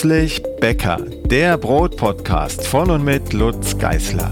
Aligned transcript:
Plötzlich 0.00 0.40
Bäcker, 0.60 0.98
der 1.24 1.58
Brotpodcast 1.58 2.64
von 2.68 2.88
und 2.88 3.04
mit 3.04 3.32
Lutz 3.32 3.76
Geißler. 3.78 4.30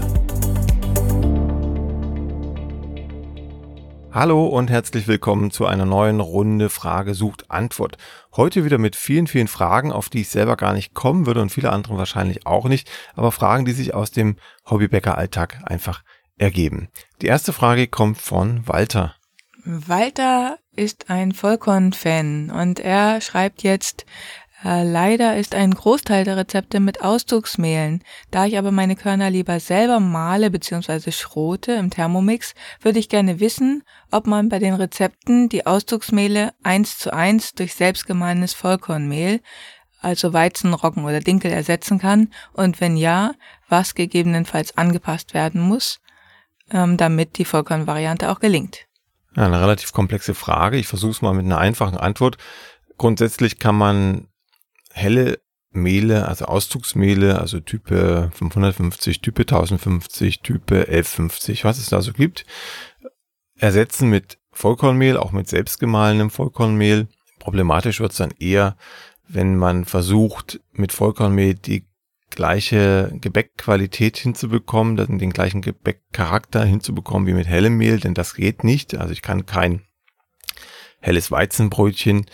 Hallo 4.13 4.45
und 4.47 4.69
herzlich 4.69 5.09
willkommen 5.09 5.51
zu 5.51 5.65
einer 5.65 5.85
neuen 5.85 6.21
Runde 6.21 6.69
Frage 6.69 7.13
sucht 7.13 7.51
Antwort. 7.51 7.97
Heute 8.37 8.63
wieder 8.63 8.77
mit 8.77 8.95
vielen, 8.95 9.27
vielen 9.27 9.49
Fragen, 9.49 9.91
auf 9.91 10.07
die 10.07 10.21
ich 10.21 10.29
selber 10.29 10.55
gar 10.55 10.71
nicht 10.71 10.93
kommen 10.93 11.25
würde 11.25 11.41
und 11.41 11.49
viele 11.49 11.73
andere 11.73 11.97
wahrscheinlich 11.97 12.47
auch 12.47 12.69
nicht, 12.69 12.89
aber 13.15 13.33
Fragen, 13.33 13.65
die 13.65 13.73
sich 13.73 13.93
aus 13.93 14.11
dem 14.11 14.37
Hobbybäcker-Alltag 14.69 15.63
einfach 15.65 16.01
ergeben. 16.37 16.87
Die 17.21 17.27
erste 17.27 17.51
Frage 17.51 17.87
kommt 17.87 18.19
von 18.19 18.65
Walter. 18.69 19.15
Walter 19.65 20.59
ist 20.77 21.09
ein 21.09 21.33
Vollkorn-Fan 21.33 22.51
und 22.51 22.79
er 22.79 23.19
schreibt 23.19 23.63
jetzt, 23.63 24.05
äh, 24.63 24.83
leider 24.83 25.37
ist 25.37 25.53
ein 25.53 25.71
Großteil 25.71 26.23
der 26.23 26.37
Rezepte 26.37 26.79
mit 26.79 27.01
Auszugsmehlen. 27.01 28.03
Da 28.31 28.45
ich 28.45 28.57
aber 28.57 28.71
meine 28.71 28.95
Körner 28.95 29.29
lieber 29.29 29.59
selber 29.59 29.99
male 29.99 30.49
bzw. 30.49 31.11
schrote 31.11 31.73
im 31.73 31.91
Thermomix, 31.91 32.55
würde 32.81 32.97
ich 32.97 33.09
gerne 33.09 33.39
wissen, 33.39 33.83
ob 34.11 34.25
man 34.25 34.49
bei 34.49 34.57
den 34.57 34.73
Rezepten 34.73 35.47
die 35.49 35.67
Auszugsmehle 35.67 36.53
eins 36.63 36.97
zu 36.97 37.13
eins 37.13 37.53
durch 37.53 37.75
selbstgemahlenes 37.75 38.53
Vollkornmehl, 38.53 39.41
also 40.01 40.33
Weizen, 40.33 40.73
Roggen 40.73 41.05
oder 41.05 41.19
Dinkel 41.19 41.51
ersetzen 41.51 41.99
kann 41.99 42.31
und 42.53 42.81
wenn 42.81 42.97
ja, 42.97 43.33
was 43.69 43.93
gegebenenfalls 43.93 44.75
angepasst 44.77 45.35
werden 45.35 45.61
muss, 45.61 45.99
ähm, 46.71 46.97
damit 46.97 47.37
die 47.37 47.45
Vollkornvariante 47.45 48.31
auch 48.31 48.39
gelingt. 48.39 48.85
Eine 49.35 49.61
relativ 49.61 49.93
komplexe 49.93 50.33
Frage. 50.33 50.77
Ich 50.77 50.87
versuche 50.87 51.11
es 51.11 51.21
mal 51.21 51.33
mit 51.33 51.45
einer 51.45 51.59
einfachen 51.59 51.97
Antwort. 51.97 52.37
Grundsätzlich 52.97 53.59
kann 53.59 53.75
man 53.75 54.27
helle 54.97 55.39
Mehle, 55.71 56.27
also 56.27 56.45
Auszugsmehle, 56.45 57.39
also 57.39 57.59
Type 57.59 58.31
550, 58.33 59.21
Type 59.21 59.41
1050, 59.41 60.41
Type 60.41 60.75
1150, 60.75 61.63
was 61.63 61.77
es 61.77 61.89
da 61.89 62.01
so 62.01 62.13
gibt, 62.13 62.45
ersetzen 63.57 64.09
mit 64.09 64.39
Vollkornmehl, 64.51 65.17
auch 65.17 65.31
mit 65.31 65.47
selbstgemahlenem 65.47 66.29
Vollkornmehl. 66.29 67.07
Problematisch 67.39 67.99
wird 67.99 68.11
es 68.11 68.17
dann 68.17 68.33
eher, 68.39 68.75
wenn 69.27 69.55
man 69.55 69.85
versucht, 69.85 70.59
mit 70.71 70.91
Vollkornmehl 70.91 71.53
die 71.53 71.85
gleiche 72.29 73.11
Gebäckqualität 73.21 74.17
hinzubekommen, 74.17 75.17
den 75.17 75.31
gleichen 75.31 75.61
Gebäckcharakter 75.61 76.65
hinzubekommen 76.65 77.27
wie 77.27 77.33
mit 77.33 77.47
hellem 77.47 77.77
Mehl, 77.77 77.99
denn 77.99 78.13
das 78.13 78.33
geht 78.33 78.63
nicht. 78.63 78.95
Also 78.95 79.13
ich 79.13 79.21
kann 79.21 79.45
kein 79.45 79.83
helles 80.99 81.31
Weizenbrötchen 81.31 82.25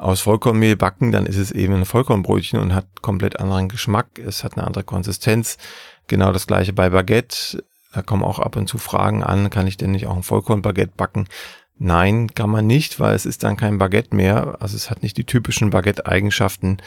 aus 0.00 0.22
Vollkornmehl 0.22 0.76
backen, 0.76 1.12
dann 1.12 1.26
ist 1.26 1.36
es 1.36 1.52
eben 1.52 1.74
ein 1.74 1.84
Vollkornbrötchen 1.84 2.58
und 2.58 2.74
hat 2.74 3.02
komplett 3.02 3.38
anderen 3.38 3.68
Geschmack. 3.68 4.18
Es 4.18 4.44
hat 4.44 4.56
eine 4.56 4.66
andere 4.66 4.82
Konsistenz. 4.82 5.58
Genau 6.06 6.32
das 6.32 6.46
gleiche 6.46 6.72
bei 6.72 6.90
Baguette. 6.90 7.62
Da 7.92 8.02
kommen 8.02 8.22
auch 8.22 8.38
ab 8.38 8.56
und 8.56 8.66
zu 8.68 8.78
Fragen 8.78 9.22
an, 9.22 9.50
kann 9.50 9.66
ich 9.66 9.76
denn 9.76 9.90
nicht 9.90 10.06
auch 10.06 10.16
ein 10.16 10.22
Vollkornbaguette 10.22 10.92
backen? 10.96 11.28
Nein, 11.76 12.34
kann 12.34 12.50
man 12.50 12.66
nicht, 12.66 12.98
weil 12.98 13.14
es 13.14 13.26
ist 13.26 13.42
dann 13.42 13.56
kein 13.56 13.78
Baguette 13.78 14.14
mehr. 14.14 14.56
Also 14.60 14.76
es 14.76 14.90
hat 14.90 15.02
nicht 15.02 15.16
die 15.16 15.24
typischen 15.24 15.70
Baguette-Eigenschaften, 15.70 16.78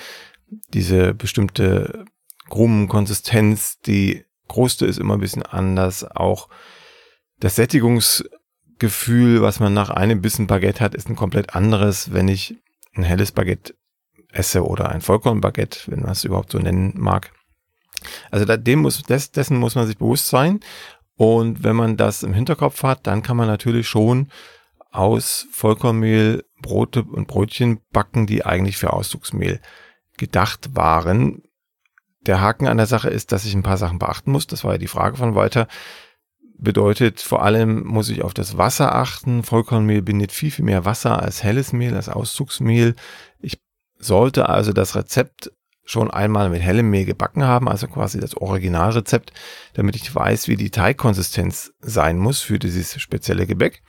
diese 0.73 1.14
bestimmte 1.14 2.06
Krumenkonsistenz. 2.50 3.80
Die 3.81 4.25
Kruste 4.47 4.86
ist 4.86 5.00
immer 5.00 5.16
ein 5.16 5.19
bisschen 5.19 5.44
anders. 5.44 6.03
Auch 6.03 6.50
das 7.39 7.56
Sättigungsgefühl, 7.56 9.41
was 9.41 9.59
man 9.59 9.73
nach 9.73 9.90
einem 9.90 10.22
Bissen 10.22 10.47
Baguette 10.47 10.84
hat, 10.84 10.96
ist 10.96 11.09
ein 11.09 11.16
komplett 11.16 11.56
anderes, 11.56 12.13
wenn 12.13 12.28
ich 12.28 12.62
ein 12.96 13.04
helles 13.04 13.31
Baguette 13.31 13.76
esse 14.31 14.66
oder 14.66 14.90
ein 14.90 15.02
Vollkornbaguette, 15.02 15.92
wenn 15.92 16.02
man 16.02 16.12
es 16.12 16.24
überhaupt 16.24 16.52
so 16.52 16.59
nennen 16.59 16.94
mag. 16.96 17.31
Also 18.31 18.46
da, 18.46 18.58
dem 18.58 18.80
muss, 18.80 19.04
des, 19.04 19.31
dessen 19.31 19.58
muss 19.58 19.76
man 19.76 19.88
sich 19.88 19.98
bewusst 19.98 20.28
sein. 20.28 20.59
Und 21.16 21.64
wenn 21.64 21.76
man 21.76 21.96
das 21.96 22.24
im 22.24 22.34
Hinterkopf 22.34 22.84
hat, 22.84 23.06
dann 23.06 23.22
kann 23.22 23.38
man 23.38 23.48
natürlich 23.48 23.88
schon 23.88 24.30
aus 24.92 25.48
Vollkornmehl 25.52 26.44
Brote 26.62 27.03
und 27.03 27.28
Brötchen 27.28 27.82
backen, 27.92 28.26
die 28.26 28.46
eigentlich 28.46 28.78
für 28.78 28.94
Auszugsmehl 28.94 29.59
gedacht 30.18 30.76
waren. 30.76 31.44
Der 32.26 32.42
Haken 32.42 32.68
an 32.68 32.78
der 32.78 32.86
Sache 32.86 33.09
ist, 33.09 33.32
dass 33.32 33.46
ich 33.46 33.53
ein 33.53 33.64
paar 33.64 33.78
Sachen 33.78 34.00
beachten 34.00 34.32
muss. 34.32 34.48
Das 34.48 34.64
war 34.64 34.74
ja 34.74 34.78
die 34.78 34.88
Frage 34.88 35.18
von 35.18 35.36
Walter 35.36 35.68
bedeutet, 36.58 37.22
vor 37.22 37.44
allem 37.44 37.86
muss 37.86 38.09
ich 38.09 38.22
auf 38.22 38.34
das 38.34 38.58
Wasser 38.58 38.96
achten. 38.96 39.44
Vollkornmehl 39.44 40.02
bindet 40.02 40.31
viel, 40.31 40.52
viel 40.52 40.66
mehr 40.66 40.86
Wasser 40.86 41.22
als 41.22 41.44
helles 41.44 41.74
Mehl, 41.74 41.96
als 41.96 42.09
Auszugsmehl. 42.09 42.96
Ich 43.40 43.59
sollte 43.97 44.50
also 44.50 44.74
das 44.74 44.96
Rezept 44.96 45.52
schon 45.86 46.09
einmal 46.09 46.50
mit 46.50 46.62
hellem 46.62 46.90
Mehl 46.90 47.06
gebacken 47.06 47.44
haben, 47.44 47.68
also 47.68 47.88
quasi 47.88 48.19
das 48.19 48.38
Originalrezept, 48.38 49.34
damit 49.74 49.96
ich 49.96 50.14
weiß, 50.14 50.47
wie 50.47 50.56
die 50.56 50.69
Teigkonsistenz 50.69 51.74
sein 51.81 52.18
muss 52.18 52.40
für 52.40 52.58
dieses 52.58 53.02
spezielle 53.02 53.46
Gebäck. 53.46 53.81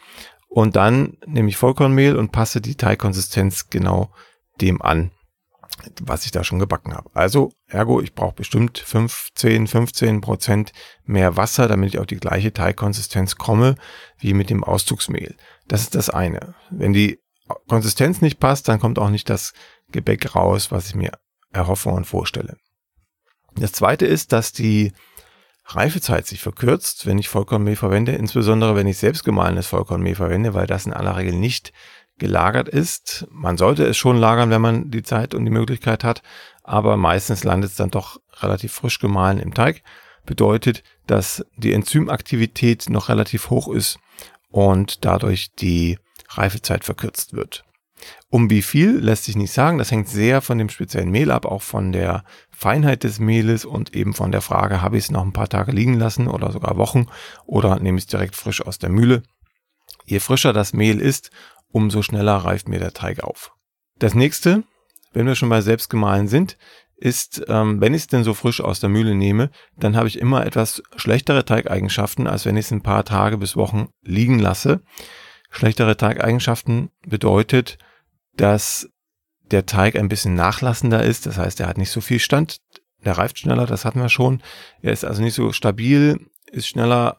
Und 0.49 0.77
dann 0.77 1.17
nehme 1.27 1.49
ich 1.49 1.57
Vollkornmehl 1.57 2.17
und 2.17 2.33
passe 2.33 2.61
die 2.61 2.77
Teigkonsistenz 2.77 3.71
genau 3.71 4.13
dem 4.61 4.83
an 4.83 5.11
was 6.03 6.25
ich 6.25 6.31
da 6.31 6.45
schon 6.45 6.59
gebacken 6.59 6.95
habe. 6.95 7.11
Also, 7.15 7.53
ergo, 7.67 8.01
ich 8.01 8.15
brauche 8.15 8.35
bestimmt 8.35 8.79
15, 8.79 9.67
15 9.67 10.21
Prozent 10.21 10.73
mehr 11.05 11.37
Wasser, 11.37 11.69
damit 11.69 11.91
ich 11.95 11.99
auf 11.99 12.07
die 12.07 12.17
gleiche 12.17 12.53
Teigkonsistenz 12.53 13.37
komme 13.37 13.77
wie 14.19 14.35
mit 14.35 14.51
dem 14.51 14.65
Auszugsmehl. 14.65 15.37
Das 15.69 15.83
ist 15.83 15.95
das 15.95 16.11
eine. 16.11 16.55
Wenn 16.71 16.93
die 16.93 17.19
Konsistenz 17.69 18.21
nicht 18.21 18.41
passt, 18.41 18.69
dann 18.69 18.81
kommt 18.81 18.99
auch 18.99 19.11
nicht 19.11 19.29
das 19.29 19.53
Gebäck 19.91 20.35
raus, 20.35 20.71
was 20.71 20.89
ich 20.89 20.95
mir 20.95 21.13
erhoffe 21.53 21.91
und 21.91 22.07
vorstelle. 22.07 22.57
Das 23.57 23.73
zweite 23.73 24.07
ist, 24.07 24.33
dass 24.33 24.53
die 24.53 24.93
Reifezeit 25.67 26.27
sich 26.27 26.43
verkürzt, 26.43 27.07
wenn 27.07 27.19
ich 27.19 27.29
Vollkornmehl 27.29 27.77
verwende, 27.77 28.13
insbesondere 28.13 28.77
wenn 28.77 28.87
ich 28.87 28.99
selbstgemahlenes 28.99 29.67
Vollkornmehl 29.67 30.15
verwende, 30.15 30.53
weil 30.53 30.67
das 30.67 30.85
in 30.85 30.93
aller 30.93 31.17
Regel 31.17 31.35
nicht 31.35 31.73
gelagert 32.19 32.69
ist. 32.69 33.27
Man 33.31 33.57
sollte 33.57 33.85
es 33.85 33.97
schon 33.97 34.17
lagern, 34.17 34.51
wenn 34.51 34.61
man 34.61 34.91
die 34.91 35.03
Zeit 35.03 35.35
und 35.35 35.45
die 35.45 35.51
Möglichkeit 35.51 36.05
hat, 36.05 36.23
aber 36.63 36.97
meistens 36.97 37.45
landet 37.45 37.71
es 37.71 37.77
dann 37.77 37.91
doch 37.91 38.21
relativ 38.41 38.73
frisch 38.73 38.99
gemahlen 38.99 39.39
im 39.39 39.55
Teig. 39.55 39.83
Bedeutet, 40.25 40.83
dass 41.07 41.45
die 41.57 41.73
Enzymaktivität 41.73 42.89
noch 42.89 43.09
relativ 43.09 43.51
hoch 43.51 43.69
ist 43.69 43.99
und 44.51 45.05
dadurch 45.05 45.53
die 45.55 45.99
Reifezeit 46.31 46.85
verkürzt 46.85 47.35
wird. 47.35 47.65
Um 48.29 48.51
wie 48.51 48.63
viel 48.63 48.99
lässt 48.99 49.25
sich 49.25 49.37
nicht 49.37 49.53
sagen. 49.53 49.79
Das 49.79 49.91
hängt 49.91 50.09
sehr 50.09 50.43
von 50.43 50.59
dem 50.59 50.69
speziellen 50.69 51.11
Mehl 51.11 51.31
ab, 51.31 51.47
auch 51.47 51.63
von 51.63 51.93
der 51.93 52.25
Feinheit 52.51 53.05
des 53.05 53.19
Mehles 53.19 53.65
und 53.65 53.95
eben 53.95 54.15
von 54.15 54.33
der 54.33 54.41
Frage, 54.41 54.83
habe 54.83 54.97
ich 54.97 55.05
es 55.05 55.11
noch 55.11 55.23
ein 55.23 55.33
paar 55.33 55.49
Tage 55.49 55.73
liegen 55.73 55.95
lassen 55.95 56.27
oder 56.29 56.51
sogar 56.53 56.77
Wochen 56.77 57.07
oder 57.47 57.79
nehme 57.79 57.99
ich 57.99 58.05
es 58.05 58.09
direkt 58.09 58.37
frisch 58.37 58.63
aus 58.63 58.79
der 58.79 58.91
Mühle. 58.91 59.23
Je 60.07 60.21
frischer 60.21 60.53
das 60.53 60.73
Mehl 60.73 61.01
ist, 61.01 61.31
umso 61.75 62.03
schneller 62.03 62.37
reift 62.37 62.69
mir 62.69 62.79
der 62.79 62.93
Teig 62.93 63.23
auf. 63.23 63.53
Das 63.99 64.15
nächste, 64.15 64.63
wenn 65.13 65.27
wir 65.27 65.35
schon 65.35 65.49
bei 65.49 65.61
selbstgemahlen 65.61 66.29
sind, 66.29 66.57
ist, 66.97 67.45
ähm, 67.49 67.81
wenn 67.81 67.95
ich 67.95 68.03
es 68.03 68.07
denn 68.07 68.23
so 68.23 68.33
frisch 68.33 68.61
aus 68.61 68.79
der 68.79 68.89
Mühle 68.89 69.17
nehme, 69.17 69.51
dann 69.77 69.97
habe 69.97 70.07
ich 70.07 70.19
immer 70.19 70.47
etwas 70.47 70.83
schlechtere 70.95 71.45
Teigeigenschaften, 71.45 72.29
als 72.29 72.47
wenn 72.47 72.57
ich 72.57 72.67
es 72.67 72.71
ein 72.71 72.83
paar 72.83 73.05
Tage 73.05 73.39
bis 73.39 73.57
Wochen 73.57 73.89
liegen 74.03 74.39
lasse. 74.39 74.83
Schlechtere 75.51 75.97
Teigeigenschaften 75.97 76.91
bedeutet, 77.07 77.79
dass 78.37 78.89
der 79.43 79.67
Teig 79.67 79.97
ein 79.97 80.09
bisschen 80.09 80.37
nachlassender 80.37 81.03
ist, 81.03 81.27
das 81.27 81.39
heißt, 81.39 81.59
er 81.59 81.67
hat 81.67 81.79
nicht 81.79 81.91
so 81.91 82.01
viel 82.01 82.21
Stand, 82.21 82.59
der 83.05 83.19
reift 83.19 83.41
schneller, 83.41 83.67
das 83.67 83.85
hatten 83.85 84.01
wir 84.01 84.09
schon. 84.09 84.43
Er 84.81 84.93
ist 84.93 85.05
also 85.05 85.23
nicht 85.23 85.35
so 85.35 85.53
stabil, 85.53 86.21
ist 86.47 86.69
schneller 86.69 87.19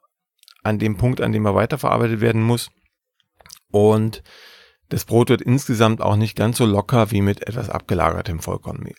an 0.64 0.80
dem 0.80 0.96
Punkt, 0.96 1.20
an 1.20 1.34
dem 1.34 1.46
er 1.46 1.56
weiterverarbeitet 1.56 2.22
werden 2.22 2.42
muss 2.42 2.72
und 3.76 4.24
das 4.90 5.06
Brot 5.06 5.30
wird 5.30 5.42
insgesamt 5.42 6.02
auch 6.02 6.16
nicht 6.16 6.36
ganz 6.36 6.58
so 6.58 6.66
locker 6.66 7.12
wie 7.12 7.22
mit 7.22 7.48
etwas 7.48 7.70
abgelagertem 7.70 8.40
Vollkornmehl. 8.40 8.96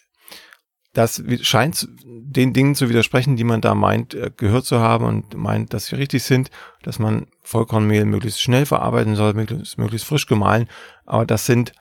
Das 0.92 1.22
scheint 1.42 1.86
den 2.04 2.54
Dingen 2.54 2.74
zu 2.74 2.88
widersprechen, 2.88 3.36
die 3.36 3.44
man 3.44 3.60
da 3.60 3.74
meint, 3.74 4.14
äh, 4.14 4.30
gehört 4.34 4.64
zu 4.64 4.80
haben 4.80 5.04
und 5.04 5.34
meint, 5.34 5.74
dass 5.74 5.86
sie 5.86 5.96
richtig 5.96 6.22
sind, 6.22 6.50
dass 6.82 6.98
man 6.98 7.26
Vollkornmehl 7.42 8.06
möglichst 8.06 8.40
schnell 8.40 8.64
verarbeiten 8.64 9.14
soll, 9.14 9.34
möglichst, 9.34 9.76
möglichst 9.76 10.06
frisch 10.06 10.26
gemahlen. 10.26 10.68
Aber 11.04 11.26
das 11.26 11.44
sind 11.44 11.72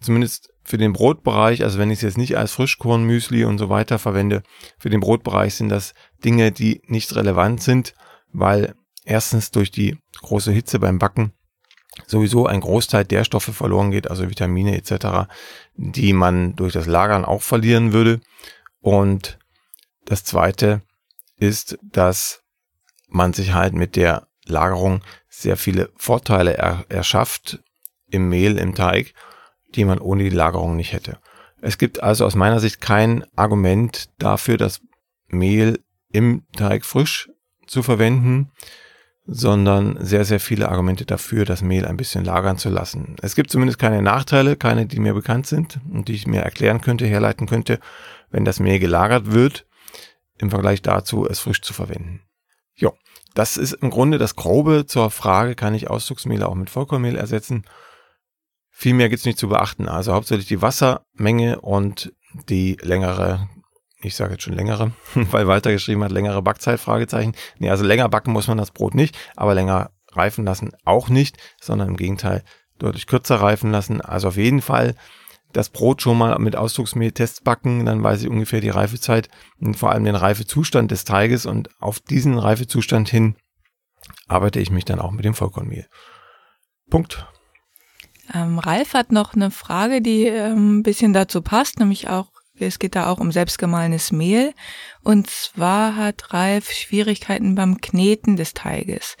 zumindest 0.00 0.50
für 0.62 0.78
den 0.78 0.94
Brotbereich, 0.94 1.62
also 1.62 1.78
wenn 1.78 1.90
ich 1.90 1.98
es 1.98 2.02
jetzt 2.02 2.18
nicht 2.18 2.38
als 2.38 2.52
Frischkornmüsli 2.52 3.44
und 3.44 3.58
so 3.58 3.68
weiter 3.68 3.98
verwende, 3.98 4.42
für 4.78 4.88
den 4.88 5.00
Brotbereich 5.00 5.54
sind 5.56 5.68
das 5.68 5.92
Dinge, 6.24 6.50
die 6.50 6.80
nicht 6.86 7.14
relevant 7.14 7.62
sind, 7.62 7.94
weil 8.32 8.74
erstens 9.04 9.50
durch 9.50 9.70
die 9.70 9.98
große 10.22 10.52
Hitze 10.52 10.78
beim 10.78 10.98
Backen 10.98 11.33
sowieso 12.06 12.46
ein 12.46 12.60
Großteil 12.60 13.04
der 13.04 13.24
Stoffe 13.24 13.52
verloren 13.52 13.90
geht, 13.90 14.10
also 14.10 14.28
Vitamine 14.28 14.76
etc., 14.76 15.28
die 15.74 16.12
man 16.12 16.56
durch 16.56 16.72
das 16.72 16.86
Lagern 16.86 17.24
auch 17.24 17.42
verlieren 17.42 17.92
würde. 17.92 18.20
Und 18.80 19.38
das 20.04 20.24
Zweite 20.24 20.82
ist, 21.36 21.78
dass 21.82 22.42
man 23.08 23.32
sich 23.32 23.54
halt 23.54 23.74
mit 23.74 23.96
der 23.96 24.26
Lagerung 24.46 25.02
sehr 25.28 25.56
viele 25.56 25.90
Vorteile 25.96 26.56
er 26.56 26.84
erschafft 26.88 27.60
im 28.10 28.28
Mehl, 28.28 28.58
im 28.58 28.74
Teig, 28.74 29.14
die 29.74 29.84
man 29.84 29.98
ohne 29.98 30.24
die 30.24 30.36
Lagerung 30.36 30.76
nicht 30.76 30.92
hätte. 30.92 31.18
Es 31.60 31.78
gibt 31.78 32.02
also 32.02 32.26
aus 32.26 32.34
meiner 32.34 32.60
Sicht 32.60 32.80
kein 32.80 33.24
Argument 33.36 34.10
dafür, 34.18 34.58
das 34.58 34.80
Mehl 35.28 35.80
im 36.10 36.44
Teig 36.56 36.84
frisch 36.84 37.30
zu 37.66 37.82
verwenden, 37.82 38.52
sondern 39.26 39.96
sehr, 40.04 40.24
sehr 40.24 40.40
viele 40.40 40.68
Argumente 40.68 41.06
dafür, 41.06 41.44
das 41.44 41.62
Mehl 41.62 41.86
ein 41.86 41.96
bisschen 41.96 42.24
lagern 42.24 42.58
zu 42.58 42.68
lassen. 42.68 43.16
Es 43.22 43.34
gibt 43.34 43.50
zumindest 43.50 43.78
keine 43.78 44.02
Nachteile, 44.02 44.56
keine, 44.56 44.86
die 44.86 45.00
mir 45.00 45.14
bekannt 45.14 45.46
sind 45.46 45.80
und 45.90 46.08
die 46.08 46.14
ich 46.14 46.26
mir 46.26 46.42
erklären 46.42 46.80
könnte, 46.80 47.06
herleiten 47.06 47.46
könnte, 47.46 47.80
wenn 48.30 48.44
das 48.44 48.60
Mehl 48.60 48.78
gelagert 48.78 49.32
wird, 49.32 49.66
im 50.38 50.50
Vergleich 50.50 50.82
dazu, 50.82 51.26
es 51.26 51.40
frisch 51.40 51.62
zu 51.62 51.72
verwenden. 51.72 52.20
Jo, 52.74 52.92
das 53.34 53.56
ist 53.56 53.72
im 53.72 53.90
Grunde 53.90 54.18
das 54.18 54.36
Grobe 54.36 54.84
zur 54.86 55.10
Frage, 55.10 55.54
kann 55.54 55.74
ich 55.74 55.88
Auszugsmehl 55.88 56.42
auch 56.42 56.54
mit 56.54 56.68
Vollkornmehl 56.68 57.16
ersetzen? 57.16 57.64
Viel 58.70 58.94
mehr 58.94 59.08
gibt's 59.08 59.24
nicht 59.24 59.38
zu 59.38 59.48
beachten. 59.48 59.88
Also 59.88 60.12
hauptsächlich 60.12 60.48
die 60.48 60.60
Wassermenge 60.60 61.60
und 61.60 62.12
die 62.48 62.76
längere, 62.82 63.48
ich 64.04 64.16
sage 64.16 64.32
jetzt 64.32 64.42
schon 64.42 64.54
längere, 64.54 64.92
weil 65.14 65.46
Walter 65.46 65.72
geschrieben 65.72 66.04
hat, 66.04 66.12
längere 66.12 66.42
Backzeit, 66.42 66.80
Fragezeichen. 66.80 67.34
Nee, 67.58 67.70
also 67.70 67.84
länger 67.84 68.08
backen 68.08 68.32
muss 68.32 68.48
man 68.48 68.58
das 68.58 68.70
Brot 68.70 68.94
nicht, 68.94 69.16
aber 69.36 69.54
länger 69.54 69.90
reifen 70.12 70.44
lassen 70.44 70.72
auch 70.84 71.08
nicht, 71.08 71.38
sondern 71.60 71.88
im 71.88 71.96
Gegenteil 71.96 72.44
deutlich 72.78 73.06
kürzer 73.06 73.36
reifen 73.36 73.70
lassen. 73.70 74.00
Also 74.00 74.28
auf 74.28 74.36
jeden 74.36 74.62
Fall 74.62 74.94
das 75.52 75.70
Brot 75.70 76.02
schon 76.02 76.18
mal 76.18 76.38
mit 76.38 76.56
Ausdrucksmehl 76.56 77.12
testbacken, 77.12 77.86
dann 77.86 78.02
weiß 78.02 78.22
ich 78.22 78.28
ungefähr 78.28 78.60
die 78.60 78.70
Reifezeit 78.70 79.28
und 79.60 79.76
vor 79.76 79.92
allem 79.92 80.04
den 80.04 80.16
Reifezustand 80.16 80.90
des 80.90 81.04
Teiges 81.04 81.46
und 81.46 81.70
auf 81.80 82.00
diesen 82.00 82.38
Reifezustand 82.38 83.08
hin 83.08 83.36
arbeite 84.26 84.60
ich 84.60 84.70
mich 84.70 84.84
dann 84.84 85.00
auch 85.00 85.12
mit 85.12 85.24
dem 85.24 85.34
Vollkornmehl. 85.34 85.86
Punkt. 86.90 87.26
Ähm, 88.32 88.58
Ralf 88.58 88.94
hat 88.94 89.12
noch 89.12 89.34
eine 89.34 89.50
Frage, 89.50 90.00
die 90.00 90.24
ähm, 90.24 90.78
ein 90.78 90.82
bisschen 90.82 91.12
dazu 91.12 91.42
passt, 91.42 91.78
nämlich 91.78 92.08
auch, 92.08 92.30
es 92.58 92.78
geht 92.78 92.94
da 92.94 93.08
auch 93.08 93.18
um 93.20 93.32
selbstgemahlenes 93.32 94.12
Mehl. 94.12 94.54
Und 95.02 95.28
zwar 95.28 95.96
hat 95.96 96.32
Ralf 96.32 96.70
Schwierigkeiten 96.70 97.54
beim 97.54 97.80
Kneten 97.80 98.36
des 98.36 98.54
Teiges. 98.54 99.16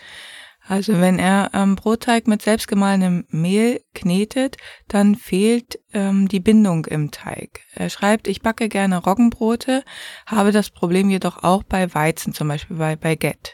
Also 0.66 0.98
wenn 0.98 1.18
er 1.18 1.50
ähm, 1.52 1.76
Brotteig 1.76 2.26
mit 2.26 2.40
selbstgemahlenem 2.40 3.26
Mehl 3.28 3.82
knetet, 3.92 4.56
dann 4.88 5.14
fehlt 5.14 5.78
ähm, 5.92 6.26
die 6.26 6.40
Bindung 6.40 6.86
im 6.86 7.10
Teig. 7.10 7.60
Er 7.74 7.90
schreibt, 7.90 8.28
ich 8.28 8.40
backe 8.40 8.70
gerne 8.70 8.96
Roggenbrote, 8.96 9.84
habe 10.26 10.52
das 10.52 10.70
Problem 10.70 11.10
jedoch 11.10 11.42
auch 11.42 11.64
bei 11.64 11.92
Weizen, 11.94 12.32
zum 12.32 12.48
Beispiel 12.48 12.76
bei 12.76 12.96
Baguette. 12.96 13.52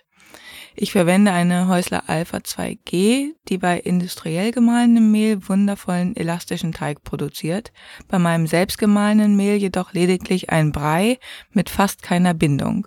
Ich 0.82 0.92
verwende 0.92 1.30
eine 1.32 1.68
Häusler 1.68 2.04
Alpha 2.06 2.38
2G, 2.38 3.34
die 3.50 3.58
bei 3.58 3.78
industriell 3.78 4.50
gemahlenem 4.50 5.10
Mehl 5.10 5.46
wundervollen 5.46 6.16
elastischen 6.16 6.72
Teig 6.72 7.04
produziert, 7.04 7.70
bei 8.08 8.18
meinem 8.18 8.46
selbstgemahlenen 8.46 9.36
Mehl 9.36 9.56
jedoch 9.56 9.92
lediglich 9.92 10.48
ein 10.48 10.72
Brei 10.72 11.18
mit 11.50 11.68
fast 11.68 12.02
keiner 12.02 12.32
Bindung. 12.32 12.86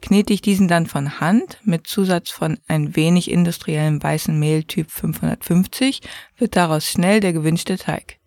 Knete 0.00 0.32
ich 0.32 0.42
diesen 0.42 0.68
dann 0.68 0.86
von 0.86 1.18
Hand 1.18 1.58
mit 1.64 1.88
Zusatz 1.88 2.30
von 2.30 2.60
ein 2.68 2.94
wenig 2.94 3.32
industriellem 3.32 4.00
weißen 4.00 4.38
Mehl 4.38 4.62
Typ 4.62 4.88
550, 4.88 6.02
wird 6.36 6.54
daraus 6.54 6.86
schnell 6.86 7.18
der 7.18 7.32
gewünschte 7.32 7.78
Teig. 7.78 8.18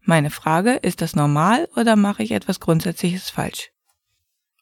Meine 0.00 0.30
Frage, 0.30 0.72
ist 0.72 1.02
das 1.02 1.14
normal 1.14 1.68
oder 1.76 1.94
mache 1.94 2.24
ich 2.24 2.32
etwas 2.32 2.58
Grundsätzliches 2.58 3.30
falsch? 3.30 3.70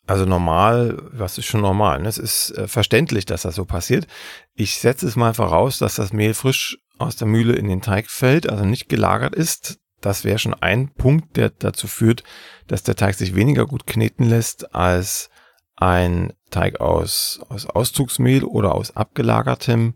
Also 0.08 0.24
normal, 0.24 0.96
was 1.12 1.36
ist 1.36 1.44
schon 1.44 1.60
normal? 1.60 2.00
Ne? 2.00 2.08
Es 2.08 2.16
ist 2.16 2.52
äh, 2.52 2.66
verständlich, 2.66 3.26
dass 3.26 3.42
das 3.42 3.54
so 3.54 3.66
passiert. 3.66 4.06
Ich 4.54 4.78
setze 4.78 5.06
es 5.06 5.16
mal 5.16 5.34
voraus, 5.34 5.76
dass 5.76 5.96
das 5.96 6.14
Mehl 6.14 6.32
frisch 6.32 6.78
aus 6.96 7.16
der 7.16 7.28
Mühle 7.28 7.52
in 7.52 7.68
den 7.68 7.82
Teig 7.82 8.08
fällt, 8.08 8.48
also 8.48 8.64
nicht 8.64 8.88
gelagert 8.88 9.34
ist. 9.34 9.80
Das 10.00 10.24
wäre 10.24 10.38
schon 10.38 10.54
ein 10.54 10.94
Punkt, 10.94 11.36
der 11.36 11.50
dazu 11.50 11.86
führt, 11.88 12.24
dass 12.68 12.82
der 12.82 12.96
Teig 12.96 13.16
sich 13.16 13.34
weniger 13.34 13.66
gut 13.66 13.86
kneten 13.86 14.24
lässt 14.24 14.74
als 14.74 15.28
ein 15.76 16.32
Teig 16.48 16.80
aus, 16.80 17.40
aus 17.50 17.66
Auszugsmehl 17.66 18.44
oder 18.44 18.74
aus 18.74 18.96
abgelagertem 18.96 19.92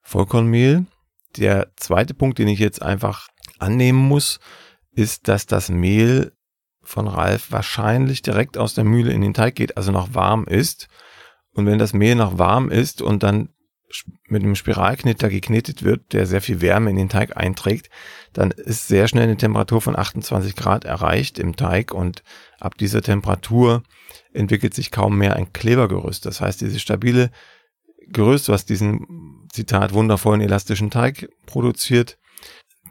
Vollkornmehl. 0.00 0.86
Der 1.36 1.70
zweite 1.76 2.14
Punkt, 2.14 2.38
den 2.38 2.48
ich 2.48 2.58
jetzt 2.58 2.80
einfach 2.80 3.28
annehmen 3.58 3.98
muss, 3.98 4.40
ist, 4.92 5.28
dass 5.28 5.44
das 5.44 5.68
Mehl 5.68 6.32
von 6.82 7.06
Ralf 7.06 7.52
wahrscheinlich 7.52 8.22
direkt 8.22 8.58
aus 8.58 8.74
der 8.74 8.84
Mühle 8.84 9.12
in 9.12 9.20
den 9.20 9.34
Teig 9.34 9.54
geht, 9.54 9.76
also 9.76 9.92
noch 9.92 10.14
warm 10.14 10.44
ist. 10.44 10.88
Und 11.54 11.66
wenn 11.66 11.78
das 11.78 11.92
Mehl 11.92 12.14
noch 12.14 12.38
warm 12.38 12.70
ist 12.70 13.02
und 13.02 13.22
dann 13.22 13.50
mit 14.28 14.42
einem 14.42 14.54
Spiralknitter 14.54 15.28
geknetet 15.28 15.82
wird, 15.82 16.12
der 16.12 16.26
sehr 16.26 16.40
viel 16.40 16.60
Wärme 16.60 16.90
in 16.90 16.96
den 16.96 17.08
Teig 17.08 17.36
einträgt, 17.36 17.90
dann 18.32 18.52
ist 18.52 18.86
sehr 18.86 19.08
schnell 19.08 19.24
eine 19.24 19.36
Temperatur 19.36 19.80
von 19.80 19.98
28 19.98 20.54
Grad 20.54 20.84
erreicht 20.84 21.38
im 21.38 21.56
Teig 21.56 21.92
und 21.92 22.22
ab 22.60 22.78
dieser 22.78 23.02
Temperatur 23.02 23.82
entwickelt 24.32 24.74
sich 24.74 24.90
kaum 24.90 25.18
mehr 25.18 25.34
ein 25.34 25.52
Klebergerüst. 25.52 26.24
Das 26.24 26.40
heißt, 26.40 26.60
dieses 26.60 26.80
stabile 26.80 27.30
Gerüst, 28.08 28.48
was 28.48 28.64
diesen 28.64 29.48
Zitat 29.52 29.92
wundervollen 29.92 30.40
elastischen 30.40 30.90
Teig 30.90 31.28
produziert, 31.46 32.18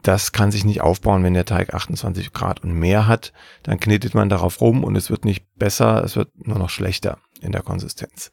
das 0.02 0.32
kann 0.32 0.50
sich 0.50 0.64
nicht 0.64 0.80
aufbauen, 0.80 1.22
wenn 1.22 1.34
der 1.34 1.44
Teig 1.44 1.74
28 1.74 2.32
Grad 2.32 2.62
und 2.62 2.72
mehr 2.72 3.06
hat. 3.06 3.32
Dann 3.62 3.80
knetet 3.80 4.14
man 4.14 4.28
darauf 4.28 4.60
rum 4.60 4.84
und 4.84 4.96
es 4.96 5.10
wird 5.10 5.24
nicht 5.24 5.44
besser, 5.56 6.02
es 6.04 6.16
wird 6.16 6.30
nur 6.46 6.58
noch 6.58 6.70
schlechter 6.70 7.18
in 7.40 7.52
der 7.52 7.62
Konsistenz. 7.62 8.30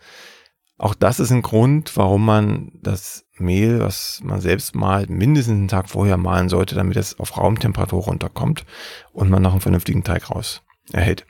Auch 0.77 0.93
das 0.93 1.19
ist 1.19 1.31
ein 1.31 1.41
Grund, 1.41 1.97
warum 1.97 2.23
man 2.23 2.71
das 2.81 3.25
Mehl, 3.37 3.79
was 3.79 4.21
man 4.23 4.41
selbst 4.41 4.75
malt, 4.75 5.09
mindestens 5.09 5.55
einen 5.55 5.67
Tag 5.67 5.89
vorher 5.89 6.17
malen 6.17 6.49
sollte, 6.49 6.75
damit 6.75 6.97
es 6.97 7.19
auf 7.19 7.35
Raumtemperatur 7.37 8.03
runterkommt 8.03 8.65
und 9.11 9.29
man 9.29 9.41
noch 9.41 9.53
einen 9.53 9.61
vernünftigen 9.61 10.03
Teig 10.03 10.29
raus 10.29 10.61
erhält. 10.93 11.25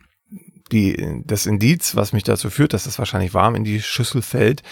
Die, 0.74 1.24
das 1.26 1.46
Indiz, 1.46 1.96
was 1.96 2.12
mich 2.12 2.24
dazu 2.24 2.50
führt, 2.50 2.74
dass 2.74 2.88
es 2.88 3.00
wahrscheinlich 3.00 3.34
warm 3.34 3.56
in 3.56 3.64
die 3.64 3.82
Schüssel 3.82 4.22
fällt, 4.22 4.64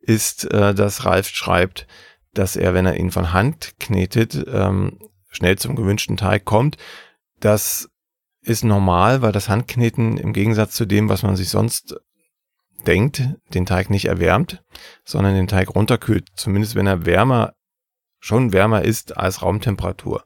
ist, 0.00 0.50
äh, 0.50 0.74
dass 0.74 1.04
Ralf 1.04 1.28
schreibt, 1.28 1.86
dass 2.32 2.56
er, 2.56 2.72
wenn 2.72 2.86
er 2.86 2.96
ihn 2.96 3.10
von 3.10 3.34
Hand 3.34 3.74
knetet, 3.78 4.46
ähm, 4.50 4.98
schnell 5.32 5.58
zum 5.58 5.74
gewünschten 5.74 6.16
Teig 6.16 6.44
kommt. 6.44 6.76
Das 7.40 7.88
ist 8.42 8.64
normal, 8.64 9.22
weil 9.22 9.32
das 9.32 9.48
Handkneten 9.48 10.16
im 10.18 10.32
Gegensatz 10.32 10.74
zu 10.74 10.84
dem, 10.84 11.08
was 11.08 11.22
man 11.22 11.36
sich 11.36 11.48
sonst 11.48 11.96
denkt, 12.86 13.22
den 13.54 13.66
Teig 13.66 13.90
nicht 13.90 14.06
erwärmt, 14.06 14.62
sondern 15.04 15.34
den 15.34 15.48
Teig 15.48 15.74
runterkühlt. 15.74 16.28
Zumindest 16.34 16.74
wenn 16.74 16.86
er 16.86 17.06
wärmer, 17.06 17.54
schon 18.20 18.52
wärmer 18.52 18.82
ist 18.82 19.16
als 19.16 19.42
Raumtemperatur. 19.42 20.24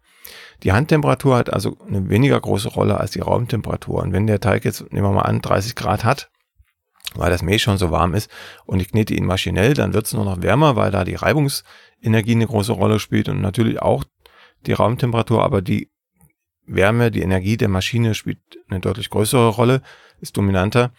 Die 0.62 0.72
Handtemperatur 0.72 1.36
hat 1.36 1.52
also 1.52 1.76
eine 1.86 2.08
weniger 2.08 2.40
große 2.40 2.68
Rolle 2.68 2.98
als 2.98 3.12
die 3.12 3.20
Raumtemperatur. 3.20 4.02
Und 4.02 4.12
wenn 4.12 4.26
der 4.26 4.40
Teig 4.40 4.64
jetzt, 4.64 4.80
nehmen 4.92 5.06
wir 5.06 5.12
mal 5.12 5.22
an, 5.22 5.42
30 5.42 5.74
Grad 5.74 6.04
hat, 6.04 6.30
weil 7.14 7.30
das 7.30 7.42
Mehl 7.42 7.58
schon 7.58 7.78
so 7.78 7.90
warm 7.90 8.14
ist 8.14 8.30
und 8.64 8.80
ich 8.80 8.90
knete 8.90 9.14
ihn 9.14 9.26
maschinell, 9.26 9.74
dann 9.74 9.94
wird 9.94 10.06
es 10.06 10.12
nur 10.12 10.24
noch 10.24 10.42
wärmer, 10.42 10.76
weil 10.76 10.90
da 10.90 11.04
die 11.04 11.14
Reibungsenergie 11.14 12.32
eine 12.32 12.46
große 12.46 12.72
Rolle 12.72 12.98
spielt 12.98 13.28
und 13.28 13.40
natürlich 13.40 13.80
auch 13.80 14.04
die 14.64 14.72
Raumtemperatur, 14.72 15.42
aber 15.42 15.62
die 15.62 15.90
Wärme, 16.66 17.10
die 17.10 17.22
Energie 17.22 17.56
der 17.56 17.68
Maschine 17.68 18.14
spielt 18.14 18.40
eine 18.68 18.80
deutlich 18.80 19.10
größere 19.10 19.48
Rolle, 19.48 19.82
ist 20.20 20.36
dominanter. 20.36 20.92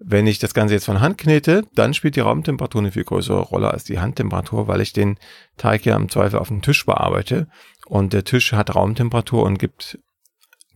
Wenn 0.00 0.28
ich 0.28 0.38
das 0.38 0.54
Ganze 0.54 0.74
jetzt 0.74 0.84
von 0.84 1.00
Hand 1.00 1.18
knete, 1.18 1.64
dann 1.74 1.92
spielt 1.92 2.14
die 2.14 2.20
Raumtemperatur 2.20 2.80
eine 2.80 2.92
viel 2.92 3.02
größere 3.02 3.40
Rolle 3.40 3.72
als 3.72 3.82
die 3.82 3.98
Handtemperatur, 3.98 4.68
weil 4.68 4.80
ich 4.80 4.92
den 4.92 5.18
Teig 5.56 5.84
ja 5.84 5.96
im 5.96 6.08
Zweifel 6.08 6.38
auf 6.38 6.48
dem 6.48 6.62
Tisch 6.62 6.86
bearbeite 6.86 7.48
und 7.86 8.12
der 8.12 8.24
Tisch 8.24 8.52
hat 8.52 8.74
Raumtemperatur 8.74 9.42
und 9.42 9.58
gibt 9.58 9.98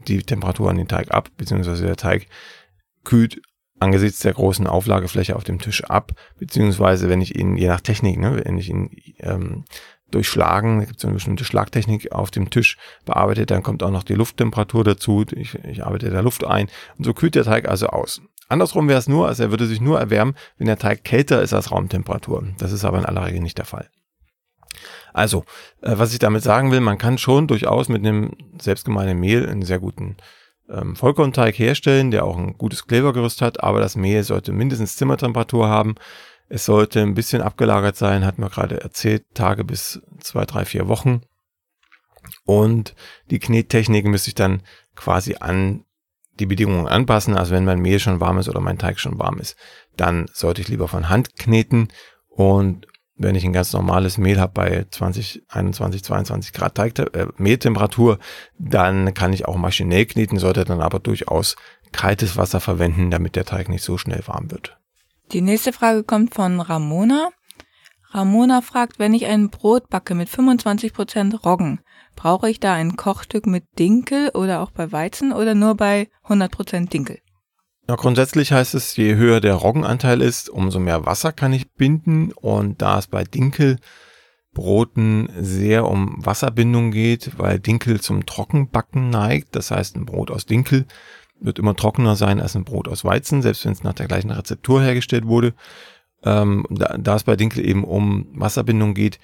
die 0.08 0.22
Temperatur 0.24 0.70
an 0.70 0.76
den 0.76 0.88
Teig 0.88 1.12
ab, 1.12 1.30
beziehungsweise 1.36 1.86
der 1.86 1.96
Teig 1.96 2.26
kühlt 3.04 3.40
angesichts 3.82 4.20
der 4.20 4.32
großen 4.32 4.66
Auflagefläche 4.66 5.36
auf 5.36 5.44
dem 5.44 5.58
Tisch 5.58 5.84
ab, 5.84 6.12
beziehungsweise 6.38 7.08
wenn 7.08 7.20
ich 7.20 7.38
ihn, 7.38 7.56
je 7.56 7.68
nach 7.68 7.80
Technik, 7.80 8.18
ne, 8.18 8.40
wenn 8.44 8.58
ich 8.58 8.70
ihn 8.70 8.90
ähm, 9.18 9.64
durchschlagen, 10.10 10.78
da 10.78 10.84
gibt 10.84 10.98
es 10.98 11.04
eine 11.04 11.14
bestimmte 11.14 11.44
Schlagtechnik 11.44 12.12
auf 12.12 12.30
dem 12.30 12.50
Tisch 12.50 12.76
bearbeitet, 13.04 13.50
dann 13.50 13.62
kommt 13.62 13.82
auch 13.82 13.90
noch 13.90 14.02
die 14.02 14.14
Lufttemperatur 14.14 14.84
dazu, 14.84 15.24
ich, 15.32 15.54
ich 15.64 15.84
arbeite 15.84 16.10
da 16.10 16.20
Luft 16.20 16.44
ein 16.44 16.68
und 16.98 17.04
so 17.04 17.14
kühlt 17.14 17.34
der 17.34 17.44
Teig 17.44 17.68
also 17.68 17.88
aus. 17.88 18.22
Andersrum 18.48 18.88
wäre 18.88 18.98
es 18.98 19.08
nur, 19.08 19.26
also 19.26 19.42
er 19.42 19.50
würde 19.50 19.66
sich 19.66 19.80
nur 19.80 19.98
erwärmen, 19.98 20.34
wenn 20.58 20.66
der 20.66 20.78
Teig 20.78 21.04
kälter 21.04 21.42
ist 21.42 21.54
als 21.54 21.70
Raumtemperatur. 21.70 22.46
Das 22.58 22.72
ist 22.72 22.84
aber 22.84 22.98
in 22.98 23.06
aller 23.06 23.26
Regel 23.26 23.40
nicht 23.40 23.58
der 23.58 23.64
Fall. 23.64 23.88
Also, 25.12 25.44
äh, 25.80 25.94
was 25.96 26.12
ich 26.12 26.18
damit 26.18 26.42
sagen 26.42 26.70
will, 26.70 26.80
man 26.80 26.98
kann 26.98 27.18
schon 27.18 27.46
durchaus 27.46 27.88
mit 27.88 28.04
einem 28.04 28.32
selbstgemahlenen 28.58 29.18
Mehl 29.18 29.48
einen 29.48 29.62
sehr 29.62 29.78
guten 29.78 30.16
ähm, 30.72 30.96
Vollkornteig 30.96 31.58
herstellen, 31.58 32.10
der 32.10 32.24
auch 32.24 32.36
ein 32.36 32.56
gutes 32.58 32.86
Klebergerüst 32.86 33.42
hat, 33.42 33.62
aber 33.62 33.80
das 33.80 33.96
Mehl 33.96 34.22
sollte 34.22 34.52
mindestens 34.52 34.96
Zimmertemperatur 34.96 35.68
haben. 35.68 35.94
Es 36.48 36.64
sollte 36.64 37.00
ein 37.00 37.14
bisschen 37.14 37.42
abgelagert 37.42 37.96
sein, 37.96 38.24
hat 38.24 38.38
man 38.38 38.50
gerade 38.50 38.80
erzählt, 38.80 39.24
Tage 39.34 39.64
bis 39.64 40.02
zwei, 40.20 40.44
drei, 40.44 40.64
vier 40.64 40.88
Wochen. 40.88 41.22
Und 42.44 42.94
die 43.30 43.38
Knettechnik 43.38 44.06
müsste 44.06 44.30
ich 44.30 44.34
dann 44.34 44.62
quasi 44.94 45.36
an 45.40 45.84
die 46.38 46.46
Bedingungen 46.46 46.88
anpassen. 46.88 47.36
Also 47.36 47.52
wenn 47.52 47.64
mein 47.64 47.80
Mehl 47.80 48.00
schon 48.00 48.20
warm 48.20 48.38
ist 48.38 48.48
oder 48.48 48.60
mein 48.60 48.78
Teig 48.78 49.00
schon 49.00 49.18
warm 49.18 49.38
ist, 49.38 49.56
dann 49.96 50.26
sollte 50.32 50.60
ich 50.60 50.68
lieber 50.68 50.88
von 50.88 51.08
Hand 51.08 51.36
kneten 51.36 51.88
und 52.28 52.86
wenn 53.22 53.34
ich 53.34 53.44
ein 53.44 53.52
ganz 53.52 53.72
normales 53.72 54.18
Mehl 54.18 54.40
habe 54.40 54.52
bei 54.52 54.86
20, 54.90 55.44
21, 55.48 56.04
22 56.04 56.52
Grad 56.52 56.74
Teig, 56.74 56.98
äh, 56.98 57.26
Mehltemperatur, 57.36 58.18
dann 58.58 59.14
kann 59.14 59.32
ich 59.32 59.46
auch 59.46 59.56
maschinell 59.56 60.06
kneten, 60.06 60.38
sollte 60.38 60.64
dann 60.64 60.80
aber 60.80 60.98
durchaus 60.98 61.56
kaltes 61.92 62.36
Wasser 62.36 62.60
verwenden, 62.60 63.10
damit 63.10 63.36
der 63.36 63.44
Teig 63.44 63.68
nicht 63.68 63.84
so 63.84 63.98
schnell 63.98 64.22
warm 64.26 64.50
wird. 64.50 64.78
Die 65.32 65.40
nächste 65.40 65.72
Frage 65.72 66.02
kommt 66.02 66.34
von 66.34 66.60
Ramona. 66.60 67.30
Ramona 68.10 68.60
fragt, 68.60 68.98
wenn 68.98 69.14
ich 69.14 69.26
ein 69.26 69.48
Brot 69.48 69.88
backe 69.88 70.14
mit 70.14 70.28
25% 70.28 71.42
Roggen, 71.42 71.80
brauche 72.14 72.50
ich 72.50 72.60
da 72.60 72.74
ein 72.74 72.96
Kochstück 72.96 73.46
mit 73.46 73.64
Dinkel 73.78 74.28
oder 74.30 74.60
auch 74.60 74.70
bei 74.70 74.92
Weizen 74.92 75.32
oder 75.32 75.54
nur 75.54 75.76
bei 75.76 76.08
100% 76.26 76.90
Dinkel? 76.90 77.20
Ja, 77.88 77.96
grundsätzlich 77.96 78.52
heißt 78.52 78.74
es, 78.74 78.96
je 78.96 79.16
höher 79.16 79.40
der 79.40 79.54
Roggenanteil 79.54 80.22
ist, 80.22 80.48
umso 80.48 80.78
mehr 80.78 81.04
Wasser 81.04 81.32
kann 81.32 81.52
ich 81.52 81.72
binden. 81.72 82.32
Und 82.32 82.80
da 82.80 82.98
es 82.98 83.08
bei 83.08 83.24
Dinkelbroten 83.24 85.28
sehr 85.38 85.86
um 85.86 86.24
Wasserbindung 86.24 86.92
geht, 86.92 87.38
weil 87.38 87.58
Dinkel 87.58 88.00
zum 88.00 88.24
Trockenbacken 88.24 89.10
neigt, 89.10 89.56
das 89.56 89.70
heißt 89.70 89.96
ein 89.96 90.06
Brot 90.06 90.30
aus 90.30 90.46
Dinkel 90.46 90.86
wird 91.44 91.58
immer 91.58 91.76
trockener 91.76 92.16
sein 92.16 92.40
als 92.40 92.56
ein 92.56 92.64
Brot 92.64 92.88
aus 92.88 93.04
Weizen, 93.04 93.42
selbst 93.42 93.64
wenn 93.64 93.72
es 93.72 93.82
nach 93.82 93.94
der 93.94 94.06
gleichen 94.06 94.30
Rezeptur 94.30 94.82
hergestellt 94.82 95.26
wurde. 95.26 95.54
Ähm, 96.24 96.66
da, 96.70 96.96
da 96.98 97.16
es 97.16 97.24
bei 97.24 97.36
Dinkel 97.36 97.66
eben 97.66 97.84
um 97.84 98.28
Wasserbindung 98.32 98.94
geht, 98.94 99.18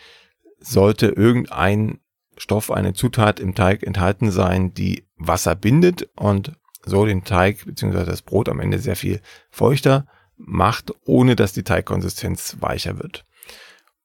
sollte 0.59 1.07
irgendein 1.07 2.01
Stoff, 2.37 2.71
eine 2.71 2.93
Zutat 2.93 3.41
im 3.41 3.55
Teig 3.55 3.83
enthalten 3.83 4.31
sein, 4.31 4.75
die 4.75 5.05
Wasser 5.17 5.55
bindet 5.55 6.09
und 6.17 6.53
so 6.89 7.07
den 7.07 7.25
Teig 7.25 7.65
bzw. 7.65 8.05
das 8.05 8.23
Brot 8.23 8.49
am 8.49 8.61
Ende 8.61 8.79
sehr 8.79 8.97
viel 8.97 9.21
feuchter 9.51 10.07
macht, 10.37 10.93
ohne 11.05 11.37
dass 11.37 11.53
die 11.53 11.65
Teigkonsistenz 11.65 12.57
weicher 12.61 12.99
wird. 12.99 13.25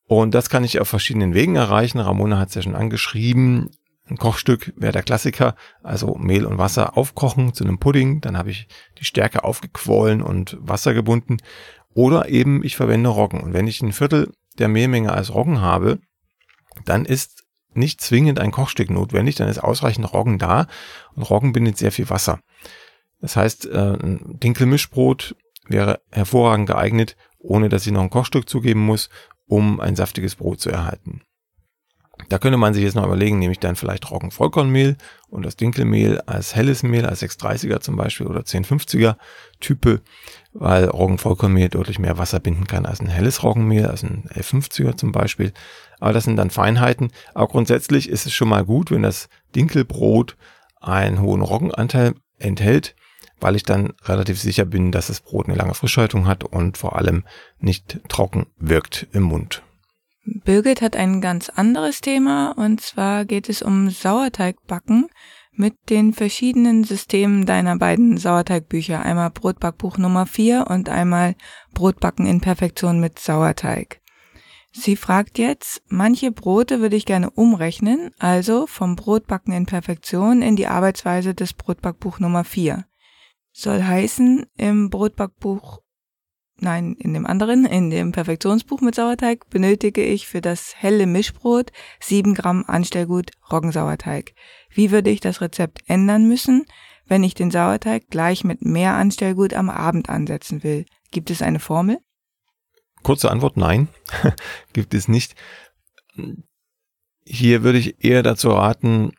Und 0.06 0.34
das 0.34 0.50
kann 0.50 0.64
ich 0.64 0.80
auf 0.80 0.88
verschiedenen 0.88 1.34
Wegen 1.34 1.56
erreichen. 1.56 2.00
Ramona 2.00 2.38
hat 2.38 2.50
es 2.50 2.56
ja 2.56 2.62
schon 2.62 2.76
angeschrieben. 2.76 3.70
Ein 4.06 4.18
Kochstück 4.18 4.74
wäre 4.76 4.92
der 4.92 5.04
Klassiker, 5.04 5.56
also 5.82 6.16
Mehl 6.16 6.46
und 6.46 6.58
Wasser 6.58 6.98
aufkochen 6.98 7.54
zu 7.54 7.64
einem 7.64 7.80
Pudding, 7.80 8.20
dann 8.20 8.38
habe 8.38 8.52
ich 8.52 8.68
die 9.00 9.06
Stärke 9.06 9.46
aufgequollen 9.46 10.22
und 10.22 10.58
Wasser 10.60 10.94
gebunden. 10.94 11.38
Oder 11.94 12.28
eben 12.28 12.64
ich 12.64 12.76
verwende 12.76 13.10
Roggen. 13.10 13.40
Und 13.40 13.54
wenn 13.54 13.68
ich 13.68 13.82
ein 13.82 13.94
Viertel 13.94 14.34
der 14.60 14.68
Mehlmenge 14.68 15.14
als 15.14 15.34
Roggen 15.34 15.62
habe, 15.62 16.00
dann 16.86 17.06
ist 17.06 17.43
nicht 17.78 18.02
zwingend 18.02 18.40
ein 18.40 18.52
Kochstück 18.52 18.90
notwendig, 18.90 19.36
dann 19.36 19.48
ist 19.48 19.64
ausreichend 19.64 20.12
Roggen 20.14 20.40
da 20.40 20.68
und 21.16 21.24
Roggen 21.24 21.54
bindet 21.54 21.78
sehr 21.78 21.92
viel 21.92 22.10
Wasser. 22.10 22.40
Das 23.22 23.36
heißt, 23.36 23.68
äh, 23.68 23.98
ein 24.02 24.40
Dinkelmischbrot 24.40 25.36
wäre 25.68 26.02
hervorragend 26.12 26.68
geeignet, 26.68 27.16
ohne 27.40 27.70
dass 27.70 27.86
ich 27.86 27.92
noch 27.92 28.02
ein 28.02 28.10
Kochstück 28.10 28.50
zugeben 28.50 28.82
muss, 28.86 29.10
um 29.46 29.80
ein 29.80 29.96
saftiges 29.96 30.36
Brot 30.36 30.60
zu 30.60 30.70
erhalten. 30.70 31.22
Da 32.30 32.38
könnte 32.38 32.58
man 32.58 32.74
sich 32.74 32.84
jetzt 32.84 32.96
noch 32.96 33.06
überlegen, 33.06 33.40
nehme 33.40 33.54
ich 33.54 33.60
dann 33.60 33.76
vielleicht 33.76 34.10
Roggenvollkornmehl 34.10 34.98
und 35.30 35.44
das 35.44 35.56
Dinkelmehl 35.56 36.22
als 36.22 36.56
helles 36.56 36.84
Mehl, 36.84 37.06
als 37.06 37.24
630er 37.24 37.80
zum 37.80 37.96
Beispiel 37.96 38.28
oder 38.28 38.42
1050er 38.42 39.16
Type, 39.60 40.02
weil 40.54 40.86
Roggenvollkornmehl 40.86 41.70
deutlich 41.70 41.98
mehr 41.98 42.20
Wasser 42.20 42.40
binden 42.40 42.68
kann 42.68 42.86
als 42.86 43.00
ein 43.00 43.08
helles 43.08 43.44
Roggenmehl, 43.44 43.88
als 43.88 44.04
ein 44.04 44.30
1150er 44.30 44.96
zum 44.96 45.12
Beispiel. 45.12 45.54
Aber 46.00 46.14
das 46.14 46.26
sind 46.26 46.38
dann 46.38 46.52
Feinheiten. 46.52 47.12
Aber 47.34 47.48
grundsätzlich 47.48 48.10
ist 48.10 48.28
es 48.28 48.34
schon 48.34 48.50
mal 48.50 48.64
gut, 48.64 48.92
wenn 48.92 49.02
das 49.02 49.28
Dinkelbrot 49.56 50.38
einen 50.82 51.20
hohen 51.20 51.42
Roggenanteil 51.42 52.14
enthält, 52.38 52.96
weil 53.40 53.56
ich 53.56 53.64
dann 53.64 53.94
relativ 54.04 54.40
sicher 54.40 54.66
bin, 54.66 54.92
dass 54.92 55.08
das 55.08 55.22
Brot 55.22 55.48
eine 55.48 55.58
lange 55.58 55.74
Frischhaltung 55.74 56.28
hat 56.28 56.44
und 56.44 56.78
vor 56.78 56.96
allem 56.96 57.24
nicht 57.60 58.00
trocken 58.08 58.48
wirkt 58.58 59.08
im 59.14 59.24
Mund. 59.24 59.64
Birgit 60.26 60.82
hat 60.82 60.96
ein 60.96 61.20
ganz 61.20 61.50
anderes 61.50 62.00
Thema 62.00 62.52
und 62.52 62.80
zwar 62.80 63.26
geht 63.26 63.50
es 63.50 63.62
um 63.62 63.90
Sauerteigbacken 63.90 65.08
mit 65.52 65.76
den 65.90 66.14
verschiedenen 66.14 66.84
Systemen 66.84 67.46
deiner 67.46 67.78
beiden 67.78 68.18
Sauerteigbücher. 68.18 69.02
Einmal 69.02 69.32
Brotbackbuch 69.32 69.98
Nummer 69.98 70.26
4 70.26 70.68
und 70.70 70.90
einmal 70.90 71.36
Brotbacken 71.74 72.26
in 72.26 72.42
Perfektion 72.42 73.00
mit 73.00 73.20
Sauerteig. 73.20 74.02
Sie 74.72 74.96
fragt 74.96 75.38
jetzt, 75.38 75.84
manche 75.88 76.32
Brote 76.32 76.80
würde 76.80 76.96
ich 76.96 77.06
gerne 77.06 77.30
umrechnen, 77.30 78.10
also 78.18 78.66
vom 78.66 78.96
Brotbacken 78.96 79.54
in 79.54 79.68
Perfektion 79.68 80.42
in 80.42 80.56
die 80.56 80.68
Arbeitsweise 80.68 81.36
des 81.36 81.54
Brotbackbuch 81.54 82.20
Nummer 82.20 82.44
4. 82.44 82.86
Soll 83.52 83.84
heißen, 83.84 84.48
im 84.58 84.90
Brotbackbuch, 84.90 85.83
nein, 86.64 86.96
in 86.98 87.14
dem 87.14 87.26
anderen, 87.26 87.66
in 87.66 87.90
dem 87.90 88.12
Perfektionsbuch 88.12 88.82
mit 88.82 88.96
Sauerteig 88.96 89.50
benötige 89.50 90.04
ich 90.04 90.28
für 90.28 90.42
das 90.42 90.74
helle 90.76 91.06
Mischbrot 91.06 91.72
7 92.00 92.34
Gramm 92.34 92.64
Anstellgut 92.66 93.32
Roggensauerteig. 93.52 94.34
Wie 94.72 94.90
würde 94.90 95.12
ich 95.12 95.20
das 95.20 95.42
Rezept 95.42 95.84
ändern 95.88 96.28
müssen, 96.28 96.66
wenn 97.06 97.24
ich 97.24 97.36
den 97.36 97.52
Sauerteig 97.52 98.10
gleich 98.10 98.44
mit 98.44 98.64
mehr 98.64 98.94
Anstellgut 98.94 99.54
am 99.54 99.70
Abend 99.70 100.10
ansetzen 100.10 100.64
will? 100.64 100.86
Gibt 101.12 101.30
es 101.30 101.42
eine 101.42 101.60
Formel? 101.60 102.00
Kurze 103.04 103.30
Antwort, 103.30 103.58
nein, 103.58 103.90
gibt 104.74 104.94
es 104.94 105.08
nicht. 105.08 105.36
Hier 107.26 107.64
würde 107.64 107.78
ich 107.78 108.04
eher 108.04 108.24
dazu 108.24 108.50
raten, 108.50 109.12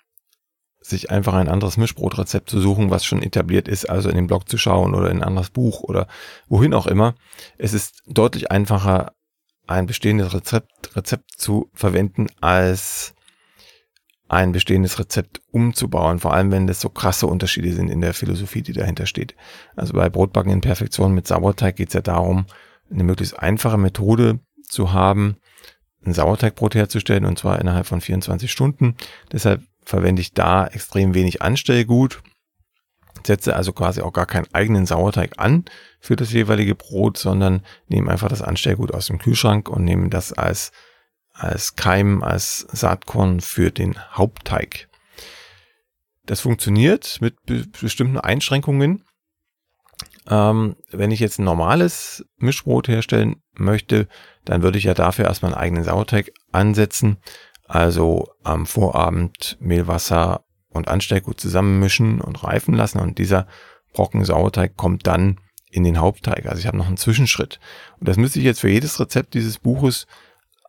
sich 0.87 1.11
einfach 1.11 1.33
ein 1.33 1.49
anderes 1.49 1.79
Mischbrotrezept 1.79 2.51
zu 2.51 2.61
suchen, 2.61 2.91
was 2.91 3.07
schon 3.07 3.23
etabliert 3.23 3.69
ist, 3.69 3.89
also 3.89 4.11
in 4.11 4.17
den 4.17 4.27
Blog 4.27 4.49
zu 4.49 4.59
schauen 4.59 4.95
oder 4.95 5.11
in 5.11 5.19
ein 5.19 5.25
anderes 5.25 5.49
Buch 5.49 5.81
oder 5.81 6.07
wohin 6.47 6.75
auch 6.75 6.87
immer. 6.87 7.15
Es 7.57 7.73
ist 7.73 8.03
deutlich 8.07 8.51
einfacher, 8.51 9.13
ein 9.67 9.87
bestehendes 9.87 10.35
Rezept, 10.35 10.95
Rezept 10.95 11.31
zu 11.39 11.71
verwenden, 11.73 12.27
als 12.43 13.15
ein 14.29 14.53
bestehendes 14.53 14.99
Rezept 14.99 15.41
umzubauen, 15.51 16.19
vor 16.19 16.35
allem 16.35 16.51
wenn 16.51 16.67
das 16.67 16.81
so 16.83 16.91
krasse 16.91 17.27
Unterschiede 17.27 17.73
sind 17.73 17.89
in 17.89 18.03
der 18.03 18.13
Philosophie, 18.13 18.61
die 18.61 18.73
dahinter 18.75 19.07
steht. 19.07 19.35
Also 19.77 19.95
bei 19.95 20.11
Brotbacken 20.11 20.53
in 20.53 20.61
Perfektion 20.61 21.15
mit 21.15 21.27
Sauerteig 21.27 21.77
geht 21.77 21.89
es 21.89 21.95
ja 21.95 22.03
darum, 22.03 22.45
eine 22.91 23.05
möglichst 23.05 23.39
einfache 23.39 23.79
Methode 23.79 24.41
zu 24.69 24.93
haben, 24.93 25.37
ein 26.05 26.13
Sauerteigbrot 26.13 26.75
herzustellen 26.75 27.25
und 27.25 27.39
zwar 27.39 27.59
innerhalb 27.59 27.87
von 27.87 28.03
24 28.03 28.53
Stunden. 28.53 28.97
Deshalb 29.33 29.63
verwende 29.85 30.23
ich 30.23 30.33
da 30.33 30.67
extrem 30.67 31.15
wenig 31.15 31.43
Anstellgut, 31.43 32.23
setze 33.27 33.57
also 33.57 33.73
quasi 33.73 34.01
auch 34.01 34.13
gar 34.13 34.27
keinen 34.27 34.53
eigenen 34.53 34.87
Sauerteig 34.87 35.39
an 35.39 35.65
für 36.01 36.17
das 36.17 36.33
jeweilige 36.33 36.75
Brot, 36.75 37.17
sondern 37.17 37.65
nehme 37.89 38.11
einfach 38.11 38.29
das 38.29 38.43
Anstellgut 38.43 38.93
aus 38.93 39.07
dem 39.07 39.19
Kühlschrank 39.19 39.69
und 39.69 39.85
nehme 39.85 40.09
das 40.09 40.33
als, 40.33 40.73
als 41.33 41.77
Keim, 41.77 42.23
als 42.23 42.67
Saatkorn 42.71 43.41
für 43.41 43.71
den 43.71 43.99
Hauptteig. 44.13 44.89
Das 46.27 46.41
funktioniert 46.41 47.19
mit 47.21 47.37
be 47.45 47.65
bestimmten 47.81 48.19
Einschränkungen. 48.19 49.05
Ähm, 50.27 50.77
wenn 50.91 51.11
ich 51.11 51.21
jetzt 51.21 51.39
ein 51.39 51.45
normales 51.45 52.25
Mischbrot 52.39 52.89
herstellen 52.89 53.43
möchte, 53.53 54.09
dann 54.45 54.63
würde 54.63 54.79
ich 54.79 54.85
ja 54.85 54.95
dafür 54.95 55.27
erstmal 55.27 55.53
einen 55.53 55.61
eigenen 55.61 55.85
Sauerteig 55.85 56.33
ansetzen. 56.51 57.19
Also 57.65 58.29
am 58.43 58.67
Vorabend 58.67 59.57
Mehlwasser 59.61 60.45
und 60.69 60.89
Anstellgut 60.89 61.41
zusammenmischen 61.41 62.21
und 62.21 62.45
reifen 62.45 62.75
lassen 62.75 62.99
und 62.99 63.19
dieser 63.19 63.47
Brocken 63.93 64.25
Sauerteig 64.25 64.77
kommt 64.77 65.07
dann 65.07 65.41
in 65.71 65.85
den 65.85 65.99
Hauptteig. 65.99 66.47
Also 66.47 66.59
ich 66.61 66.67
habe 66.67 66.77
noch 66.77 66.87
einen 66.87 66.97
Zwischenschritt. 66.97 67.59
Und 67.99 68.09
das 68.09 68.17
müsste 68.17 68.39
ich 68.39 68.45
jetzt 68.45 68.61
für 68.61 68.69
jedes 68.69 69.01
Rezept 69.01 69.35
dieses 69.35 69.59
Buches 69.59 70.07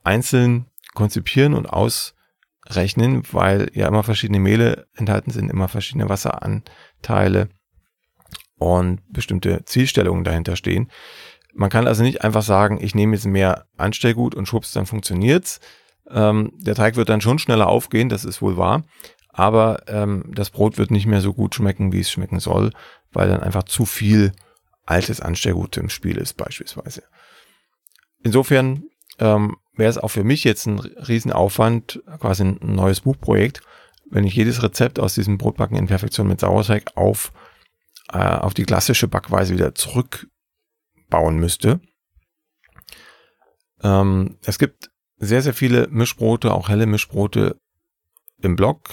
einzeln 0.03 0.67
konzipieren 0.93 1.53
und 1.53 1.67
ausrechnen, 1.67 3.23
weil 3.31 3.69
ja 3.73 3.87
immer 3.87 4.03
verschiedene 4.03 4.39
Mehle 4.39 4.87
enthalten 4.95 5.31
sind, 5.31 5.51
immer 5.51 5.67
verschiedene 5.67 6.09
Wasseranteile 6.09 7.49
und 8.57 9.01
bestimmte 9.11 9.63
Zielstellungen 9.65 10.23
dahinter 10.23 10.55
stehen. 10.55 10.89
Man 11.53 11.69
kann 11.69 11.87
also 11.87 12.03
nicht 12.03 12.23
einfach 12.23 12.43
sagen, 12.43 12.79
ich 12.81 12.95
nehme 12.95 13.15
jetzt 13.15 13.25
mehr 13.25 13.65
Anstellgut 13.77 14.35
und 14.35 14.47
schwupps, 14.47 14.73
dann 14.73 14.85
funktioniert's, 14.85 15.59
ähm, 16.09 16.51
der 16.57 16.75
Teig 16.75 16.95
wird 16.95 17.09
dann 17.09 17.21
schon 17.21 17.39
schneller 17.39 17.67
aufgehen, 17.67 18.09
das 18.09 18.25
ist 18.25 18.41
wohl 18.41 18.57
wahr. 18.57 18.83
Aber 19.29 19.83
ähm, 19.87 20.31
das 20.33 20.49
Brot 20.49 20.77
wird 20.77 20.91
nicht 20.91 21.07
mehr 21.07 21.21
so 21.21 21.33
gut 21.33 21.55
schmecken, 21.55 21.91
wie 21.91 21.99
es 21.99 22.09
schmecken 22.09 22.39
soll, 22.39 22.71
weil 23.11 23.27
dann 23.27 23.41
einfach 23.41 23.63
zu 23.63 23.85
viel 23.85 24.31
altes 24.85 25.19
Anstellgut 25.19 25.77
im 25.77 25.89
Spiel 25.89 26.17
ist, 26.17 26.35
beispielsweise. 26.35 27.03
Insofern 28.23 28.83
ähm, 29.19 29.57
wäre 29.75 29.89
es 29.89 29.97
auch 29.97 30.09
für 30.09 30.23
mich 30.23 30.43
jetzt 30.43 30.67
ein 30.67 30.79
Riesenaufwand, 30.79 32.01
quasi 32.19 32.43
ein 32.43 32.59
neues 32.61 33.01
Buchprojekt, 33.01 33.61
wenn 34.09 34.23
ich 34.23 34.35
jedes 34.35 34.63
Rezept 34.63 34.99
aus 34.99 35.15
diesem 35.15 35.37
Brotbacken 35.37 35.77
in 35.77 35.87
Perfektion 35.87 36.27
mit 36.27 36.39
Sauerteig 36.39 36.95
auf, 36.95 37.33
äh, 38.13 38.17
auf 38.17 38.53
die 38.53 38.63
klassische 38.63 39.07
Backweise 39.07 39.53
wieder 39.53 39.75
zurückbauen 39.75 41.37
müsste. 41.37 41.81
Ähm, 43.83 44.37
es 44.43 44.59
gibt 44.59 44.91
sehr, 45.17 45.41
sehr 45.41 45.53
viele 45.53 45.87
Mischbrote, 45.89 46.53
auch 46.53 46.69
helle 46.69 46.85
Mischbrote 46.85 47.57
im 48.41 48.55
Blog 48.55 48.89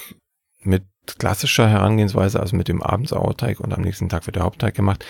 mit 0.60 0.84
klassischer 1.18 1.68
Herangehensweise, 1.68 2.38
also 2.38 2.56
mit 2.56 2.68
dem 2.68 2.82
Abendsauerteig 2.82 3.60
und 3.60 3.72
am 3.72 3.82
nächsten 3.82 4.08
Tag 4.08 4.26
wird 4.26 4.36
der 4.36 4.44
Hauptteig 4.44 4.74
gemacht. 4.74 5.04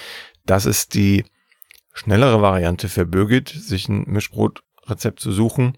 Das 0.46 0.66
ist 0.66 0.94
die 0.94 1.24
schnellere 1.92 2.40
Variante 2.40 2.88
für 2.88 3.04
Birgit, 3.04 3.50
sich 3.50 3.88
ein 3.88 4.04
Mischbrot 4.06 4.62
Rezept 4.86 5.20
zu 5.20 5.32
suchen 5.32 5.76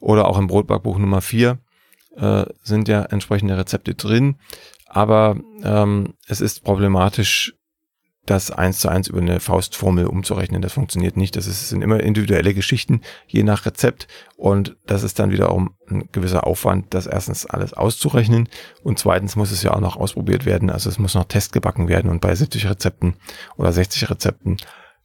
oder 0.00 0.26
auch 0.26 0.38
im 0.38 0.48
Brotbackbuch 0.48 0.98
Nummer 0.98 1.20
4 1.22 1.58
äh, 2.16 2.44
sind 2.62 2.88
ja 2.88 3.02
entsprechende 3.02 3.56
Rezepte 3.56 3.94
drin. 3.94 4.36
Aber 4.86 5.36
ähm, 5.62 6.14
es 6.26 6.40
ist 6.40 6.62
problematisch, 6.62 7.54
das 8.26 8.50
eins 8.50 8.78
zu 8.78 8.88
eins 8.88 9.08
über 9.08 9.20
eine 9.20 9.38
Faustformel 9.40 10.06
umzurechnen. 10.06 10.62
Das 10.62 10.72
funktioniert 10.72 11.16
nicht. 11.16 11.36
Das, 11.36 11.44
sind 11.44 11.82
immer 11.82 12.00
individuelle 12.00 12.54
Geschichten, 12.54 13.02
je 13.26 13.42
nach 13.42 13.66
Rezept. 13.66 14.08
Und 14.36 14.76
das 14.86 15.02
ist 15.02 15.18
dann 15.18 15.30
wiederum 15.30 15.74
ein 15.88 16.08
gewisser 16.10 16.46
Aufwand, 16.46 16.94
das 16.94 17.06
erstens 17.06 17.44
alles 17.46 17.74
auszurechnen. 17.74 18.48
Und 18.82 18.98
zweitens 18.98 19.36
muss 19.36 19.50
es 19.50 19.62
ja 19.62 19.74
auch 19.74 19.80
noch 19.80 19.96
ausprobiert 19.96 20.46
werden. 20.46 20.70
Also 20.70 20.88
es 20.88 20.98
muss 20.98 21.14
noch 21.14 21.24
testgebacken 21.24 21.88
werden. 21.88 22.10
Und 22.10 22.20
bei 22.20 22.34
70 22.34 22.68
Rezepten 22.68 23.16
oder 23.56 23.72
60 23.72 24.08
Rezepten 24.10 24.56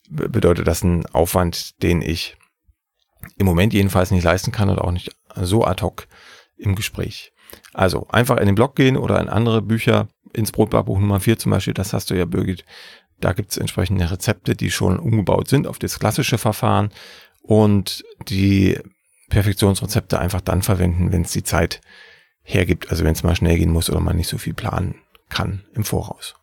bedeutet 0.09 0.67
das 0.67 0.83
einen 0.83 1.05
Aufwand, 1.07 1.81
den 1.83 2.01
ich 2.01 2.37
im 3.37 3.45
Moment 3.45 3.73
jedenfalls 3.73 4.11
nicht 4.11 4.23
leisten 4.23 4.51
kann 4.51 4.69
und 4.69 4.79
auch 4.79 4.91
nicht 4.91 5.15
so 5.35 5.65
ad 5.65 5.83
hoc 5.83 6.07
im 6.57 6.75
Gespräch. 6.75 7.33
Also 7.73 8.07
einfach 8.09 8.37
in 8.37 8.45
den 8.45 8.55
Blog 8.55 8.75
gehen 8.75 8.97
oder 8.97 9.19
in 9.19 9.29
andere 9.29 9.61
Bücher, 9.61 10.07
ins 10.33 10.51
Brotbarbuch 10.51 10.99
Nummer 10.99 11.19
4 11.19 11.39
zum 11.39 11.51
Beispiel, 11.51 11.73
das 11.73 11.93
hast 11.93 12.09
du 12.09 12.15
ja, 12.15 12.25
Birgit, 12.25 12.65
da 13.21 13.33
gibt 13.33 13.51
es 13.51 13.57
entsprechende 13.57 14.09
Rezepte, 14.09 14.55
die 14.55 14.71
schon 14.71 14.99
umgebaut 14.99 15.47
sind 15.47 15.67
auf 15.67 15.79
das 15.79 15.99
klassische 15.99 16.37
Verfahren 16.37 16.91
und 17.41 18.03
die 18.27 18.79
Perfektionsrezepte 19.29 20.19
einfach 20.19 20.41
dann 20.41 20.61
verwenden, 20.61 21.11
wenn 21.11 21.21
es 21.21 21.31
die 21.31 21.43
Zeit 21.43 21.81
hergibt, 22.43 22.89
also 22.89 23.03
wenn 23.03 23.13
es 23.13 23.23
mal 23.23 23.35
schnell 23.35 23.57
gehen 23.57 23.71
muss 23.71 23.89
oder 23.89 23.99
man 23.99 24.17
nicht 24.17 24.27
so 24.27 24.37
viel 24.37 24.53
planen 24.53 24.95
kann 25.29 25.63
im 25.73 25.83
Voraus. 25.83 26.35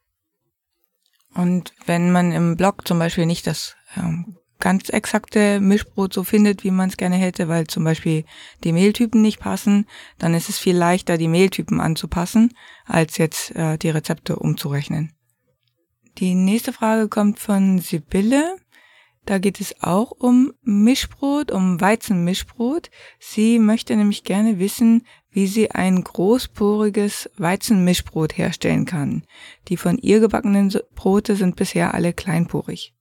Und 1.35 1.75
wenn 1.85 2.13
man 2.13 2.33
im 2.33 2.57
Blog 2.57 2.87
zum 2.87 2.99
Beispiel 2.99 3.27
nicht 3.27 3.47
das 3.47 3.77
ähm, 3.97 4.37
ganz 4.59 4.89
exakte 4.89 5.61
Mischbrot 5.61 6.13
so 6.13 6.25
findet, 6.25 6.65
wie 6.65 6.71
man 6.71 6.89
es 6.89 6.97
gerne 6.97 7.17
hätte, 7.17 7.49
weil 7.49 7.67
zum 7.67 7.85
Beispiel 7.85 8.25
die 8.65 8.73
Mehltypen 8.73 9.21
nicht 9.21 9.41
passen, 9.41 9.87
dann 10.19 10.35
ist 10.35 10.49
es 10.49 10.59
viel 10.59 10.77
leichter, 10.77 11.19
die 11.19 11.29
Mehltypen 11.29 11.81
anzupassen, 11.81 12.55
als 12.87 13.19
jetzt 13.19 13.55
äh, 13.55 13.77
die 13.77 13.91
Rezepte 13.91 14.37
umzurechnen. 14.37 15.13
Die 16.19 16.35
nächste 16.35 16.73
Frage 16.73 17.09
kommt 17.09 17.39
von 17.39 17.79
Sibylle. 17.79 18.57
Da 19.27 19.39
geht 19.39 19.61
es 19.61 19.83
auch 19.83 20.13
um 20.13 20.53
Mischbrot, 20.63 21.51
um 21.51 21.79
Weizenmischbrot. 21.79 22.91
Sie 23.19 23.59
möchte 23.59 23.95
nämlich 23.97 24.25
gerne 24.25 24.59
wissen, 24.59 25.05
wie 25.31 25.47
sie 25.47 25.73
ein 25.73 26.03
großporiges 26.03 27.29
Weizenmischbrot 27.37 28.39
herstellen 28.39 28.87
kann. 28.87 29.25
Die 29.69 29.77
von 29.77 29.99
ihr 29.99 30.21
gebackenen 30.21 30.73
Brote 30.95 31.37
sind 31.37 31.57
bisher 31.57 31.93
alle 31.93 32.15
kleinporig. 32.15 32.95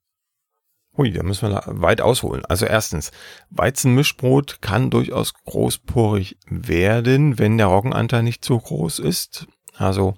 Hui, 0.97 1.11
da 1.11 1.23
müssen 1.23 1.49
wir 1.49 1.63
weit 1.67 2.01
ausholen. 2.01 2.43
Also 2.45 2.65
erstens, 2.65 3.11
Weizenmischbrot 3.49 4.61
kann 4.61 4.89
durchaus 4.89 5.33
großporig 5.45 6.37
werden, 6.47 7.39
wenn 7.39 7.57
der 7.57 7.67
Roggenanteil 7.67 8.23
nicht 8.23 8.43
zu 8.43 8.57
groß 8.57 8.99
ist. 8.99 9.47
Also 9.73 10.15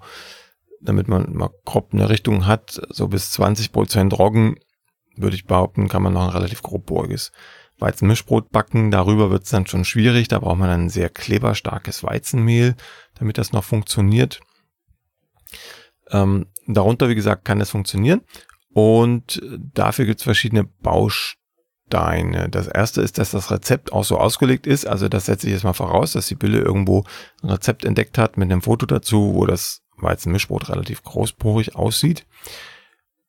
damit 0.80 1.08
man 1.08 1.32
mal 1.34 1.50
grob 1.64 1.92
eine 1.92 2.08
Richtung 2.08 2.46
hat, 2.46 2.80
so 2.90 3.08
bis 3.08 3.30
20 3.32 3.72
Prozent 3.72 4.18
Roggen, 4.18 4.56
würde 5.16 5.36
ich 5.36 5.46
behaupten, 5.46 5.88
kann 5.88 6.02
man 6.02 6.12
noch 6.12 6.22
ein 6.22 6.30
relativ 6.30 6.62
grobporiges 6.62 7.32
Weizenmischbrot 7.78 8.50
backen. 8.50 8.90
Darüber 8.90 9.30
wird 9.30 9.44
es 9.44 9.50
dann 9.50 9.66
schon 9.66 9.84
schwierig. 9.84 10.28
Da 10.28 10.38
braucht 10.38 10.58
man 10.58 10.70
ein 10.70 10.88
sehr 10.88 11.08
kleberstarkes 11.08 12.02
Weizenmehl, 12.02 12.74
damit 13.18 13.38
das 13.38 13.52
noch 13.52 13.64
funktioniert. 13.64 14.40
Ähm, 16.10 16.46
darunter, 16.66 17.08
wie 17.08 17.14
gesagt, 17.14 17.44
kann 17.44 17.58
das 17.58 17.70
funktionieren. 17.70 18.22
Und 18.72 19.42
dafür 19.74 20.04
gibt 20.04 20.20
es 20.20 20.24
verschiedene 20.24 20.64
Bausteine. 20.64 22.48
Das 22.50 22.68
erste 22.68 23.00
ist, 23.00 23.18
dass 23.18 23.30
das 23.30 23.50
Rezept 23.50 23.92
auch 23.92 24.04
so 24.04 24.18
ausgelegt 24.18 24.66
ist. 24.66 24.86
Also 24.86 25.08
das 25.08 25.26
setze 25.26 25.46
ich 25.46 25.52
jetzt 25.52 25.64
mal 25.64 25.72
voraus, 25.72 26.12
dass 26.12 26.26
die 26.26 26.34
Bille 26.34 26.60
irgendwo 26.60 27.04
ein 27.42 27.50
Rezept 27.50 27.84
entdeckt 27.84 28.18
hat 28.18 28.36
mit 28.36 28.50
einem 28.50 28.62
Foto 28.62 28.86
dazu, 28.86 29.34
wo 29.34 29.46
das 29.46 29.82
Weizenmischbrot 30.02 30.68
relativ 30.68 31.02
großporig 31.02 31.76
aussieht, 31.76 32.26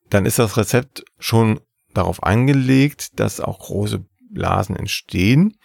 dann 0.09 0.25
ist 0.25 0.39
das 0.39 0.57
Rezept 0.57 1.03
schon 1.17 1.59
darauf 1.93 2.23
angelegt, 2.23 3.19
dass 3.19 3.41
auch 3.41 3.59
große 3.59 4.05
Blasen 4.31 4.75
entstehen. 4.75 5.57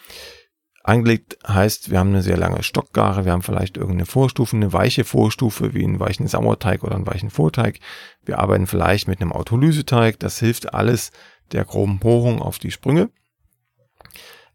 Angelegt 0.83 1.39
heißt, 1.47 1.91
wir 1.91 1.99
haben 1.99 2.11
eine 2.11 2.23
sehr 2.23 2.37
lange 2.37 2.63
Stockgare, 2.63 3.25
wir 3.25 3.33
haben 3.33 3.43
vielleicht 3.43 3.79
irgendeine 3.79 4.05
Vorstufe, 4.05 4.55
eine 4.55 4.73
weiche 4.75 5.05
Vorstufe 5.05 5.73
wie 5.73 5.83
einen 5.83 5.99
weichen 5.99 6.29
Sauerteig 6.29 6.85
oder 6.85 6.95
einen 6.95 7.07
weichen 7.07 7.31
Vorteig. 7.31 7.81
Wir 8.23 8.39
arbeiten 8.39 8.67
vielleicht 8.67 9.09
mit 9.09 9.21
einem 9.21 9.33
Autolyseteig, 9.33 10.19
das 10.21 10.39
hilft 10.39 10.75
alles 10.75 11.11
der 11.53 11.65
groben 11.65 12.01
Bohrung 12.01 12.43
auf 12.43 12.59
die 12.59 12.71
Sprünge. 12.71 13.09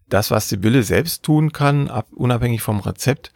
Das, 0.08 0.30
was 0.30 0.50
Sibylle 0.50 0.84
selbst 0.84 1.24
tun 1.24 1.52
kann, 1.52 1.88
ab, 1.88 2.08
unabhängig 2.12 2.62
vom 2.62 2.80
Rezept, 2.80 3.32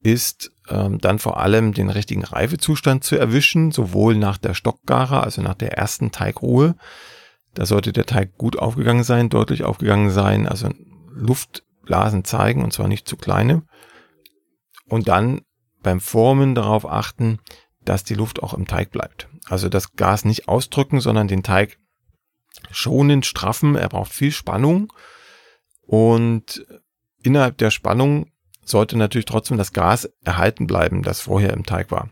ist 0.00 0.52
ähm, 0.68 0.98
dann 0.98 1.18
vor 1.18 1.38
allem 1.38 1.72
den 1.72 1.90
richtigen 1.90 2.24
Reifezustand 2.24 3.04
zu 3.04 3.16
erwischen, 3.16 3.70
sowohl 3.70 4.16
nach 4.16 4.38
der 4.38 4.54
Stockgare, 4.54 5.22
also 5.22 5.42
nach 5.42 5.54
der 5.54 5.76
ersten 5.76 6.12
Teigruhe. 6.12 6.76
Da 7.54 7.66
sollte 7.66 7.92
der 7.92 8.06
Teig 8.06 8.36
gut 8.36 8.58
aufgegangen 8.58 9.04
sein, 9.04 9.28
deutlich 9.28 9.64
aufgegangen 9.64 10.10
sein, 10.10 10.46
also 10.46 10.68
Luftblasen 11.10 12.24
zeigen 12.24 12.62
und 12.62 12.72
zwar 12.72 12.88
nicht 12.88 13.08
zu 13.08 13.16
kleine. 13.16 13.62
Und 14.88 15.08
dann 15.08 15.40
beim 15.82 16.00
Formen 16.00 16.54
darauf 16.54 16.86
achten, 16.86 17.38
dass 17.84 18.04
die 18.04 18.14
Luft 18.14 18.42
auch 18.42 18.54
im 18.54 18.66
Teig 18.66 18.90
bleibt. 18.90 19.28
Also 19.48 19.68
das 19.68 19.92
Gas 19.92 20.24
nicht 20.24 20.48
ausdrücken, 20.48 21.00
sondern 21.00 21.28
den 21.28 21.42
Teig 21.42 21.78
schonend 22.70 23.26
straffen. 23.26 23.76
Er 23.76 23.88
braucht 23.88 24.12
viel 24.12 24.32
Spannung 24.32 24.92
und 25.82 26.66
innerhalb 27.22 27.58
der 27.58 27.70
Spannung 27.70 28.26
sollte 28.68 28.96
natürlich 28.96 29.24
trotzdem 29.24 29.56
das 29.56 29.72
Gas 29.72 30.08
erhalten 30.24 30.66
bleiben, 30.66 31.02
das 31.02 31.20
vorher 31.20 31.52
im 31.52 31.64
Teig 31.64 31.90
war. 31.90 32.10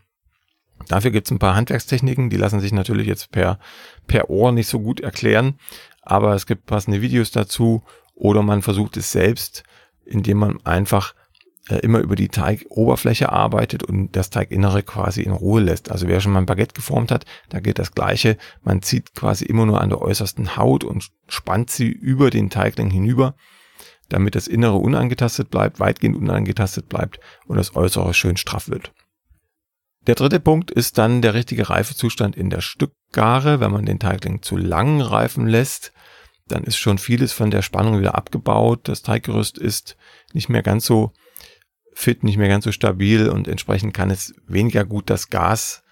Dafür 0.89 1.11
gibt 1.11 1.27
es 1.27 1.31
ein 1.31 1.39
paar 1.39 1.55
Handwerkstechniken, 1.55 2.31
die 2.31 2.37
lassen 2.37 2.61
sich 2.61 2.73
natürlich 2.73 3.07
jetzt 3.07 3.31
per, 3.31 3.59
per 4.07 4.29
Ohr 4.31 4.53
nicht 4.53 4.69
so 4.69 4.81
gut 4.81 5.01
erklären, 5.01 5.59
aber 6.03 6.35
es 6.35 6.47
gibt 6.47 6.67
passende 6.67 7.01
Videos 7.01 7.31
dazu 7.31 7.83
oder 8.15 8.43
man 8.43 8.63
versucht 8.63 8.97
es 8.97 9.11
selbst, 9.11 9.65
indem 10.05 10.39
man 10.39 10.65
einfach 10.65 11.15
äh, 11.69 11.77
immer 11.77 12.01
über 12.01 12.15
die 12.15 12.29
Teigoberfläche 12.29 13.33
arbeitet 13.33 13.83
und 13.83 14.15
das 14.15 14.29
Teiginnere 14.29 14.83
quasi 14.83 15.23
in 15.23 15.33
Ruhe 15.33 15.63
lässt. 15.63 15.91
Also 15.91 16.09
wer 16.09 16.21
schon 16.21 16.33
mal 16.33 16.41
ein 16.41 16.47
Baguette 16.47 16.75
geformt 16.75 17.11
hat, 17.11 17.25
da 17.49 17.61
gilt 17.61 17.79
das 17.79 17.93
Gleiche. 17.93 18.37
Man 18.63 18.83
zieht 18.83 19.15
quasi 19.15 19.47
immer 19.47 19.65
nur 19.65 19.81
an 19.81 19.89
der 19.89 20.03
äußersten 20.03 20.57
Haut 20.57 20.85
und 20.85 21.09
spannt 21.29 21.71
sie 21.71 21.89
über 21.89 22.29
den 22.31 22.51
Teigling 22.51 22.91
hinüber 22.91 23.35
damit 24.09 24.35
das 24.35 24.47
Innere 24.47 24.77
unangetastet 24.77 25.51
bleibt, 25.51 25.81
weitgehend 25.81 26.17
unangetastet 26.17 26.89
bleibt 26.89 27.21
und 27.47 27.57
das 27.57 27.75
Äußere 27.75 28.15
schön 28.15 28.37
straff 28.37 28.69
wird. 28.69 28.93
Der 30.07 30.15
dritte 30.15 30.41
Punkt 30.41 30.71
ist 30.71 30.99
dann 30.99 31.23
der 31.23 31.33
richtige 31.33 31.71
Reifezustand 31.71 32.37
in 32.37 32.51
der 32.51 32.61
Stückgare. 32.61 33.61
Wenn 33.61 33.73
man 33.73 33.87
den 33.87 33.99
Teigling 33.99 34.43
zu 34.43 34.57
lang 34.57 35.01
reifen 35.01 35.47
lässt, 35.47 35.93
dann 36.47 36.65
ist 36.65 36.77
schon 36.77 36.99
vieles 36.99 37.33
von 37.33 37.51
der 37.51 37.63
Spannung 37.63 37.99
wieder 37.99 38.15
abgebaut. 38.15 38.87
Das 38.87 39.03
Teiggerüst 39.03 39.57
ist 39.57 39.97
nicht 40.35 40.51
mehr 40.51 40.63
ganz 40.63 40.85
so 40.85 41.13
fit, 41.95 42.23
nicht 42.23 42.37
mehr 42.37 42.49
ganz 42.49 42.65
so 42.65 42.73
stabil 42.73 43.31
und 43.31 43.49
entsprechend 43.49 43.95
kann 43.95 44.11
es 44.11 44.35
weniger 44.47 44.85
gut 44.85 45.09
das 45.09 45.31
Gas 45.31 45.83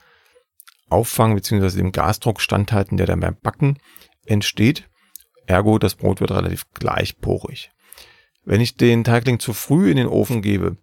auffangen 0.91 1.37
bzw. 1.37 1.79
dem 1.79 1.93
Gasdruck 1.93 2.41
standhalten, 2.41 2.99
der 2.99 3.07
dann 3.07 3.21
beim 3.21 3.37
Backen 3.41 3.79
entsteht. 4.27 4.91
Ergo, 5.47 5.79
das 5.79 5.95
Brot 5.95 6.21
wird 6.21 6.33
relativ 6.33 6.65
gleichporig. 6.75 7.71
Wenn 8.45 8.61
ich 8.61 8.77
den 8.77 9.05
Teigling 9.05 9.39
zu 9.39 9.53
früh 9.53 9.91
in 9.91 9.97
den 9.97 10.07
Ofen 10.09 10.43
gebe, 10.43 10.77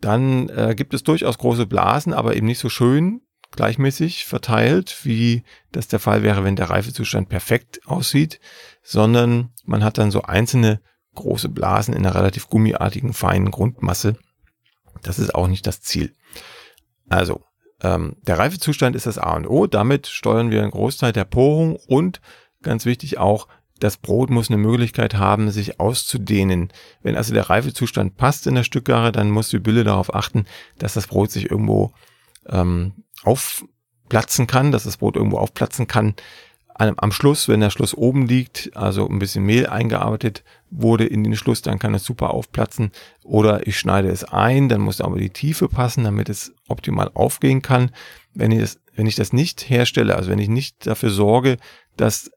dann 0.00 0.48
äh, 0.50 0.74
gibt 0.76 0.94
es 0.94 1.02
durchaus 1.02 1.38
große 1.38 1.66
Blasen, 1.66 2.12
aber 2.12 2.36
eben 2.36 2.46
nicht 2.46 2.58
so 2.58 2.68
schön 2.68 3.22
gleichmäßig 3.52 4.26
verteilt, 4.26 5.04
wie 5.04 5.44
das 5.70 5.88
der 5.88 6.00
Fall 6.00 6.22
wäre, 6.22 6.44
wenn 6.44 6.56
der 6.56 6.70
Reifezustand 6.70 7.28
perfekt 7.28 7.80
aussieht, 7.86 8.40
sondern 8.82 9.50
man 9.64 9.84
hat 9.84 9.98
dann 9.98 10.10
so 10.10 10.22
einzelne 10.22 10.80
große 11.14 11.48
Blasen 11.48 11.94
in 11.94 12.04
einer 12.04 12.16
relativ 12.16 12.48
gummiartigen, 12.48 13.12
feinen 13.12 13.52
Grundmasse. 13.52 14.16
Das 15.02 15.18
ist 15.18 15.34
auch 15.34 15.46
nicht 15.46 15.66
das 15.66 15.80
Ziel. 15.80 16.12
Also, 17.08 17.42
ähm, 17.82 18.16
der 18.22 18.38
Reifezustand 18.38 18.96
ist 18.96 19.06
das 19.06 19.18
A 19.18 19.36
und 19.36 19.46
O. 19.46 19.66
Damit 19.66 20.06
steuern 20.06 20.50
wir 20.50 20.62
einen 20.62 20.70
Großteil 20.70 21.12
der 21.12 21.24
Porung 21.24 21.76
und 21.86 22.20
ganz 22.62 22.84
wichtig 22.86 23.18
auch 23.18 23.46
das 23.84 23.98
Brot 23.98 24.30
muss 24.30 24.48
eine 24.48 24.56
Möglichkeit 24.56 25.16
haben, 25.16 25.50
sich 25.50 25.78
auszudehnen. 25.78 26.72
Wenn 27.02 27.16
also 27.16 27.34
der 27.34 27.50
Reifezustand 27.50 28.16
passt 28.16 28.46
in 28.46 28.54
der 28.54 28.62
Stückgare, 28.62 29.12
dann 29.12 29.30
muss 29.30 29.50
die 29.50 29.58
Bülle 29.58 29.84
darauf 29.84 30.14
achten, 30.14 30.46
dass 30.78 30.94
das 30.94 31.06
Brot 31.06 31.30
sich 31.30 31.50
irgendwo 31.50 31.92
ähm, 32.48 33.04
aufplatzen 33.24 34.46
kann, 34.46 34.72
dass 34.72 34.84
das 34.84 34.96
Brot 34.96 35.16
irgendwo 35.16 35.36
aufplatzen 35.36 35.86
kann. 35.86 36.14
Am 36.76 37.12
Schluss, 37.12 37.46
wenn 37.46 37.60
der 37.60 37.68
Schluss 37.68 37.94
oben 37.94 38.26
liegt, 38.26 38.74
also 38.74 39.06
ein 39.06 39.18
bisschen 39.18 39.44
Mehl 39.44 39.66
eingearbeitet 39.66 40.44
wurde 40.70 41.04
in 41.04 41.22
den 41.22 41.36
Schluss, 41.36 41.60
dann 41.60 41.78
kann 41.78 41.94
es 41.94 42.04
super 42.04 42.32
aufplatzen. 42.32 42.90
Oder 43.22 43.66
ich 43.66 43.78
schneide 43.78 44.08
es 44.08 44.24
ein, 44.24 44.70
dann 44.70 44.80
muss 44.80 45.02
aber 45.02 45.18
die 45.18 45.30
Tiefe 45.30 45.68
passen, 45.68 46.04
damit 46.04 46.30
es 46.30 46.54
optimal 46.66 47.10
aufgehen 47.12 47.60
kann. 47.60 47.90
Wenn 48.32 48.50
ich 48.50 48.60
das, 48.60 48.80
wenn 48.96 49.06
ich 49.06 49.14
das 49.14 49.34
nicht 49.34 49.68
herstelle, 49.68 50.16
also 50.16 50.30
wenn 50.30 50.38
ich 50.38 50.48
nicht 50.48 50.86
dafür 50.86 51.10
sorge, 51.10 51.58
dass 51.96 52.30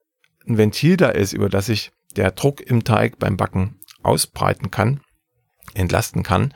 ein 0.47 0.57
Ventil 0.57 0.97
da 0.97 1.09
ist, 1.09 1.33
über 1.33 1.49
das 1.49 1.67
sich 1.67 1.91
der 2.15 2.31
Druck 2.31 2.61
im 2.61 2.83
Teig 2.83 3.19
beim 3.19 3.37
Backen 3.37 3.79
ausbreiten 4.01 4.71
kann, 4.71 5.01
entlasten 5.73 6.23
kann, 6.23 6.53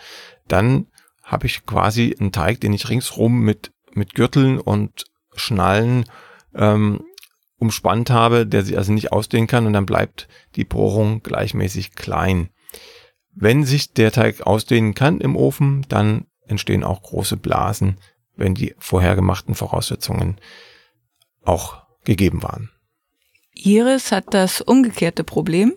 dann 0.48 0.88
habe 1.24 1.46
ich 1.46 1.66
quasi 1.66 2.16
einen 2.20 2.32
Teig, 2.32 2.62
den 2.62 2.74
ich 2.74 2.90
ringsrum 2.90 3.42
mit, 3.42 3.72
mit 3.94 4.16
Gürteln 4.16 4.60
und 4.60 5.06
Schnallen 5.36 6.06
ähm, 6.56 7.04
umspannt 7.58 8.10
habe, 8.10 8.48
der 8.48 8.64
sich 8.64 8.78
also 8.78 8.92
nicht 8.92 9.12
ausdehnen 9.12 9.48
kann 9.48 9.68
und 9.68 9.74
dann 9.74 9.86
bleibt 9.86 10.28
die 10.56 10.66
Bohrung 10.66 11.22
gleichmäßig 11.22 11.94
klein. 11.94 12.50
Wenn 13.34 13.64
sich 13.64 13.94
der 13.94 14.12
Teig 14.12 14.42
ausdehnen 14.42 14.94
kann 14.94 15.22
im 15.22 15.36
Ofen, 15.36 15.86
dann 15.88 16.26
entstehen 16.48 16.84
auch 16.84 17.02
große 17.02 17.38
Blasen, 17.38 17.98
wenn 18.36 18.56
die 18.56 18.76
vorher 18.80 19.16
gemachten 19.16 19.56
Voraussetzungen 19.56 20.38
auch 21.44 21.84
gegeben 22.04 22.44
waren. 22.44 22.72
Iris 23.54 24.12
hat 24.12 24.34
das 24.34 24.62
umgekehrte 24.62 25.24
Problem. 25.24 25.74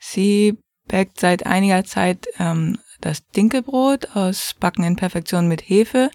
Sie 0.00 0.58
backt 0.86 1.20
seit 1.20 1.46
einiger 1.46 1.84
Zeit 1.84 2.26
ähm, 2.38 2.78
das 3.00 3.26
Dinkelbrot 3.26 4.16
aus 4.16 4.54
Backen 4.58 4.84
in 4.84 4.96
Perfektion 4.96 5.48
mit 5.48 5.62
Hefe 5.68 6.10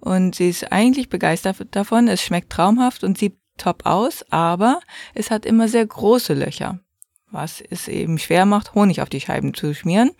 und 0.00 0.34
sie 0.34 0.48
ist 0.48 0.72
eigentlich 0.72 1.08
begeistert 1.08 1.56
davon. 1.70 2.08
Es 2.08 2.22
schmeckt 2.22 2.50
traumhaft 2.50 3.04
und 3.04 3.18
sieht 3.18 3.36
top 3.56 3.86
aus, 3.86 4.24
aber 4.30 4.80
es 5.14 5.30
hat 5.30 5.46
immer 5.46 5.68
sehr 5.68 5.86
große 5.86 6.34
Löcher, 6.34 6.80
was 7.34 7.62
es 7.68 7.88
eben 7.88 8.18
schwer 8.18 8.46
macht, 8.46 8.74
Honig 8.74 9.02
auf 9.02 9.10
die 9.10 9.20
Scheiben 9.20 9.52
zu 9.52 9.74
schmieren. 9.74 10.12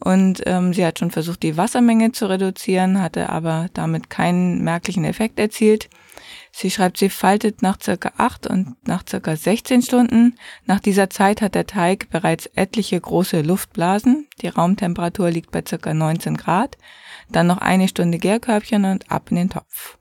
Und 0.00 0.42
ähm, 0.46 0.72
sie 0.72 0.84
hat 0.84 0.98
schon 0.98 1.10
versucht, 1.10 1.42
die 1.42 1.56
Wassermenge 1.56 2.12
zu 2.12 2.28
reduzieren, 2.28 3.00
hatte 3.00 3.28
aber 3.28 3.68
damit 3.74 4.10
keinen 4.10 4.62
merklichen 4.64 5.04
Effekt 5.04 5.38
erzielt. 5.38 5.88
Sie 6.52 6.70
schreibt, 6.70 6.96
sie 6.98 7.10
faltet 7.10 7.62
nach 7.62 7.80
circa 7.80 8.12
acht 8.16 8.46
und 8.46 8.76
nach 8.86 9.04
circa 9.08 9.36
16 9.36 9.82
Stunden. 9.82 10.36
Nach 10.64 10.80
dieser 10.80 11.10
Zeit 11.10 11.42
hat 11.42 11.54
der 11.54 11.66
Teig 11.66 12.10
bereits 12.10 12.46
etliche 12.46 13.00
große 13.00 13.42
Luftblasen. 13.42 14.26
Die 14.40 14.48
Raumtemperatur 14.48 15.30
liegt 15.30 15.50
bei 15.50 15.62
circa 15.66 15.94
19 15.94 16.36
Grad. 16.36 16.76
Dann 17.30 17.46
noch 17.46 17.58
eine 17.58 17.88
Stunde 17.88 18.18
Gärkörbchen 18.18 18.84
und 18.86 19.10
ab 19.10 19.30
in 19.30 19.36
den 19.36 19.50
Topf. 19.50 19.98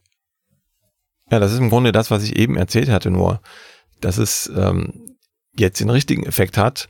Ja, 1.30 1.40
das 1.40 1.52
ist 1.52 1.60
im 1.60 1.70
Grunde 1.70 1.92
das, 1.92 2.10
was 2.10 2.24
ich 2.24 2.38
eben 2.38 2.56
erzählt 2.56 2.90
hatte, 2.90 3.12
nur 3.12 3.42
dass 4.00 4.18
es 4.18 4.52
ähm, 4.56 5.17
jetzt 5.60 5.80
den 5.80 5.90
richtigen 5.90 6.26
Effekt 6.26 6.58
hat. 6.58 6.90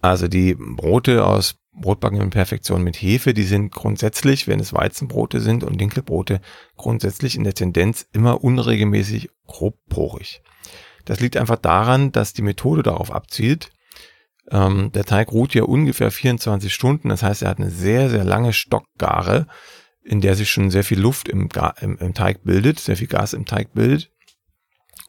Also 0.00 0.28
die 0.28 0.54
Brote 0.54 1.26
aus 1.26 1.56
Brotbacken 1.72 2.20
in 2.20 2.30
Perfektion 2.30 2.82
mit 2.82 2.96
Hefe, 2.96 3.32
die 3.32 3.44
sind 3.44 3.72
grundsätzlich, 3.72 4.48
wenn 4.48 4.60
es 4.60 4.72
Weizenbrote 4.72 5.40
sind 5.40 5.62
und 5.64 5.80
Dinkelbrote, 5.80 6.40
grundsätzlich 6.76 7.36
in 7.36 7.44
der 7.44 7.54
Tendenz 7.54 8.06
immer 8.12 8.42
unregelmäßig 8.42 9.30
grobporig. 9.46 10.42
Das 11.04 11.20
liegt 11.20 11.36
einfach 11.36 11.56
daran, 11.56 12.12
dass 12.12 12.32
die 12.32 12.42
Methode 12.42 12.82
darauf 12.82 13.12
abzielt. 13.12 13.70
Ähm, 14.50 14.90
der 14.92 15.04
Teig 15.04 15.32
ruht 15.32 15.54
ja 15.54 15.62
ungefähr 15.62 16.10
24 16.10 16.72
Stunden, 16.74 17.08
das 17.08 17.22
heißt, 17.22 17.42
er 17.42 17.50
hat 17.50 17.58
eine 17.58 17.70
sehr, 17.70 18.10
sehr 18.10 18.24
lange 18.24 18.52
Stockgare, 18.52 19.46
in 20.02 20.20
der 20.20 20.34
sich 20.34 20.50
schon 20.50 20.70
sehr 20.70 20.84
viel 20.84 20.98
Luft 20.98 21.28
im, 21.28 21.48
im, 21.80 21.98
im 21.98 22.14
Teig 22.14 22.42
bildet, 22.42 22.80
sehr 22.80 22.96
viel 22.96 23.06
Gas 23.06 23.32
im 23.32 23.46
Teig 23.46 23.74
bildet. 23.74 24.10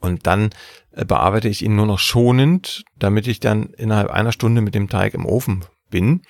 Und 0.01 0.27
dann 0.27 0.49
äh, 0.91 1.05
bearbeite 1.05 1.47
ich 1.47 1.63
ihn 1.63 1.75
nur 1.75 1.85
noch 1.85 1.99
schonend, 1.99 2.83
damit 2.97 3.27
ich 3.27 3.39
dann 3.39 3.67
innerhalb 3.77 4.09
einer 4.09 4.33
Stunde 4.33 4.61
mit 4.61 4.75
dem 4.75 4.89
Teig 4.89 5.13
im 5.13 5.25
Ofen 5.25 5.63
bin. 5.89 6.23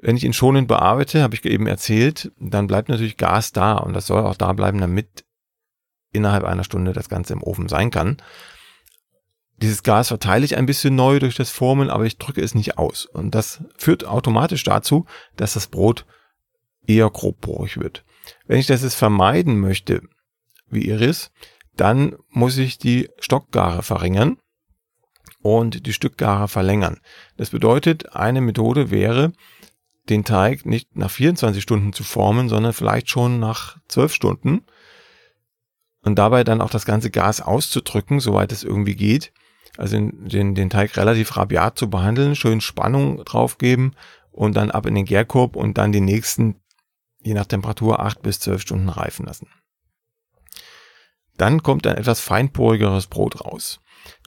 Wenn 0.00 0.16
ich 0.16 0.24
ihn 0.24 0.34
schonend 0.34 0.68
bearbeite, 0.68 1.22
habe 1.22 1.34
ich 1.34 1.44
eben 1.44 1.66
erzählt, 1.66 2.30
dann 2.38 2.66
bleibt 2.66 2.88
natürlich 2.88 3.16
Gas 3.16 3.52
da 3.52 3.74
und 3.78 3.94
das 3.94 4.06
soll 4.06 4.22
auch 4.22 4.36
da 4.36 4.52
bleiben, 4.52 4.78
damit 4.78 5.24
innerhalb 6.12 6.44
einer 6.44 6.64
Stunde 6.64 6.92
das 6.92 7.08
Ganze 7.08 7.32
im 7.32 7.42
Ofen 7.42 7.68
sein 7.68 7.90
kann. 7.90 8.18
Dieses 9.56 9.82
Gas 9.82 10.08
verteile 10.08 10.44
ich 10.44 10.56
ein 10.56 10.66
bisschen 10.66 10.94
neu 10.94 11.18
durch 11.18 11.34
das 11.34 11.50
Formen, 11.50 11.88
aber 11.88 12.04
ich 12.04 12.18
drücke 12.18 12.42
es 12.42 12.54
nicht 12.54 12.76
aus. 12.76 13.06
Und 13.06 13.34
das 13.34 13.64
führt 13.78 14.04
automatisch 14.04 14.64
dazu, 14.64 15.06
dass 15.36 15.54
das 15.54 15.68
Brot 15.68 16.04
eher 16.86 17.08
grobporig 17.08 17.78
wird. 17.78 18.04
Wenn 18.46 18.58
ich 18.58 18.66
das 18.66 18.82
jetzt 18.82 18.96
vermeiden 18.96 19.58
möchte, 19.58 20.02
wie 20.68 20.86
Iris, 20.86 21.30
dann 21.76 22.16
muss 22.30 22.56
ich 22.58 22.78
die 22.78 23.08
Stockgare 23.18 23.82
verringern 23.82 24.38
und 25.42 25.86
die 25.86 25.92
Stückgare 25.92 26.48
verlängern. 26.48 26.98
Das 27.36 27.50
bedeutet, 27.50 28.14
eine 28.14 28.40
Methode 28.40 28.90
wäre, 28.90 29.32
den 30.08 30.24
Teig 30.24 30.66
nicht 30.66 30.96
nach 30.96 31.10
24 31.10 31.62
Stunden 31.62 31.92
zu 31.92 32.04
formen, 32.04 32.48
sondern 32.48 32.72
vielleicht 32.72 33.10
schon 33.10 33.38
nach 33.38 33.76
12 33.88 34.12
Stunden 34.12 34.64
und 36.02 36.16
dabei 36.18 36.44
dann 36.44 36.60
auch 36.60 36.70
das 36.70 36.84
ganze 36.84 37.10
Gas 37.10 37.40
auszudrücken, 37.40 38.20
soweit 38.20 38.52
es 38.52 38.62
irgendwie 38.62 38.94
geht. 38.94 39.32
Also 39.76 39.96
den, 39.98 40.54
den, 40.54 40.70
Teig 40.70 40.96
relativ 40.96 41.36
rabiat 41.36 41.76
zu 41.76 41.90
behandeln, 41.90 42.34
schön 42.34 42.60
Spannung 42.60 43.24
draufgeben 43.24 43.94
und 44.30 44.56
dann 44.56 44.70
ab 44.70 44.86
in 44.86 44.94
den 44.94 45.04
Gärkorb 45.04 45.56
und 45.56 45.76
dann 45.76 45.92
die 45.92 46.00
nächsten, 46.00 46.56
je 47.22 47.34
nach 47.34 47.46
Temperatur, 47.46 48.00
8 48.00 48.22
bis 48.22 48.40
12 48.40 48.62
Stunden 48.62 48.88
reifen 48.88 49.26
lassen. 49.26 49.48
Dann 51.36 51.62
kommt 51.62 51.86
ein 51.86 51.96
etwas 51.96 52.20
feinporigeres 52.20 53.06
Brot 53.06 53.44
raus. 53.44 53.80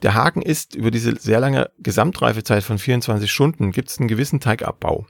Der 0.03 0.13
Haken 0.13 0.41
ist, 0.41 0.75
über 0.75 0.91
diese 0.91 1.15
sehr 1.15 1.39
lange 1.39 1.71
Gesamtreifezeit 1.79 2.63
von 2.63 2.77
24 2.77 3.31
Stunden 3.31 3.71
gibt 3.71 3.89
es 3.89 3.99
einen 3.99 4.07
gewissen 4.07 4.39
Teigabbau. 4.39 5.07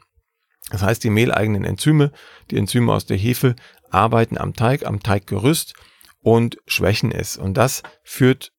Das 0.69 0.83
heißt, 0.83 1.03
die 1.03 1.09
mehleigenen 1.09 1.63
Enzyme, 1.63 2.11
die 2.51 2.57
Enzyme 2.57 2.93
aus 2.93 3.05
der 3.05 3.17
Hefe, 3.17 3.55
arbeiten 3.89 4.37
am 4.37 4.53
Teig, 4.53 4.85
am 4.85 5.01
Teiggerüst 5.01 5.73
und 6.21 6.57
schwächen 6.67 7.11
es. 7.11 7.37
Und 7.37 7.55
das 7.55 7.81
führt 8.03 8.51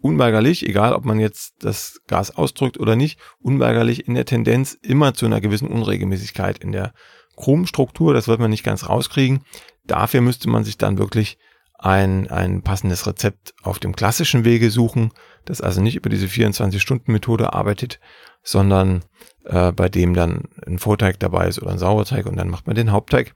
unweigerlich, 0.00 0.66
egal 0.66 0.94
ob 0.94 1.04
man 1.04 1.20
jetzt 1.20 1.54
das 1.60 2.00
Gas 2.06 2.36
ausdrückt 2.36 2.78
oder 2.78 2.96
nicht, 2.96 3.18
unweigerlich 3.38 4.06
in 4.06 4.14
der 4.14 4.24
Tendenz 4.24 4.76
immer 4.82 5.14
zu 5.14 5.26
einer 5.26 5.40
gewissen 5.40 5.68
Unregelmäßigkeit 5.68 6.58
in 6.58 6.72
der 6.72 6.94
Krumenstruktur. 7.36 8.14
Das 8.14 8.28
wird 8.28 8.40
man 8.40 8.50
nicht 8.50 8.64
ganz 8.64 8.88
rauskriegen. 8.88 9.44
Dafür 9.84 10.20
müsste 10.20 10.48
man 10.48 10.64
sich 10.64 10.78
dann 10.78 10.98
wirklich 10.98 11.38
ein, 11.84 12.30
ein 12.30 12.62
passendes 12.62 13.06
Rezept 13.06 13.54
auf 13.62 13.78
dem 13.78 13.94
klassischen 13.94 14.44
Wege 14.44 14.70
suchen, 14.70 15.12
das 15.44 15.60
also 15.60 15.82
nicht 15.82 15.96
über 15.96 16.08
diese 16.08 16.26
24-Stunden-Methode 16.26 17.52
arbeitet, 17.52 18.00
sondern 18.42 19.04
äh, 19.44 19.70
bei 19.70 19.90
dem 19.90 20.14
dann 20.14 20.44
ein 20.66 20.78
Vorteig 20.78 21.20
dabei 21.20 21.46
ist 21.46 21.60
oder 21.60 21.72
ein 21.72 21.78
Sauerteig 21.78 22.24
und 22.24 22.36
dann 22.36 22.48
macht 22.48 22.66
man 22.66 22.74
den 22.74 22.90
Hauptteig 22.90 23.34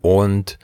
und 0.00 0.58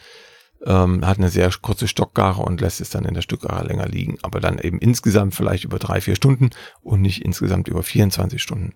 ähm, 0.64 1.06
hat 1.06 1.18
eine 1.18 1.28
sehr 1.28 1.50
kurze 1.60 1.86
Stockgare 1.86 2.40
und 2.42 2.62
lässt 2.62 2.80
es 2.80 2.88
dann 2.88 3.04
in 3.04 3.12
der 3.12 3.22
Stückgare 3.22 3.66
länger 3.66 3.86
liegen, 3.86 4.16
aber 4.22 4.40
dann 4.40 4.58
eben 4.58 4.78
insgesamt 4.78 5.34
vielleicht 5.34 5.64
über 5.64 5.78
drei, 5.78 6.00
vier 6.00 6.16
Stunden 6.16 6.48
und 6.80 7.02
nicht 7.02 7.22
insgesamt 7.22 7.68
über 7.68 7.82
24 7.82 8.40
Stunden. 8.40 8.74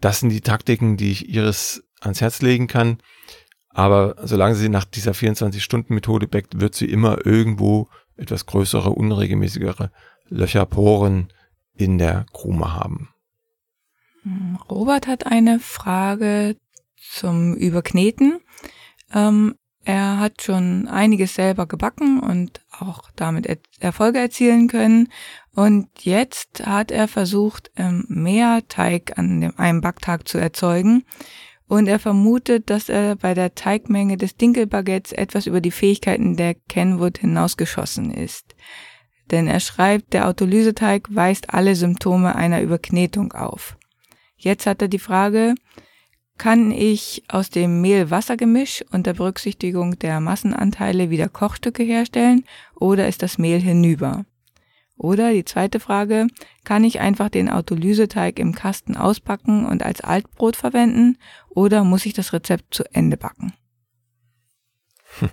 Das 0.00 0.20
sind 0.20 0.30
die 0.30 0.40
Taktiken, 0.40 0.96
die 0.96 1.10
ich 1.10 1.28
Iris 1.28 1.82
ans 2.00 2.20
Herz 2.20 2.40
legen 2.40 2.68
kann. 2.68 2.98
Aber 3.72 4.16
solange 4.22 4.54
sie 4.54 4.68
nach 4.68 4.84
dieser 4.84 5.12
24-Stunden-Methode 5.12 6.28
backt, 6.28 6.60
wird 6.60 6.74
sie 6.74 6.86
immer 6.86 7.24
irgendwo 7.24 7.88
etwas 8.16 8.46
größere, 8.46 8.90
unregelmäßigere 8.90 9.90
Löcher, 10.28 10.66
Poren 10.66 11.32
in 11.74 11.98
der 11.98 12.26
Krume 12.32 12.74
haben. 12.74 13.08
Robert 14.70 15.06
hat 15.06 15.26
eine 15.26 15.58
Frage 15.58 16.56
zum 16.96 17.54
Überkneten. 17.54 18.40
Ähm, 19.12 19.56
er 19.84 20.20
hat 20.20 20.42
schon 20.42 20.86
einiges 20.86 21.34
selber 21.34 21.66
gebacken 21.66 22.20
und 22.20 22.60
auch 22.70 23.10
damit 23.16 23.46
er 23.46 23.58
Erfolge 23.80 24.20
erzielen 24.20 24.68
können. 24.68 25.08
Und 25.54 25.88
jetzt 26.00 26.64
hat 26.64 26.92
er 26.92 27.08
versucht, 27.08 27.72
ähm, 27.76 28.04
mehr 28.08 28.62
Teig 28.68 29.18
an 29.18 29.40
dem, 29.40 29.58
einem 29.58 29.80
Backtag 29.80 30.28
zu 30.28 30.38
erzeugen 30.38 31.04
und 31.72 31.86
er 31.86 31.98
vermutet, 31.98 32.68
dass 32.68 32.90
er 32.90 33.16
bei 33.16 33.32
der 33.32 33.54
Teigmenge 33.54 34.18
des 34.18 34.36
Dinkelbaguettes 34.36 35.12
etwas 35.12 35.46
über 35.46 35.62
die 35.62 35.70
Fähigkeiten 35.70 36.36
der 36.36 36.52
Kenwood 36.52 37.16
hinausgeschossen 37.16 38.12
ist. 38.12 38.54
Denn 39.30 39.46
er 39.46 39.58
schreibt, 39.58 40.12
der 40.12 40.28
Autolyseteig 40.28 41.06
weist 41.08 41.54
alle 41.54 41.74
Symptome 41.74 42.36
einer 42.36 42.60
Überknetung 42.60 43.32
auf. 43.32 43.78
Jetzt 44.36 44.66
hat 44.66 44.82
er 44.82 44.88
die 44.88 44.98
Frage, 44.98 45.54
kann 46.36 46.72
ich 46.72 47.22
aus 47.28 47.48
dem 47.48 47.80
Mehl-Wasser-Gemisch 47.80 48.84
unter 48.90 49.14
Berücksichtigung 49.14 49.98
der 49.98 50.20
Massenanteile 50.20 51.08
wieder 51.08 51.30
Kochstücke 51.30 51.84
herstellen 51.84 52.44
oder 52.74 53.08
ist 53.08 53.22
das 53.22 53.38
Mehl 53.38 53.60
hinüber? 53.60 54.26
Oder 55.02 55.32
die 55.32 55.44
zweite 55.44 55.80
Frage, 55.80 56.28
kann 56.62 56.84
ich 56.84 57.00
einfach 57.00 57.28
den 57.28 57.50
Autolyseteig 57.50 58.38
im 58.38 58.54
Kasten 58.54 58.96
auspacken 58.96 59.66
und 59.66 59.82
als 59.82 60.00
Altbrot 60.00 60.54
verwenden 60.54 61.18
oder 61.48 61.82
muss 61.82 62.06
ich 62.06 62.12
das 62.12 62.32
Rezept 62.32 62.72
zu 62.72 62.84
Ende 62.94 63.16
backen? 63.16 63.52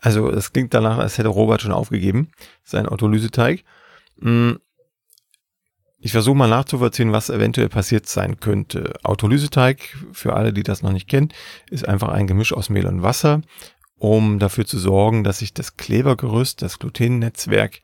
Also 0.00 0.30
es 0.30 0.52
klingt 0.52 0.74
danach, 0.74 0.98
als 0.98 1.18
hätte 1.18 1.26
Robert 1.26 1.60
schon 1.60 1.72
aufgegeben, 1.72 2.30
sein 2.62 2.86
Autolyseteig. 2.86 3.64
Hm, 4.20 4.60
ich 5.98 6.12
versuche 6.12 6.36
mal 6.36 6.48
nachzuvollziehen, 6.48 7.10
was 7.10 7.30
eventuell 7.30 7.68
passiert 7.68 8.06
sein 8.06 8.38
könnte. 8.38 8.94
Autolyseteig, 9.02 9.96
für 10.12 10.34
alle, 10.34 10.52
die 10.52 10.62
das 10.62 10.82
noch 10.82 10.92
nicht 10.92 11.08
kennen, 11.08 11.32
ist 11.68 11.88
einfach 11.88 12.10
ein 12.10 12.28
Gemisch 12.28 12.52
aus 12.52 12.70
Mehl 12.70 12.86
und 12.86 13.02
Wasser, 13.02 13.42
um 13.96 14.38
dafür 14.38 14.66
zu 14.66 14.78
sorgen, 14.78 15.24
dass 15.24 15.40
sich 15.40 15.52
das 15.52 15.76
Klebergerüst, 15.76 16.62
das 16.62 16.78
Glutennetzwerk 16.78 17.80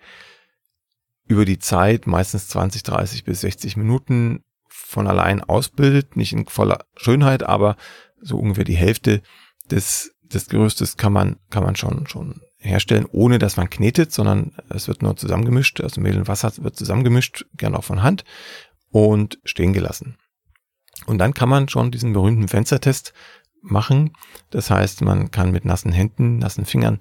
über 1.27 1.45
die 1.45 1.59
Zeit, 1.59 2.07
meistens 2.07 2.49
20, 2.49 2.83
30 2.83 3.25
bis 3.25 3.41
60 3.41 3.77
Minuten, 3.77 4.45
von 4.69 5.07
allein 5.07 5.41
ausbildet, 5.41 6.17
nicht 6.17 6.33
in 6.33 6.47
voller 6.47 6.85
Schönheit, 6.97 7.43
aber 7.43 7.77
so 8.21 8.39
ungefähr 8.39 8.65
die 8.65 8.77
Hälfte 8.77 9.23
des, 9.71 10.15
des 10.23 10.49
Gerüstes 10.49 10.97
kann 10.97 11.13
man, 11.13 11.37
kann 11.51 11.63
man 11.63 11.77
schon, 11.77 12.07
schon 12.07 12.41
herstellen, 12.59 13.07
ohne 13.11 13.39
dass 13.39 13.57
man 13.57 13.71
knetet, 13.71 14.13
sondern 14.13 14.53
es 14.69 14.89
wird 14.89 15.03
nur 15.03 15.17
zusammengemischt, 15.17 15.81
also 15.81 16.01
Mehl 16.01 16.17
und 16.17 16.29
Wasser 16.29 16.53
wird 16.59 16.77
zusammengemischt, 16.77 17.47
gern 17.57 17.75
auch 17.75 17.85
von 17.85 18.03
Hand 18.03 18.25
und 18.91 19.39
stehen 19.45 19.73
gelassen. 19.73 20.17
Und 21.07 21.19
dann 21.19 21.35
kann 21.35 21.49
man 21.49 21.69
schon 21.69 21.91
diesen 21.91 22.13
berühmten 22.13 22.49
Fenstertest 22.49 23.13
machen. 23.61 24.13
Das 24.51 24.71
heißt, 24.71 25.03
man 25.03 25.31
kann 25.31 25.51
mit 25.51 25.65
nassen 25.65 25.93
Händen, 25.93 26.39
nassen 26.39 26.65
Fingern 26.65 26.99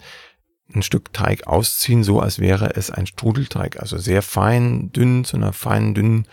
ein 0.73 0.81
Stück 0.81 1.13
Teig 1.13 1.47
ausziehen, 1.47 2.03
so 2.03 2.19
als 2.19 2.39
wäre 2.39 2.75
es 2.75 2.89
ein 2.89 3.05
Strudelteig, 3.05 3.79
also 3.79 3.97
sehr 3.97 4.21
fein, 4.21 4.91
dünn, 4.91 5.23
zu 5.23 5.37
einer 5.37 5.53
feinen, 5.53 5.93
dünnen 5.93 6.27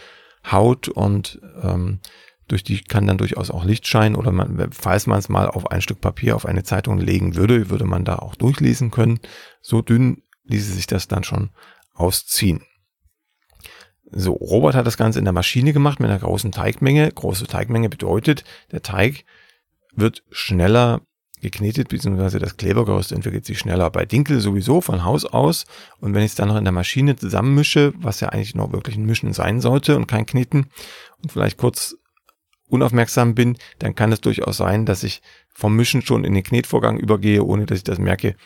Haut 0.50 0.88
und 0.88 1.40
ähm, 1.62 2.00
durch 2.48 2.64
die 2.64 2.82
kann 2.82 3.06
dann 3.06 3.18
durchaus 3.18 3.50
auch 3.50 3.64
Licht 3.64 3.86
scheinen 3.86 4.16
oder 4.16 4.32
man, 4.32 4.72
falls 4.72 5.06
man 5.06 5.18
es 5.18 5.28
mal 5.28 5.48
auf 5.48 5.70
ein 5.70 5.82
Stück 5.82 6.00
Papier, 6.00 6.34
auf 6.34 6.46
eine 6.46 6.64
Zeitung 6.64 6.98
legen 6.98 7.36
würde, 7.36 7.70
würde 7.70 7.84
man 7.84 8.04
da 8.04 8.16
auch 8.16 8.34
durchlesen 8.34 8.90
können. 8.90 9.20
So 9.60 9.82
dünn 9.82 10.22
ließe 10.44 10.72
sich 10.72 10.86
das 10.86 11.06
dann 11.06 11.22
schon 11.22 11.50
ausziehen. 11.94 12.62
So, 14.10 14.32
Robert 14.32 14.74
hat 14.74 14.86
das 14.86 14.96
Ganze 14.96 15.20
in 15.20 15.24
der 15.24 15.32
Maschine 15.32 15.72
gemacht 15.72 16.00
mit 16.00 16.10
einer 16.10 16.18
großen 16.18 16.50
Teigmenge. 16.50 17.12
Große 17.12 17.46
Teigmenge 17.46 17.88
bedeutet, 17.88 18.42
der 18.72 18.82
Teig 18.82 19.24
wird 19.94 20.24
schneller 20.30 21.02
geknetet, 21.40 21.88
beziehungsweise 21.88 22.38
das 22.38 22.56
Klebergerüst 22.56 23.12
entwickelt 23.12 23.44
sich 23.44 23.58
schneller. 23.58 23.90
Bei 23.90 24.04
Dinkel 24.04 24.40
sowieso 24.40 24.80
von 24.80 25.04
Haus 25.04 25.24
aus. 25.24 25.66
Und 26.00 26.14
wenn 26.14 26.22
ich 26.22 26.32
es 26.32 26.34
dann 26.34 26.48
noch 26.48 26.56
in 26.56 26.64
der 26.64 26.72
Maschine 26.72 27.16
zusammenmische, 27.16 27.92
was 27.96 28.20
ja 28.20 28.28
eigentlich 28.28 28.54
noch 28.54 28.72
wirklich 28.72 28.96
ein 28.96 29.06
Mischen 29.06 29.32
sein 29.32 29.60
sollte 29.60 29.96
und 29.96 30.06
kein 30.06 30.26
Kneten, 30.26 30.70
und 31.22 31.32
vielleicht 31.32 31.58
kurz 31.58 31.96
unaufmerksam 32.68 33.34
bin, 33.34 33.58
dann 33.78 33.94
kann 33.94 34.12
es 34.12 34.20
durchaus 34.20 34.56
sein, 34.56 34.86
dass 34.86 35.02
ich 35.02 35.22
vom 35.52 35.76
Mischen 35.76 36.02
schon 36.02 36.24
in 36.24 36.34
den 36.34 36.44
Knetvorgang 36.44 36.98
übergehe, 36.98 37.44
ohne 37.44 37.66
dass 37.66 37.78
ich 37.78 37.84
das 37.84 37.98
merke 37.98 38.36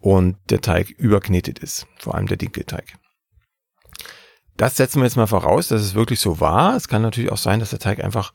und 0.00 0.36
der 0.50 0.60
Teig 0.60 0.90
überknetet 0.90 1.58
ist, 1.58 1.86
vor 1.98 2.14
allem 2.14 2.26
der 2.26 2.36
Dinkelteig. 2.36 2.96
Das 4.56 4.76
setzen 4.76 5.00
wir 5.00 5.04
jetzt 5.04 5.16
mal 5.16 5.26
voraus, 5.26 5.68
dass 5.68 5.82
es 5.82 5.94
wirklich 5.94 6.20
so 6.20 6.40
war. 6.40 6.76
Es 6.76 6.88
kann 6.88 7.02
natürlich 7.02 7.32
auch 7.32 7.38
sein, 7.38 7.60
dass 7.60 7.70
der 7.70 7.78
Teig 7.78 8.02
einfach 8.02 8.32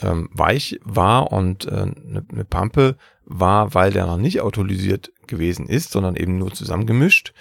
ähm, 0.00 0.28
weich 0.32 0.78
war 0.84 1.32
und 1.32 1.66
äh, 1.66 1.70
eine, 1.70 2.26
eine 2.30 2.44
Pampe 2.44 2.96
war, 3.26 3.74
weil 3.74 3.92
der 3.92 4.06
noch 4.06 4.16
nicht 4.16 4.40
autolysiert 4.40 5.12
gewesen 5.26 5.66
ist, 5.66 5.90
sondern 5.90 6.16
eben 6.16 6.38
nur 6.38 6.52
zusammengemischt. 6.54 7.34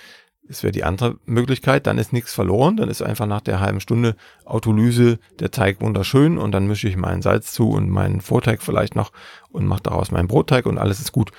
Das 0.47 0.61
wäre 0.61 0.71
die 0.71 0.83
andere 0.83 1.17
Möglichkeit. 1.25 1.87
Dann 1.87 1.97
ist 1.97 2.13
nichts 2.13 2.33
verloren. 2.33 2.77
Dann 2.77 2.89
ist 2.89 3.01
einfach 3.01 3.25
nach 3.25 3.41
der 3.41 3.59
halben 3.59 3.79
Stunde 3.79 4.15
Autolyse 4.43 5.19
der 5.39 5.51
Teig 5.51 5.81
wunderschön 5.81 6.37
und 6.37 6.51
dann 6.51 6.67
mische 6.67 6.87
ich 6.87 6.97
meinen 6.97 7.21
Salz 7.21 7.51
zu 7.51 7.69
und 7.69 7.89
meinen 7.89 8.21
Vorteig 8.21 8.61
vielleicht 8.61 8.95
noch 8.95 9.11
und 9.49 9.65
mache 9.65 9.83
daraus 9.83 10.11
meinen 10.11 10.27
Brotteig 10.27 10.65
und 10.65 10.77
alles 10.77 10.99
ist 10.99 11.11
gut. 11.11 11.31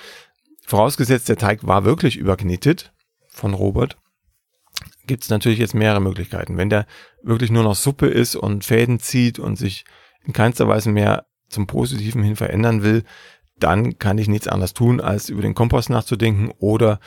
Vorausgesetzt, 0.65 1.29
der 1.29 1.37
Teig 1.37 1.65
war 1.65 1.85
wirklich 1.85 2.17
überknetet 2.17 2.91
von 3.29 3.53
Robert, 3.53 3.97
gibt 5.05 5.23
es 5.23 5.29
natürlich 5.29 5.59
jetzt 5.59 5.73
mehrere 5.73 6.01
Möglichkeiten. 6.01 6.57
Wenn 6.57 6.69
der 6.69 6.85
wirklich 7.23 7.51
nur 7.51 7.63
noch 7.63 7.75
Suppe 7.75 8.07
ist 8.07 8.35
und 8.35 8.65
Fäden 8.65 8.99
zieht 8.99 9.39
und 9.39 9.55
sich 9.55 9.85
in 10.25 10.33
keinster 10.33 10.67
Weise 10.67 10.89
mehr 10.89 11.25
zum 11.47 11.65
Positiven 11.65 12.23
hin 12.23 12.35
verändern 12.35 12.83
will, 12.83 13.03
dann 13.59 13.97
kann 13.97 14.17
ich 14.17 14.27
nichts 14.27 14.47
anderes 14.47 14.73
tun, 14.73 15.01
als 15.01 15.29
über 15.29 15.41
den 15.41 15.55
Kompost 15.55 15.89
nachzudenken 15.89 16.51
oder 16.59 16.99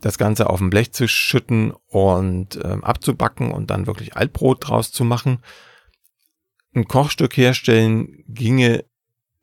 das 0.00 0.18
Ganze 0.18 0.50
auf 0.50 0.58
dem 0.58 0.70
Blech 0.70 0.92
zu 0.92 1.08
schütten 1.08 1.72
und 1.88 2.58
ähm, 2.62 2.84
abzubacken 2.84 3.50
und 3.50 3.70
dann 3.70 3.86
wirklich 3.86 4.16
Altbrot 4.16 4.68
draus 4.68 4.92
zu 4.92 5.04
machen. 5.04 5.38
Ein 6.74 6.86
Kochstück 6.86 7.36
herstellen 7.36 8.24
ginge 8.28 8.84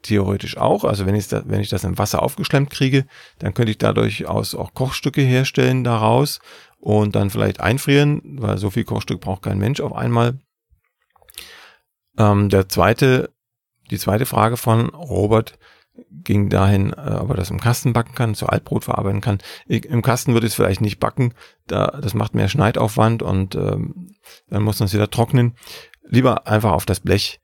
theoretisch 0.02 0.58
auch. 0.58 0.84
Also 0.84 1.06
wenn 1.06 1.16
ich, 1.16 1.28
das, 1.28 1.44
wenn 1.48 1.62
ich 1.62 1.70
das 1.70 1.84
im 1.84 1.98
Wasser 1.98 2.22
aufgeschlemmt 2.22 2.70
kriege, 2.70 3.06
dann 3.40 3.54
könnte 3.54 3.72
ich 3.72 3.78
dadurch 3.78 4.28
aus 4.28 4.56
auch 4.56 4.74
Kochstücke 4.74 5.22
herstellen 5.22 5.84
daraus 5.84 6.40
und 6.80 7.16
dann 7.16 7.30
vielleicht 7.30 7.60
einfrieren, 7.60 8.22
weil 8.40 8.58
so 8.58 8.70
viel 8.70 8.84
Kochstück 8.84 9.22
braucht 9.22 9.44
kein 9.44 9.60
Mensch 9.60 9.80
auf 9.80 9.94
einmal. 9.94 10.40
Ähm, 12.18 12.50
der 12.50 12.68
zweite, 12.68 13.34
die 13.90 14.00
zweite 14.00 14.26
Frage 14.26 14.58
von 14.58 14.90
Robert 14.90 15.58
ging 16.24 16.50
dahin, 16.50 16.94
äh, 16.94 17.18
ob 17.20 17.30
er 17.30 17.36
das 17.36 17.50
im 17.50 17.60
Kasten 17.60 17.94
backen 17.94 18.16
kann, 18.16 18.36
zu 18.36 18.48
Altbrot 18.48 18.86
verarbeiten 18.86 19.22
kann. 19.22 19.40
Im 19.68 20.02
Kasten 20.02 20.34
würde 20.34 20.48
ich 20.48 20.52
es 20.52 20.56
vielleicht 20.56 20.82
nicht 20.82 21.00
backen, 21.00 21.34
da, 21.68 22.00
das 22.02 22.14
macht 22.14 22.36
mehr 22.36 22.48
Schneidaufwand 22.48 23.24
und 23.24 23.56
ähm, 23.56 24.16
dann 24.50 24.64
muss 24.64 24.80
man 24.80 24.88
es 24.88 24.94
wieder 24.94 25.10
trocknen. 25.10 25.56
Lieber 26.04 26.48
einfach 26.48 26.72
auf 26.72 26.86
das 26.86 27.00
Blech 27.00 27.40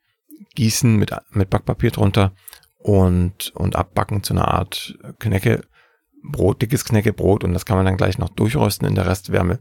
gießen 0.55 0.95
mit, 0.95 1.11
mit 1.31 1.49
Backpapier 1.49 1.91
drunter 1.91 2.33
und, 2.77 3.51
und 3.55 3.75
abbacken 3.75 4.23
zu 4.23 4.33
einer 4.33 4.47
Art 4.47 4.97
Knäckebrot, 5.19 6.61
dickes 6.61 6.85
Knäckebrot 6.85 7.43
und 7.43 7.53
das 7.53 7.65
kann 7.65 7.77
man 7.77 7.85
dann 7.85 7.97
gleich 7.97 8.17
noch 8.17 8.29
durchrösten 8.29 8.87
in 8.87 8.95
der 8.95 9.07
Restwärme 9.07 9.59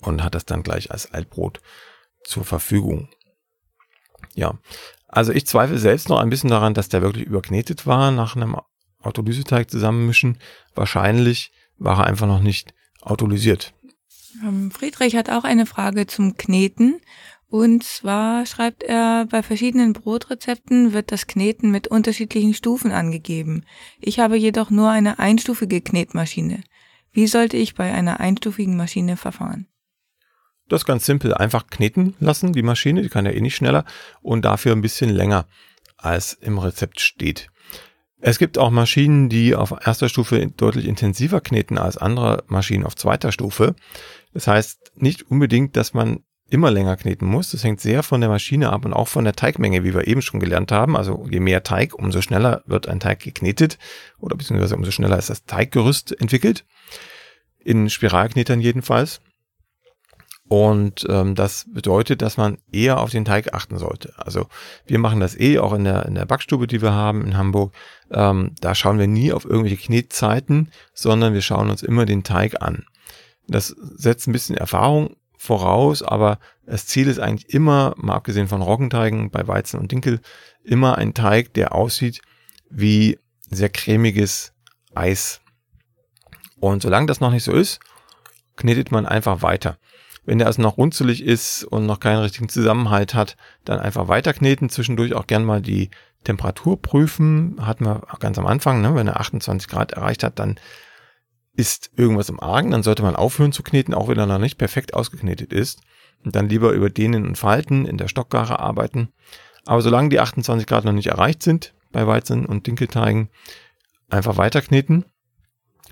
und 0.00 0.22
hat 0.22 0.34
das 0.34 0.44
dann 0.44 0.62
gleich 0.62 0.90
als 0.90 1.12
Altbrot 1.12 1.60
zur 2.24 2.44
Verfügung. 2.44 3.08
Ja, 4.34 4.58
also 5.16 5.32
ich 5.32 5.46
zweifle 5.46 5.78
selbst 5.78 6.10
noch 6.10 6.18
ein 6.20 6.28
bisschen 6.28 6.50
daran, 6.50 6.74
dass 6.74 6.90
der 6.90 7.00
wirklich 7.00 7.24
überknetet 7.24 7.86
war 7.86 8.10
nach 8.10 8.36
einem 8.36 8.54
Autolyseteig 9.00 9.70
zusammenmischen. 9.70 10.36
Wahrscheinlich 10.74 11.52
war 11.78 12.00
er 12.00 12.06
einfach 12.06 12.26
noch 12.26 12.42
nicht 12.42 12.74
autolysiert. 13.00 13.72
Ähm, 14.44 14.70
Friedrich 14.70 15.16
hat 15.16 15.30
auch 15.30 15.44
eine 15.44 15.64
Frage 15.64 16.06
zum 16.06 16.36
Kneten. 16.36 17.00
Und 17.48 17.82
zwar 17.82 18.44
schreibt 18.44 18.82
er, 18.82 19.24
bei 19.24 19.42
verschiedenen 19.42 19.94
Brotrezepten 19.94 20.92
wird 20.92 21.10
das 21.12 21.26
Kneten 21.26 21.70
mit 21.70 21.88
unterschiedlichen 21.88 22.52
Stufen 22.52 22.92
angegeben. 22.92 23.64
Ich 24.00 24.18
habe 24.18 24.36
jedoch 24.36 24.68
nur 24.68 24.90
eine 24.90 25.18
einstufige 25.18 25.80
Knetmaschine. 25.80 26.62
Wie 27.12 27.26
sollte 27.26 27.56
ich 27.56 27.74
bei 27.74 27.90
einer 27.90 28.20
einstufigen 28.20 28.76
Maschine 28.76 29.16
verfahren? 29.16 29.66
Das 30.68 30.84
ganz 30.84 31.06
simpel. 31.06 31.34
Einfach 31.34 31.68
kneten 31.68 32.14
lassen, 32.18 32.52
die 32.52 32.62
Maschine, 32.62 33.02
die 33.02 33.08
kann 33.08 33.26
ja 33.26 33.32
eh 33.32 33.40
nicht 33.40 33.56
schneller 33.56 33.84
und 34.20 34.44
dafür 34.44 34.72
ein 34.72 34.82
bisschen 34.82 35.10
länger, 35.10 35.46
als 35.96 36.32
im 36.32 36.58
Rezept 36.58 37.00
steht. 37.00 37.50
Es 38.20 38.38
gibt 38.38 38.58
auch 38.58 38.70
Maschinen, 38.70 39.28
die 39.28 39.54
auf 39.54 39.72
erster 39.84 40.08
Stufe 40.08 40.44
deutlich 40.56 40.86
intensiver 40.86 41.40
kneten 41.40 41.78
als 41.78 41.96
andere 41.96 42.44
Maschinen 42.48 42.84
auf 42.84 42.96
zweiter 42.96 43.30
Stufe. 43.30 43.76
Das 44.32 44.46
heißt 44.48 44.92
nicht 44.96 45.30
unbedingt, 45.30 45.76
dass 45.76 45.94
man 45.94 46.24
immer 46.48 46.70
länger 46.70 46.96
kneten 46.96 47.26
muss. 47.26 47.50
Das 47.50 47.64
hängt 47.64 47.80
sehr 47.80 48.02
von 48.02 48.20
der 48.20 48.30
Maschine 48.30 48.70
ab 48.70 48.84
und 48.84 48.92
auch 48.92 49.08
von 49.08 49.24
der 49.24 49.34
Teigmenge, 49.34 49.84
wie 49.84 49.94
wir 49.94 50.06
eben 50.06 50.22
schon 50.22 50.40
gelernt 50.40 50.72
haben. 50.72 50.96
Also 50.96 51.26
je 51.30 51.40
mehr 51.40 51.62
Teig, 51.62 51.94
umso 51.94 52.22
schneller 52.22 52.62
wird 52.66 52.88
ein 52.88 53.00
Teig 53.00 53.20
geknetet 53.20 53.78
oder 54.18 54.36
beziehungsweise 54.36 54.76
umso 54.76 54.90
schneller 54.90 55.18
ist 55.18 55.30
das 55.30 55.44
Teiggerüst 55.44 56.18
entwickelt. 56.20 56.64
In 57.64 57.90
Spiralknetern 57.90 58.60
jedenfalls. 58.60 59.20
Und 60.48 61.04
ähm, 61.08 61.34
das 61.34 61.66
bedeutet, 61.68 62.22
dass 62.22 62.36
man 62.36 62.58
eher 62.70 63.00
auf 63.00 63.10
den 63.10 63.24
Teig 63.24 63.52
achten 63.52 63.78
sollte. 63.78 64.14
Also 64.16 64.46
wir 64.86 64.98
machen 64.98 65.18
das 65.18 65.38
eh 65.38 65.58
auch 65.58 65.72
in 65.72 65.84
der, 65.84 66.06
in 66.06 66.14
der 66.14 66.24
Backstube, 66.24 66.68
die 66.68 66.82
wir 66.82 66.92
haben 66.92 67.24
in 67.24 67.36
Hamburg. 67.36 67.74
Ähm, 68.12 68.52
da 68.60 68.74
schauen 68.74 68.98
wir 68.98 69.08
nie 69.08 69.32
auf 69.32 69.44
irgendwelche 69.44 69.76
Knetzeiten, 69.76 70.70
sondern 70.94 71.34
wir 71.34 71.42
schauen 71.42 71.68
uns 71.68 71.82
immer 71.82 72.06
den 72.06 72.22
Teig 72.22 72.62
an. 72.62 72.84
Das 73.48 73.68
setzt 73.68 74.28
ein 74.28 74.32
bisschen 74.32 74.56
Erfahrung 74.56 75.16
voraus, 75.36 76.02
aber 76.02 76.38
das 76.64 76.86
Ziel 76.86 77.08
ist 77.08 77.18
eigentlich 77.18 77.52
immer, 77.52 77.94
mal 77.96 78.14
abgesehen 78.14 78.48
von 78.48 78.62
Roggenteigen 78.62 79.30
bei 79.30 79.46
Weizen 79.46 79.78
und 79.80 79.90
Dinkel, 79.90 80.20
immer 80.62 80.96
ein 80.96 81.14
Teig, 81.14 81.54
der 81.54 81.74
aussieht 81.74 82.22
wie 82.70 83.18
sehr 83.50 83.68
cremiges 83.68 84.52
Eis. 84.94 85.40
Und 86.58 86.82
solange 86.82 87.06
das 87.06 87.20
noch 87.20 87.30
nicht 87.30 87.44
so 87.44 87.52
ist, 87.52 87.80
knetet 88.56 88.90
man 88.90 89.06
einfach 89.06 89.42
weiter. 89.42 89.78
Wenn 90.26 90.38
der 90.38 90.48
also 90.48 90.60
noch 90.60 90.76
runzelig 90.76 91.22
ist 91.22 91.62
und 91.64 91.86
noch 91.86 92.00
keinen 92.00 92.20
richtigen 92.20 92.48
Zusammenhalt 92.48 93.14
hat, 93.14 93.36
dann 93.64 93.78
einfach 93.78 94.08
weiter 94.08 94.32
kneten, 94.32 94.68
zwischendurch 94.68 95.14
auch 95.14 95.28
gern 95.28 95.44
mal 95.44 95.62
die 95.62 95.90
Temperatur 96.24 96.82
prüfen. 96.82 97.56
Hatten 97.60 97.86
wir 97.86 98.02
ganz 98.18 98.36
am 98.36 98.46
Anfang, 98.46 98.82
ne? 98.82 98.94
wenn 98.96 99.06
er 99.06 99.20
28 99.20 99.68
Grad 99.68 99.92
erreicht 99.92 100.24
hat, 100.24 100.40
dann 100.40 100.56
ist 101.54 101.92
irgendwas 101.96 102.28
im 102.28 102.40
Argen, 102.40 102.72
dann 102.72 102.82
sollte 102.82 103.02
man 103.02 103.16
aufhören 103.16 103.52
zu 103.52 103.62
kneten, 103.62 103.94
auch 103.94 104.08
wenn 104.08 104.18
er 104.18 104.26
noch 104.26 104.38
nicht 104.38 104.58
perfekt 104.58 104.94
ausgeknetet 104.94 105.52
ist. 105.52 105.80
Und 106.24 106.34
dann 106.34 106.48
lieber 106.48 106.72
über 106.72 106.90
Dehnen 106.90 107.24
und 107.24 107.38
Falten 107.38 107.86
in 107.86 107.96
der 107.96 108.08
Stockgare 108.08 108.58
arbeiten. 108.58 109.10
Aber 109.64 109.80
solange 109.80 110.08
die 110.08 110.18
28 110.18 110.66
Grad 110.66 110.84
noch 110.84 110.92
nicht 110.92 111.06
erreicht 111.06 111.42
sind 111.42 111.72
bei 111.92 112.06
Weizen 112.06 112.46
und 112.46 112.66
Dinkelteigen, 112.66 113.30
einfach 114.10 114.36
weiter 114.36 114.60
kneten 114.60 115.04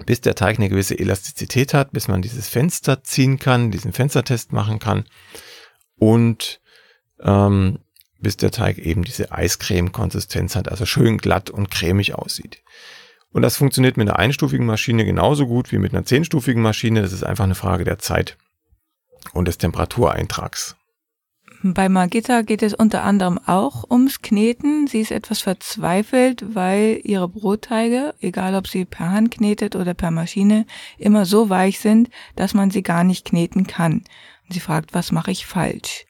bis 0.06 0.20
der 0.20 0.34
Teig 0.34 0.58
eine 0.58 0.68
gewisse 0.68 0.98
Elastizität 0.98 1.74
hat, 1.74 1.92
bis 1.92 2.08
man 2.08 2.22
dieses 2.22 2.48
Fenster 2.48 3.02
ziehen 3.02 3.38
kann, 3.38 3.70
diesen 3.70 3.92
Fenstertest 3.92 4.52
machen 4.52 4.78
kann 4.78 5.04
und 5.96 6.60
ähm, 7.20 7.78
bis 8.18 8.36
der 8.36 8.50
Teig 8.50 8.78
eben 8.78 9.04
diese 9.04 9.32
Eiscreme-Konsistenz 9.32 10.56
hat, 10.56 10.68
also 10.68 10.86
schön 10.86 11.18
glatt 11.18 11.50
und 11.50 11.70
cremig 11.70 12.14
aussieht. 12.14 12.62
Und 13.30 13.42
das 13.42 13.56
funktioniert 13.56 13.96
mit 13.96 14.08
einer 14.08 14.18
einstufigen 14.18 14.66
Maschine 14.66 15.04
genauso 15.04 15.46
gut 15.46 15.72
wie 15.72 15.78
mit 15.78 15.92
einer 15.92 16.04
zehnstufigen 16.04 16.62
Maschine. 16.62 17.02
Das 17.02 17.12
ist 17.12 17.24
einfach 17.24 17.44
eine 17.44 17.56
Frage 17.56 17.84
der 17.84 17.98
Zeit 17.98 18.36
und 19.32 19.48
des 19.48 19.58
Temperatureintrags. 19.58 20.76
Bei 21.66 21.88
Margitta 21.88 22.42
geht 22.42 22.62
es 22.62 22.74
unter 22.74 23.04
anderem 23.04 23.38
auch 23.38 23.90
ums 23.90 24.20
Kneten. 24.20 24.86
Sie 24.86 25.00
ist 25.00 25.10
etwas 25.10 25.40
verzweifelt, 25.40 26.54
weil 26.54 27.00
ihre 27.04 27.26
Brotteige, 27.26 28.14
egal 28.20 28.54
ob 28.54 28.68
sie 28.68 28.84
per 28.84 29.10
Hand 29.10 29.30
knetet 29.30 29.74
oder 29.74 29.94
per 29.94 30.10
Maschine, 30.10 30.66
immer 30.98 31.24
so 31.24 31.48
weich 31.48 31.80
sind, 31.80 32.10
dass 32.36 32.52
man 32.52 32.70
sie 32.70 32.82
gar 32.82 33.02
nicht 33.02 33.24
kneten 33.24 33.66
kann. 33.66 34.04
sie 34.50 34.60
fragt, 34.60 34.92
was 34.92 35.10
mache 35.10 35.30
ich 35.30 35.46
falsch? 35.46 36.04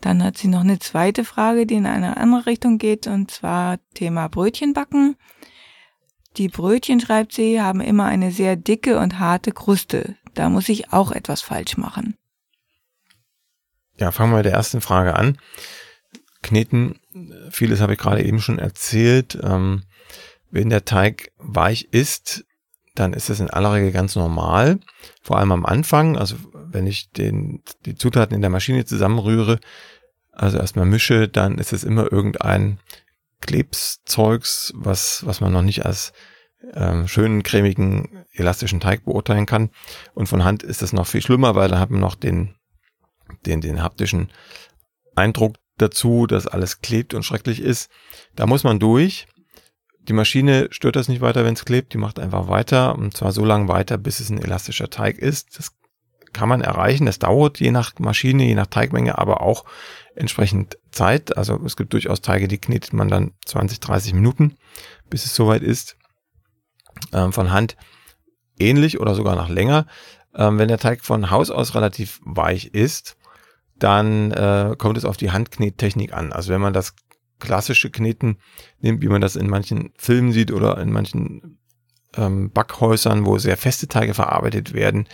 Dann 0.00 0.24
hat 0.24 0.38
sie 0.38 0.48
noch 0.48 0.62
eine 0.62 0.80
zweite 0.80 1.24
Frage, 1.24 1.66
die 1.66 1.74
in 1.76 1.86
eine 1.86 2.16
andere 2.16 2.46
Richtung 2.46 2.78
geht, 2.78 3.06
und 3.06 3.30
zwar 3.30 3.78
Thema 3.94 4.26
Brötchenbacken. 4.28 5.14
Die 6.36 6.48
Brötchen, 6.48 6.98
schreibt 6.98 7.32
sie, 7.32 7.60
haben 7.62 7.80
immer 7.80 8.06
eine 8.06 8.32
sehr 8.32 8.56
dicke 8.56 8.98
und 8.98 9.20
harte 9.20 9.52
Kruste. 9.52 10.16
Da 10.34 10.48
muss 10.48 10.68
ich 10.68 10.92
auch 10.92 11.12
etwas 11.12 11.42
falsch 11.42 11.76
machen. 11.76 12.16
Ja, 13.98 14.12
fangen 14.12 14.32
wir 14.32 14.38
mit 14.38 14.46
der 14.46 14.52
ersten 14.52 14.80
Frage 14.80 15.14
an. 15.14 15.38
Kneten, 16.42 17.00
vieles 17.50 17.80
habe 17.80 17.94
ich 17.94 17.98
gerade 17.98 18.22
eben 18.22 18.40
schon 18.40 18.58
erzählt. 18.58 19.38
Ähm, 19.42 19.84
wenn 20.50 20.70
der 20.70 20.84
Teig 20.84 21.32
weich 21.38 21.88
ist, 21.90 22.44
dann 22.94 23.12
ist 23.12 23.28
das 23.30 23.40
in 23.40 23.50
aller 23.50 23.72
Regel 23.74 23.92
ganz 23.92 24.16
normal. 24.16 24.78
Vor 25.22 25.38
allem 25.38 25.52
am 25.52 25.66
Anfang, 25.66 26.16
also 26.16 26.36
wenn 26.52 26.86
ich 26.86 27.10
den, 27.10 27.62
die 27.84 27.94
Zutaten 27.94 28.34
in 28.34 28.40
der 28.40 28.50
Maschine 28.50 28.84
zusammenrühre, 28.84 29.58
also 30.32 30.58
erstmal 30.58 30.86
mische, 30.86 31.28
dann 31.28 31.58
ist 31.58 31.72
es 31.72 31.84
immer 31.84 32.10
irgendein 32.12 32.78
Klebszeugs, 33.40 34.72
was, 34.76 35.24
was 35.26 35.40
man 35.40 35.52
noch 35.52 35.62
nicht 35.62 35.86
als 35.86 36.12
ähm, 36.74 37.08
schönen, 37.08 37.42
cremigen, 37.42 38.24
elastischen 38.32 38.80
Teig 38.80 39.04
beurteilen 39.04 39.46
kann. 39.46 39.70
Und 40.14 40.26
von 40.28 40.44
Hand 40.44 40.62
ist 40.62 40.82
das 40.82 40.92
noch 40.92 41.06
viel 41.06 41.22
schlimmer, 41.22 41.54
weil 41.54 41.68
da 41.68 41.78
hat 41.78 41.90
man 41.90 42.00
noch 42.00 42.14
den 42.14 42.55
den, 43.44 43.60
den 43.60 43.82
haptischen 43.82 44.30
Eindruck 45.14 45.56
dazu, 45.78 46.26
dass 46.26 46.46
alles 46.46 46.80
klebt 46.80 47.14
und 47.14 47.24
schrecklich 47.24 47.60
ist. 47.60 47.90
Da 48.34 48.46
muss 48.46 48.64
man 48.64 48.78
durch. 48.78 49.26
Die 50.00 50.12
Maschine 50.12 50.68
stört 50.70 50.96
das 50.96 51.08
nicht 51.08 51.20
weiter, 51.20 51.44
wenn 51.44 51.54
es 51.54 51.64
klebt. 51.64 51.92
Die 51.92 51.98
macht 51.98 52.18
einfach 52.18 52.48
weiter 52.48 52.96
und 52.96 53.16
zwar 53.16 53.32
so 53.32 53.44
lange 53.44 53.68
weiter, 53.68 53.98
bis 53.98 54.20
es 54.20 54.30
ein 54.30 54.42
elastischer 54.42 54.88
Teig 54.88 55.18
ist. 55.18 55.58
Das 55.58 55.72
kann 56.32 56.48
man 56.48 56.60
erreichen. 56.60 57.06
Das 57.06 57.18
dauert 57.18 57.60
je 57.60 57.70
nach 57.70 57.98
Maschine, 57.98 58.44
je 58.44 58.54
nach 58.54 58.66
Teigmenge, 58.66 59.18
aber 59.18 59.40
auch 59.40 59.64
entsprechend 60.14 60.78
Zeit. 60.92 61.36
Also 61.36 61.60
es 61.64 61.76
gibt 61.76 61.92
durchaus 61.92 62.20
Teige, 62.20 62.46
die 62.46 62.58
knetet 62.58 62.92
man 62.92 63.08
dann 63.08 63.32
20, 63.46 63.80
30 63.80 64.14
Minuten, 64.14 64.56
bis 65.10 65.24
es 65.24 65.34
soweit 65.34 65.62
ist. 65.62 65.96
Ähm, 67.12 67.32
von 67.32 67.50
Hand 67.50 67.76
ähnlich 68.58 69.00
oder 69.00 69.14
sogar 69.14 69.36
noch 69.36 69.48
länger. 69.48 69.86
Ähm, 70.34 70.58
wenn 70.58 70.68
der 70.68 70.78
Teig 70.78 71.04
von 71.04 71.30
Haus 71.30 71.50
aus 71.50 71.74
relativ 71.74 72.20
weich 72.24 72.66
ist, 72.66 73.16
dann 73.78 74.32
äh, 74.32 74.74
kommt 74.78 74.96
es 74.96 75.04
auf 75.04 75.16
die 75.16 75.30
Handknettechnik 75.30 76.12
an. 76.12 76.32
Also 76.32 76.52
wenn 76.52 76.60
man 76.60 76.72
das 76.72 76.94
klassische 77.38 77.90
Kneten 77.90 78.38
nimmt, 78.80 79.02
wie 79.02 79.08
man 79.08 79.20
das 79.20 79.36
in 79.36 79.48
manchen 79.48 79.92
Filmen 79.96 80.32
sieht 80.32 80.52
oder 80.52 80.78
in 80.78 80.92
manchen 80.92 81.58
ähm, 82.16 82.50
Backhäusern, 82.50 83.26
wo 83.26 83.38
sehr 83.38 83.56
feste 83.56 83.88
Teige 83.88 84.14
verarbeitet 84.14 84.72
werden, 84.72 85.06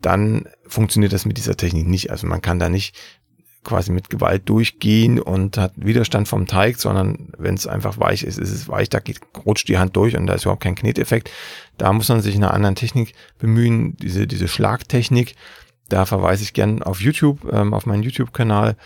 dann 0.00 0.48
funktioniert 0.66 1.12
das 1.12 1.24
mit 1.24 1.38
dieser 1.38 1.56
Technik 1.56 1.86
nicht. 1.86 2.10
Also 2.10 2.26
man 2.26 2.42
kann 2.42 2.58
da 2.58 2.68
nicht 2.68 2.96
quasi 3.64 3.92
mit 3.92 4.08
Gewalt 4.08 4.48
durchgehen 4.48 5.20
und 5.20 5.58
hat 5.58 5.72
Widerstand 5.76 6.28
vom 6.28 6.46
Teig, 6.46 6.78
sondern 6.78 7.32
wenn 7.36 7.54
es 7.54 7.66
einfach 7.66 7.98
weich 7.98 8.22
ist, 8.22 8.38
ist 8.38 8.50
es 8.50 8.68
weich, 8.68 8.88
da 8.88 8.98
geht, 8.98 9.20
rutscht 9.44 9.68
die 9.68 9.78
Hand 9.78 9.96
durch 9.96 10.16
und 10.16 10.26
da 10.26 10.34
ist 10.34 10.44
überhaupt 10.44 10.62
kein 10.62 10.74
Kneteffekt. 10.74 11.30
Da 11.76 11.92
muss 11.92 12.08
man 12.08 12.22
sich 12.22 12.34
einer 12.34 12.54
anderen 12.54 12.76
Technik 12.76 13.12
bemühen, 13.38 13.96
diese, 13.96 14.26
diese 14.26 14.48
Schlagtechnik. 14.48 15.34
Da 15.88 16.06
verweise 16.06 16.42
ich 16.42 16.52
gern 16.52 16.82
auf 16.82 17.00
YouTube, 17.00 17.50
ähm, 17.52 17.74
auf 17.74 17.86
meinen 17.86 18.02
YouTube-Kanal. 18.02 18.76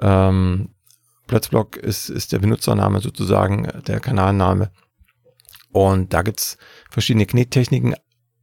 Ähm, 0.00 0.70
Plötzblock 1.26 1.76
ist, 1.76 2.08
ist 2.08 2.32
der 2.32 2.40
Benutzername 2.40 3.00
sozusagen, 3.00 3.68
der 3.86 4.00
Kanalname. 4.00 4.70
Und 5.70 6.12
da 6.12 6.22
gibt's 6.22 6.58
verschiedene 6.90 7.26
Knettechniken, 7.26 7.94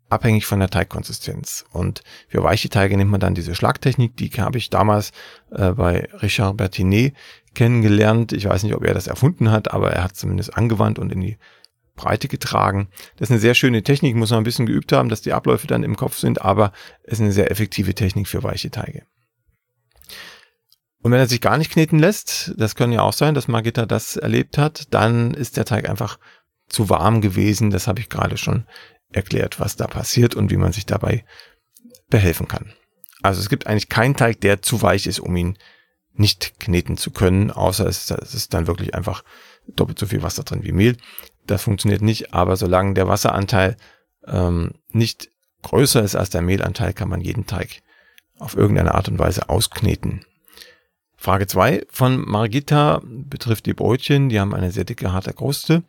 abhängig 0.09 0.45
von 0.45 0.59
der 0.59 0.69
Teigkonsistenz. 0.69 1.65
Und 1.71 2.01
für 2.29 2.43
weiche 2.43 2.69
Teige 2.69 2.95
nimmt 2.95 3.11
man 3.11 3.19
dann 3.19 3.35
diese 3.35 3.55
Schlagtechnik, 3.55 4.15
die 4.15 4.29
habe 4.29 4.57
ich 4.57 4.69
damals 4.69 5.11
äh, 5.51 5.71
bei 5.71 6.07
Richard 6.21 6.55
Bertinet 6.55 7.13
kennengelernt. 7.55 8.31
Ich 8.31 8.45
weiß 8.45 8.63
nicht, 8.63 8.75
ob 8.75 8.85
er 8.85 8.93
das 8.93 9.07
erfunden 9.07 9.51
hat, 9.51 9.71
aber 9.71 9.91
er 9.91 10.05
hat 10.05 10.15
zumindest 10.15 10.55
angewandt 10.55 10.99
und 10.99 11.11
in 11.11 11.19
die 11.19 11.37
Breite 11.97 12.29
getragen. 12.29 12.87
Das 13.17 13.27
ist 13.27 13.31
eine 13.31 13.41
sehr 13.41 13.55
schöne 13.55 13.83
Technik, 13.83 14.15
muss 14.15 14.29
man 14.29 14.39
ein 14.39 14.45
bisschen 14.45 14.65
geübt 14.65 14.93
haben, 14.93 15.09
dass 15.09 15.21
die 15.21 15.33
Abläufe 15.33 15.67
dann 15.67 15.83
im 15.83 15.97
Kopf 15.97 16.17
sind, 16.17 16.41
aber 16.41 16.71
es 17.03 17.13
ist 17.13 17.21
eine 17.21 17.33
sehr 17.33 17.51
effektive 17.51 17.93
Technik 17.93 18.29
für 18.29 18.43
weiche 18.43 18.71
Teige. 18.71 19.03
Und 21.01 21.11
wenn 21.11 21.19
er 21.19 21.27
sich 21.27 21.41
gar 21.41 21.57
nicht 21.57 21.71
kneten 21.71 21.99
lässt, 21.99 22.53
das 22.57 22.75
kann 22.75 22.91
ja 22.91 23.01
auch 23.01 23.13
sein, 23.13 23.33
dass 23.33 23.47
Margitta 23.47 23.85
das 23.85 24.15
erlebt 24.15 24.57
hat, 24.57 24.93
dann 24.93 25.33
ist 25.33 25.57
der 25.57 25.65
Teig 25.65 25.89
einfach 25.89 26.17
zu 26.69 26.89
warm 26.89 27.21
gewesen. 27.21 27.69
Das 27.69 27.87
habe 27.87 27.99
ich 27.99 28.09
gerade 28.09 28.37
schon 28.37 28.65
erklärt, 29.11 29.59
was 29.59 29.75
da 29.75 29.87
passiert 29.87 30.35
und 30.35 30.51
wie 30.51 30.57
man 30.57 30.73
sich 30.73 30.85
dabei 30.85 31.23
behelfen 32.09 32.47
kann. 32.47 32.73
Also 33.21 33.41
es 33.41 33.49
gibt 33.49 33.67
eigentlich 33.67 33.89
keinen 33.89 34.15
Teig, 34.15 34.41
der 34.41 34.61
zu 34.61 34.81
weich 34.81 35.07
ist, 35.07 35.19
um 35.19 35.35
ihn 35.35 35.57
nicht 36.13 36.59
kneten 36.59 36.97
zu 36.97 37.11
können, 37.11 37.51
außer 37.51 37.85
es, 37.85 38.09
ist 38.09 38.53
dann 38.53 38.67
wirklich 38.67 38.95
einfach 38.95 39.23
doppelt 39.67 39.99
so 39.99 40.07
viel 40.07 40.23
Wasser 40.23 40.43
drin 40.43 40.63
wie 40.63 40.71
Mehl. 40.71 40.97
Das 41.47 41.63
funktioniert 41.63 42.01
nicht, 42.01 42.33
aber 42.33 42.57
solange 42.57 42.93
der 42.93 43.07
Wasseranteil 43.07 43.77
ähm, 44.25 44.73
nicht 44.89 45.29
größer 45.63 46.03
ist 46.03 46.15
als 46.15 46.29
der 46.29 46.41
Mehlanteil, 46.41 46.93
kann 46.93 47.09
man 47.09 47.21
jeden 47.21 47.45
Teig 47.45 47.81
auf 48.37 48.55
irgendeine 48.55 48.93
Art 48.93 49.09
und 49.09 49.17
Weise 49.17 49.49
auskneten. 49.49 50.23
Frage 51.15 51.47
zwei 51.47 51.85
von 51.89 52.21
Margita 52.29 53.01
betrifft 53.03 53.65
die 53.65 53.73
Brötchen. 53.73 54.29
Die 54.29 54.39
haben 54.39 54.53
eine 54.53 54.71
sehr 54.71 54.85
dicke, 54.85 55.11
harte 55.11 55.33
Kruste. 55.33 55.83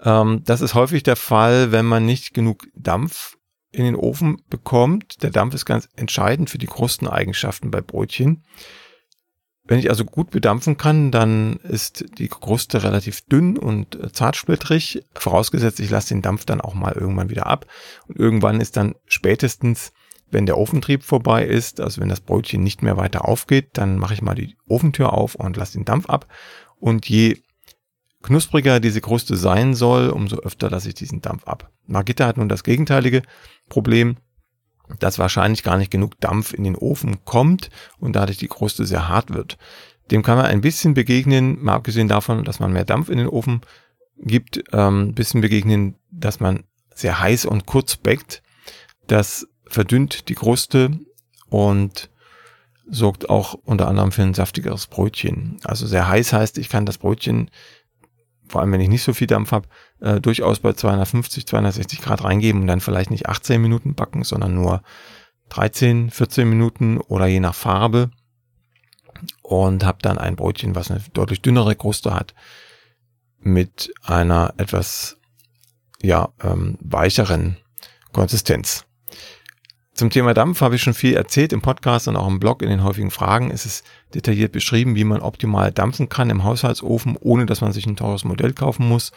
Ähm, 0.00 0.42
das 0.44 0.60
ist 0.60 0.74
häufig 0.74 1.02
der 1.02 1.16
Fall, 1.16 1.72
wenn 1.72 1.86
man 1.86 2.06
nicht 2.06 2.34
genug 2.34 2.68
Dampf 2.74 3.36
in 3.72 3.84
den 3.84 3.96
Ofen 3.96 4.42
bekommt. 4.48 5.22
Der 5.22 5.30
Dampf 5.30 5.54
ist 5.54 5.66
ganz 5.66 5.88
entscheidend 5.96 6.50
für 6.50 6.58
die 6.58 6.66
Krusteneigenschaften 6.66 7.70
bei 7.70 7.80
Brötchen. 7.80 8.44
Wenn 9.68 9.78
ich 9.78 9.90
also 9.90 10.06
gut 10.06 10.30
bedampfen 10.30 10.78
kann, 10.78 11.10
dann 11.10 11.56
ist 11.56 12.06
die 12.16 12.28
Kruste 12.28 12.82
relativ 12.82 13.20
dünn 13.20 13.58
und 13.58 14.02
äh, 14.02 14.10
zartsplittrig, 14.10 15.04
vorausgesetzt 15.14 15.78
ich 15.78 15.90
lasse 15.90 16.08
den 16.08 16.22
Dampf 16.22 16.46
dann 16.46 16.62
auch 16.62 16.72
mal 16.72 16.94
irgendwann 16.94 17.28
wieder 17.28 17.46
ab. 17.46 17.66
Und 18.08 18.18
irgendwann 18.18 18.62
ist 18.62 18.78
dann 18.78 18.94
spätestens, 19.06 19.92
wenn 20.30 20.46
der 20.46 20.56
Ofentrieb 20.56 21.02
vorbei 21.04 21.44
ist, 21.44 21.82
also 21.82 22.00
wenn 22.00 22.08
das 22.08 22.22
Brötchen 22.22 22.62
nicht 22.62 22.82
mehr 22.82 22.96
weiter 22.96 23.28
aufgeht, 23.28 23.68
dann 23.74 23.98
mache 23.98 24.14
ich 24.14 24.22
mal 24.22 24.34
die 24.34 24.56
Ofentür 24.66 25.12
auf 25.12 25.34
und 25.34 25.58
lasse 25.58 25.74
den 25.74 25.84
Dampf 25.84 26.08
ab. 26.08 26.26
Und 26.80 27.06
je 27.06 27.42
knuspriger 28.22 28.80
diese 28.80 29.02
Kruste 29.02 29.36
sein 29.36 29.74
soll, 29.74 30.08
umso 30.08 30.36
öfter 30.36 30.70
lasse 30.70 30.88
ich 30.88 30.94
diesen 30.94 31.20
Dampf 31.20 31.46
ab. 31.46 31.70
Margitta 31.86 32.26
hat 32.26 32.38
nun 32.38 32.48
das 32.48 32.64
gegenteilige 32.64 33.22
Problem 33.68 34.16
dass 34.98 35.18
wahrscheinlich 35.18 35.62
gar 35.62 35.76
nicht 35.76 35.90
genug 35.90 36.20
Dampf 36.20 36.52
in 36.52 36.64
den 36.64 36.76
Ofen 36.76 37.24
kommt 37.24 37.70
und 37.98 38.14
dadurch 38.14 38.38
die 38.38 38.48
Kruste 38.48 38.86
sehr 38.86 39.08
hart 39.08 39.32
wird. 39.34 39.58
Dem 40.10 40.22
kann 40.22 40.38
man 40.38 40.46
ein 40.46 40.60
bisschen 40.60 40.94
begegnen, 40.94 41.62
mal 41.62 41.74
abgesehen 41.74 42.08
davon, 42.08 42.44
dass 42.44 42.60
man 42.60 42.72
mehr 42.72 42.84
Dampf 42.84 43.08
in 43.08 43.18
den 43.18 43.28
Ofen 43.28 43.60
gibt, 44.18 44.62
ähm, 44.72 45.14
bisschen 45.14 45.40
begegnen, 45.40 45.96
dass 46.10 46.40
man 46.40 46.64
sehr 46.94 47.20
heiß 47.20 47.44
und 47.44 47.66
kurz 47.66 47.96
backt. 47.96 48.42
Das 49.06 49.46
verdünnt 49.66 50.28
die 50.28 50.34
Kruste 50.34 50.98
und 51.48 52.10
sorgt 52.90 53.28
auch 53.28 53.54
unter 53.54 53.86
anderem 53.86 54.12
für 54.12 54.22
ein 54.22 54.34
saftigeres 54.34 54.86
Brötchen. 54.86 55.58
Also 55.62 55.86
sehr 55.86 56.08
heiß 56.08 56.32
heißt, 56.32 56.58
ich 56.58 56.68
kann 56.68 56.86
das 56.86 56.98
Brötchen 56.98 57.50
vor 58.48 58.60
allem 58.60 58.72
wenn 58.72 58.80
ich 58.80 58.88
nicht 58.88 59.02
so 59.02 59.12
viel 59.12 59.26
Dampf 59.26 59.52
habe, 59.52 59.68
äh, 60.00 60.20
durchaus 60.20 60.60
bei 60.60 60.72
250, 60.72 61.46
260 61.46 62.00
Grad 62.00 62.24
reingeben 62.24 62.62
und 62.62 62.66
dann 62.66 62.80
vielleicht 62.80 63.10
nicht 63.10 63.28
18 63.28 63.60
Minuten 63.60 63.94
backen, 63.94 64.24
sondern 64.24 64.54
nur 64.54 64.82
13, 65.50 66.10
14 66.10 66.48
Minuten 66.48 66.98
oder 66.98 67.26
je 67.26 67.40
nach 67.40 67.54
Farbe 67.54 68.10
und 69.42 69.84
habe 69.84 69.98
dann 70.02 70.18
ein 70.18 70.36
Brötchen, 70.36 70.74
was 70.74 70.90
eine 70.90 71.00
deutlich 71.12 71.42
dünnere 71.42 71.74
Kruste 71.74 72.14
hat, 72.14 72.34
mit 73.40 73.92
einer 74.02 74.54
etwas 74.56 75.16
ja 76.02 76.28
ähm, 76.42 76.78
weicheren 76.80 77.56
Konsistenz. 78.12 78.87
Zum 79.98 80.10
Thema 80.10 80.32
Dampf 80.32 80.60
habe 80.60 80.76
ich 80.76 80.82
schon 80.84 80.94
viel 80.94 81.14
erzählt 81.14 81.52
im 81.52 81.60
Podcast 81.60 82.06
und 82.06 82.14
auch 82.14 82.28
im 82.28 82.38
Blog 82.38 82.62
in 82.62 82.68
den 82.68 82.84
häufigen 82.84 83.10
Fragen. 83.10 83.50
ist 83.50 83.66
Es 83.66 83.82
detailliert 84.14 84.52
beschrieben, 84.52 84.94
wie 84.94 85.02
man 85.02 85.20
optimal 85.20 85.72
dampfen 85.72 86.08
kann 86.08 86.30
im 86.30 86.44
Haushaltsofen, 86.44 87.16
ohne 87.18 87.46
dass 87.46 87.62
man 87.62 87.72
sich 87.72 87.84
ein 87.84 87.96
teures 87.96 88.22
Modell 88.22 88.52
kaufen 88.52 88.86
muss. 88.86 89.10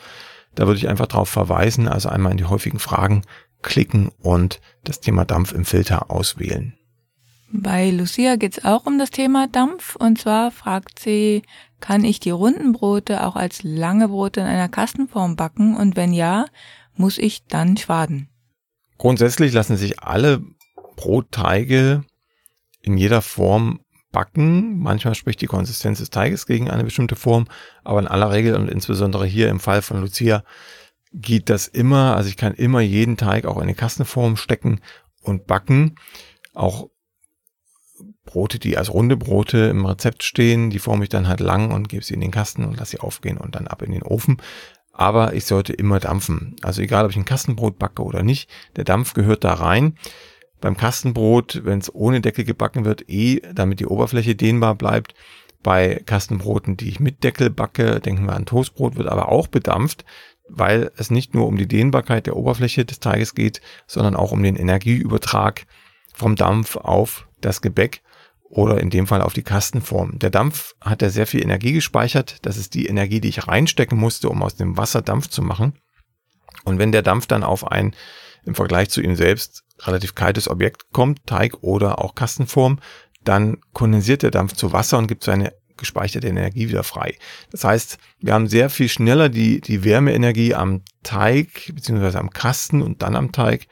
Da 0.56 0.66
würde 0.66 0.80
ich 0.80 0.90
einfach 0.90 1.06
darauf 1.06 1.30
verweisen, 1.30 1.88
also 1.88 2.10
einmal 2.10 2.32
in 2.32 2.40
die 2.40 2.46
häufigen 2.46 2.80
Fragen 2.80 3.22
klicken 3.62 4.10
und 4.24 4.60
das 4.84 5.02
Thema 5.02 5.24
Dampf 5.24 5.52
im 5.52 5.66
Filter 5.66 6.10
auswählen. 6.10 6.74
Bei 7.52 7.92
Lucia 7.92 8.36
geht 8.36 8.58
es 8.58 8.66
auch 8.66 8.88
um 8.88 8.98
das 8.98 9.12
Thema 9.12 9.48
Dampf 9.48 9.96
und 9.96 10.18
zwar 10.18 10.50
fragt 10.50 10.98
sie, 10.98 11.44
kann 11.80 12.04
ich 12.04 12.20
die 12.20 12.32
runden 12.32 12.72
Brote 12.72 13.24
auch 13.28 13.36
als 13.36 13.62
lange 13.62 14.08
Brote 14.08 14.40
in 14.40 14.48
einer 14.48 14.68
Kastenform 14.68 15.36
backen 15.36 15.78
und 15.78 15.96
wenn 15.96 16.12
ja, 16.12 16.48
muss 16.96 17.20
ich 17.20 17.46
dann 17.46 17.78
schwaden? 17.78 18.30
Grundsätzlich 18.98 19.54
lassen 19.54 19.78
sich 19.78 20.02
alle 20.02 20.42
Brotteige 20.96 22.04
in 22.82 22.98
jeder 22.98 23.22
Form 23.22 23.82
Backen. 24.12 24.80
Manchmal 24.80 25.16
spricht 25.16 25.42
die 25.42 25.48
Konsistenz 25.48 26.00
des 26.00 26.10
Teiges 26.10 26.46
gegen 26.46 26.70
eine 26.70 26.84
bestimmte 26.84 27.16
Form, 27.16 27.48
aber 27.84 28.00
in 28.00 28.08
aller 28.08 28.32
Regel 28.32 28.56
und 28.56 28.70
insbesondere 28.70 29.26
hier 29.26 29.50
im 29.50 29.60
Fall 29.60 29.82
von 29.82 30.02
Lucia 30.02 30.44
geht 31.14 31.50
das 31.50 31.68
immer. 31.68 32.16
Also 32.16 32.30
ich 32.30 32.38
kann 32.38 32.54
immer 32.54 32.82
jeden 32.82 33.18
Teig 33.18 33.46
auch 33.46 33.58
in 33.58 33.64
eine 33.64 33.76
Kastenform 33.76 34.38
stecken 34.38 34.82
und 35.22 35.48
backen. 35.48 35.96
Auch 36.54 36.90
Brote, 38.26 38.60
die 38.60 38.78
als 38.78 38.94
runde 38.94 39.18
Brote 39.18 39.58
im 39.58 39.86
Rezept 39.86 40.24
stehen, 40.24 40.70
die 40.70 40.80
forme 40.80 41.04
ich 41.04 41.10
dann 41.10 41.28
halt 41.28 41.40
lang 41.40 41.72
und 41.72 41.90
gebe 41.90 42.04
sie 42.04 42.14
in 42.14 42.22
den 42.22 42.32
Kasten 42.32 42.64
und 42.64 42.78
lasse 42.78 42.92
sie 42.92 43.00
aufgehen 43.00 43.38
und 43.38 43.56
dann 43.56 43.68
ab 43.68 43.82
in 43.82 43.92
den 43.92 44.04
Ofen. 44.04 44.38
Aber 44.94 45.34
ich 45.34 45.46
sollte 45.46 45.74
immer 45.74 46.00
dampfen. 46.00 46.56
Also 46.62 46.82
egal, 46.82 47.06
ob 47.06 47.12
ich 47.12 47.18
ein 47.18 47.26
Kastenbrot 47.26 47.80
backe 47.80 48.04
oder 48.04 48.24
nicht, 48.24 48.50
der 48.76 48.84
Dampf 48.84 49.14
gehört 49.14 49.44
da 49.44 49.54
rein. 49.54 49.98
Beim 50.62 50.78
Kastenbrot, 50.78 51.62
wenn 51.66 51.80
es 51.80 51.94
ohne 51.94 52.22
Deckel 52.22 52.46
gebacken 52.46 52.86
wird, 52.86 53.10
eh, 53.10 53.42
damit 53.54 53.80
die 53.80 53.88
Oberfläche 53.88 54.36
dehnbar 54.36 54.76
bleibt. 54.76 55.16
Bei 55.64 56.02
Kastenbroten, 56.06 56.78
die 56.78 56.90
ich 56.90 57.00
mit 57.00 57.24
Deckel 57.24 57.50
backe, 57.50 58.00
denken 58.00 58.26
wir 58.26 58.36
an 58.36 58.46
Toastbrot, 58.46 58.96
wird 58.96 59.08
aber 59.08 59.30
auch 59.30 59.48
bedampft, 59.48 60.06
weil 60.48 60.92
es 60.98 61.12
nicht 61.12 61.34
nur 61.34 61.48
um 61.48 61.58
die 61.58 61.68
Dehnbarkeit 61.68 62.28
der 62.28 62.36
Oberfläche 62.36 62.86
des 62.86 63.00
Teiges 63.00 63.36
geht, 63.36 63.62
sondern 63.88 64.16
auch 64.16 64.32
um 64.32 64.42
den 64.44 64.56
Energieübertrag 64.56 65.66
vom 66.14 66.36
Dampf 66.36 66.76
auf 66.76 67.28
das 67.42 67.62
Gebäck 67.62 68.02
oder 68.52 68.82
in 68.82 68.90
dem 68.90 69.08
Fall 69.08 69.22
auf 69.22 69.34
die 69.34 69.44
Kastenform. 69.44 70.20
Der 70.20 70.30
Dampf 70.30 70.76
hat 70.82 71.02
ja 71.02 71.10
sehr 71.10 71.26
viel 71.26 71.42
Energie 71.42 71.72
gespeichert. 71.72 72.38
Das 72.42 72.58
ist 72.58 72.74
die 72.74 72.86
Energie, 72.86 73.22
die 73.22 73.30
ich 73.30 73.48
reinstecken 73.48 73.98
musste, 73.98 74.30
um 74.30 74.44
aus 74.44 74.56
dem 74.56 74.78
Wasser 74.78 75.02
Dampf 75.02 75.28
zu 75.28 75.42
machen. 75.42 75.74
Und 76.66 76.78
wenn 76.78 76.92
der 76.92 77.02
Dampf 77.02 77.28
dann 77.28 77.44
auf 77.44 77.72
ein 77.72 77.96
im 78.46 78.56
Vergleich 78.56 78.90
zu 78.90 79.02
ihm 79.02 79.16
selbst 79.16 79.64
relativ 79.80 80.16
kaltes 80.16 80.50
Objekt 80.50 80.92
kommt, 80.92 81.26
Teig 81.26 81.64
oder 81.64 82.00
auch 82.00 82.16
Kastenform, 82.16 82.80
dann 83.24 83.58
kondensiert 83.74 84.24
der 84.24 84.32
Dampf 84.32 84.54
zu 84.54 84.74
Wasser 84.74 84.98
und 84.98 85.08
gibt 85.08 85.24
seine 85.24 85.54
gespeicherte 85.78 86.28
Energie 86.28 86.70
wieder 86.70 86.84
frei. 86.84 87.18
Das 87.50 87.64
heißt, 87.64 87.98
wir 88.20 88.34
haben 88.34 88.48
sehr 88.48 88.70
viel 88.70 88.88
schneller 88.88 89.30
die, 89.30 89.62
die 89.62 89.84
Wärmeenergie 89.84 90.54
am 90.54 90.84
Teig 91.04 91.72
beziehungsweise 91.74 92.20
am 92.20 92.30
Kasten 92.30 92.82
und 92.82 93.02
dann 93.02 93.16
am 93.16 93.32
Teig, 93.32 93.68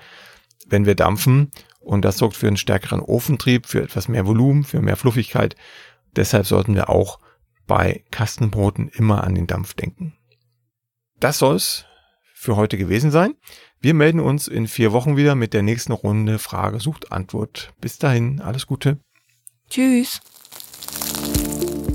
wenn 0.68 0.86
wir 0.86 0.96
dampfen 0.96 1.52
und 1.80 2.04
das 2.04 2.18
sorgt 2.18 2.36
für 2.36 2.48
einen 2.48 2.58
stärkeren 2.58 3.00
Ofentrieb, 3.00 3.66
für 3.66 3.82
etwas 3.82 4.08
mehr 4.08 4.26
Volumen, 4.26 4.64
für 4.64 4.82
mehr 4.82 4.96
Fluffigkeit. 4.96 5.56
Deshalb 6.16 6.46
sollten 6.46 6.76
wir 6.76 6.90
auch 6.90 7.20
bei 7.68 8.04
Kastenbroten 8.12 8.90
immer 8.90 9.24
an 9.24 9.36
den 9.36 9.48
Dampf 9.48 9.76
denken. 9.76 10.18
Das 11.20 11.40
soll's 11.40 11.86
für 12.40 12.56
heute 12.56 12.78
gewesen 12.78 13.12
sein. 13.12 13.34
Wir 13.82 13.94
melden 13.94 14.22
uns 14.22 14.48
in 14.48 14.68
vier 14.68 14.94
Wochen 14.94 15.18
wieder 15.18 15.36
mit 15.36 15.54
der 15.54 15.62
nächsten 15.62 15.92
Runde 15.92 16.40
Frage 16.40 16.80
sucht 16.80 17.12
Antwort. 17.12 17.74
Bis 17.82 17.98
dahin, 17.98 18.40
alles 18.40 18.66
Gute. 18.66 18.98
Tschüss. 19.70 20.22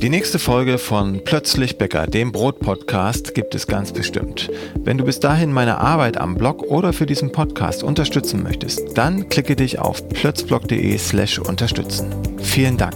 Die 0.03 0.11
nächste 0.11 0.39
Folge 0.39 0.77
von 0.77 1.23
Plötzlich 1.25 1.79
Bäcker, 1.79 2.07
dem 2.07 2.31
Brot-Podcast, 2.31 3.35
gibt 3.35 3.55
es 3.55 3.67
ganz 3.67 3.91
bestimmt. 3.93 4.51
Wenn 4.75 4.99
du 4.99 5.05
bis 5.05 5.19
dahin 5.19 5.51
meine 5.51 5.79
Arbeit 5.79 6.19
am 6.19 6.35
Blog 6.35 6.63
oder 6.63 6.93
für 6.93 7.07
diesen 7.07 7.33
Podcast 7.33 7.83
unterstützen 7.83 8.43
möchtest, 8.43 8.99
dann 8.99 9.31
klicke 9.31 9.57
dich 9.57 9.79
auf 9.79 10.07
plötzblog.de 10.11 10.99
slash 10.99 11.39
unterstützen. 11.39 12.15
Vielen 12.39 12.77
Dank. 12.77 12.95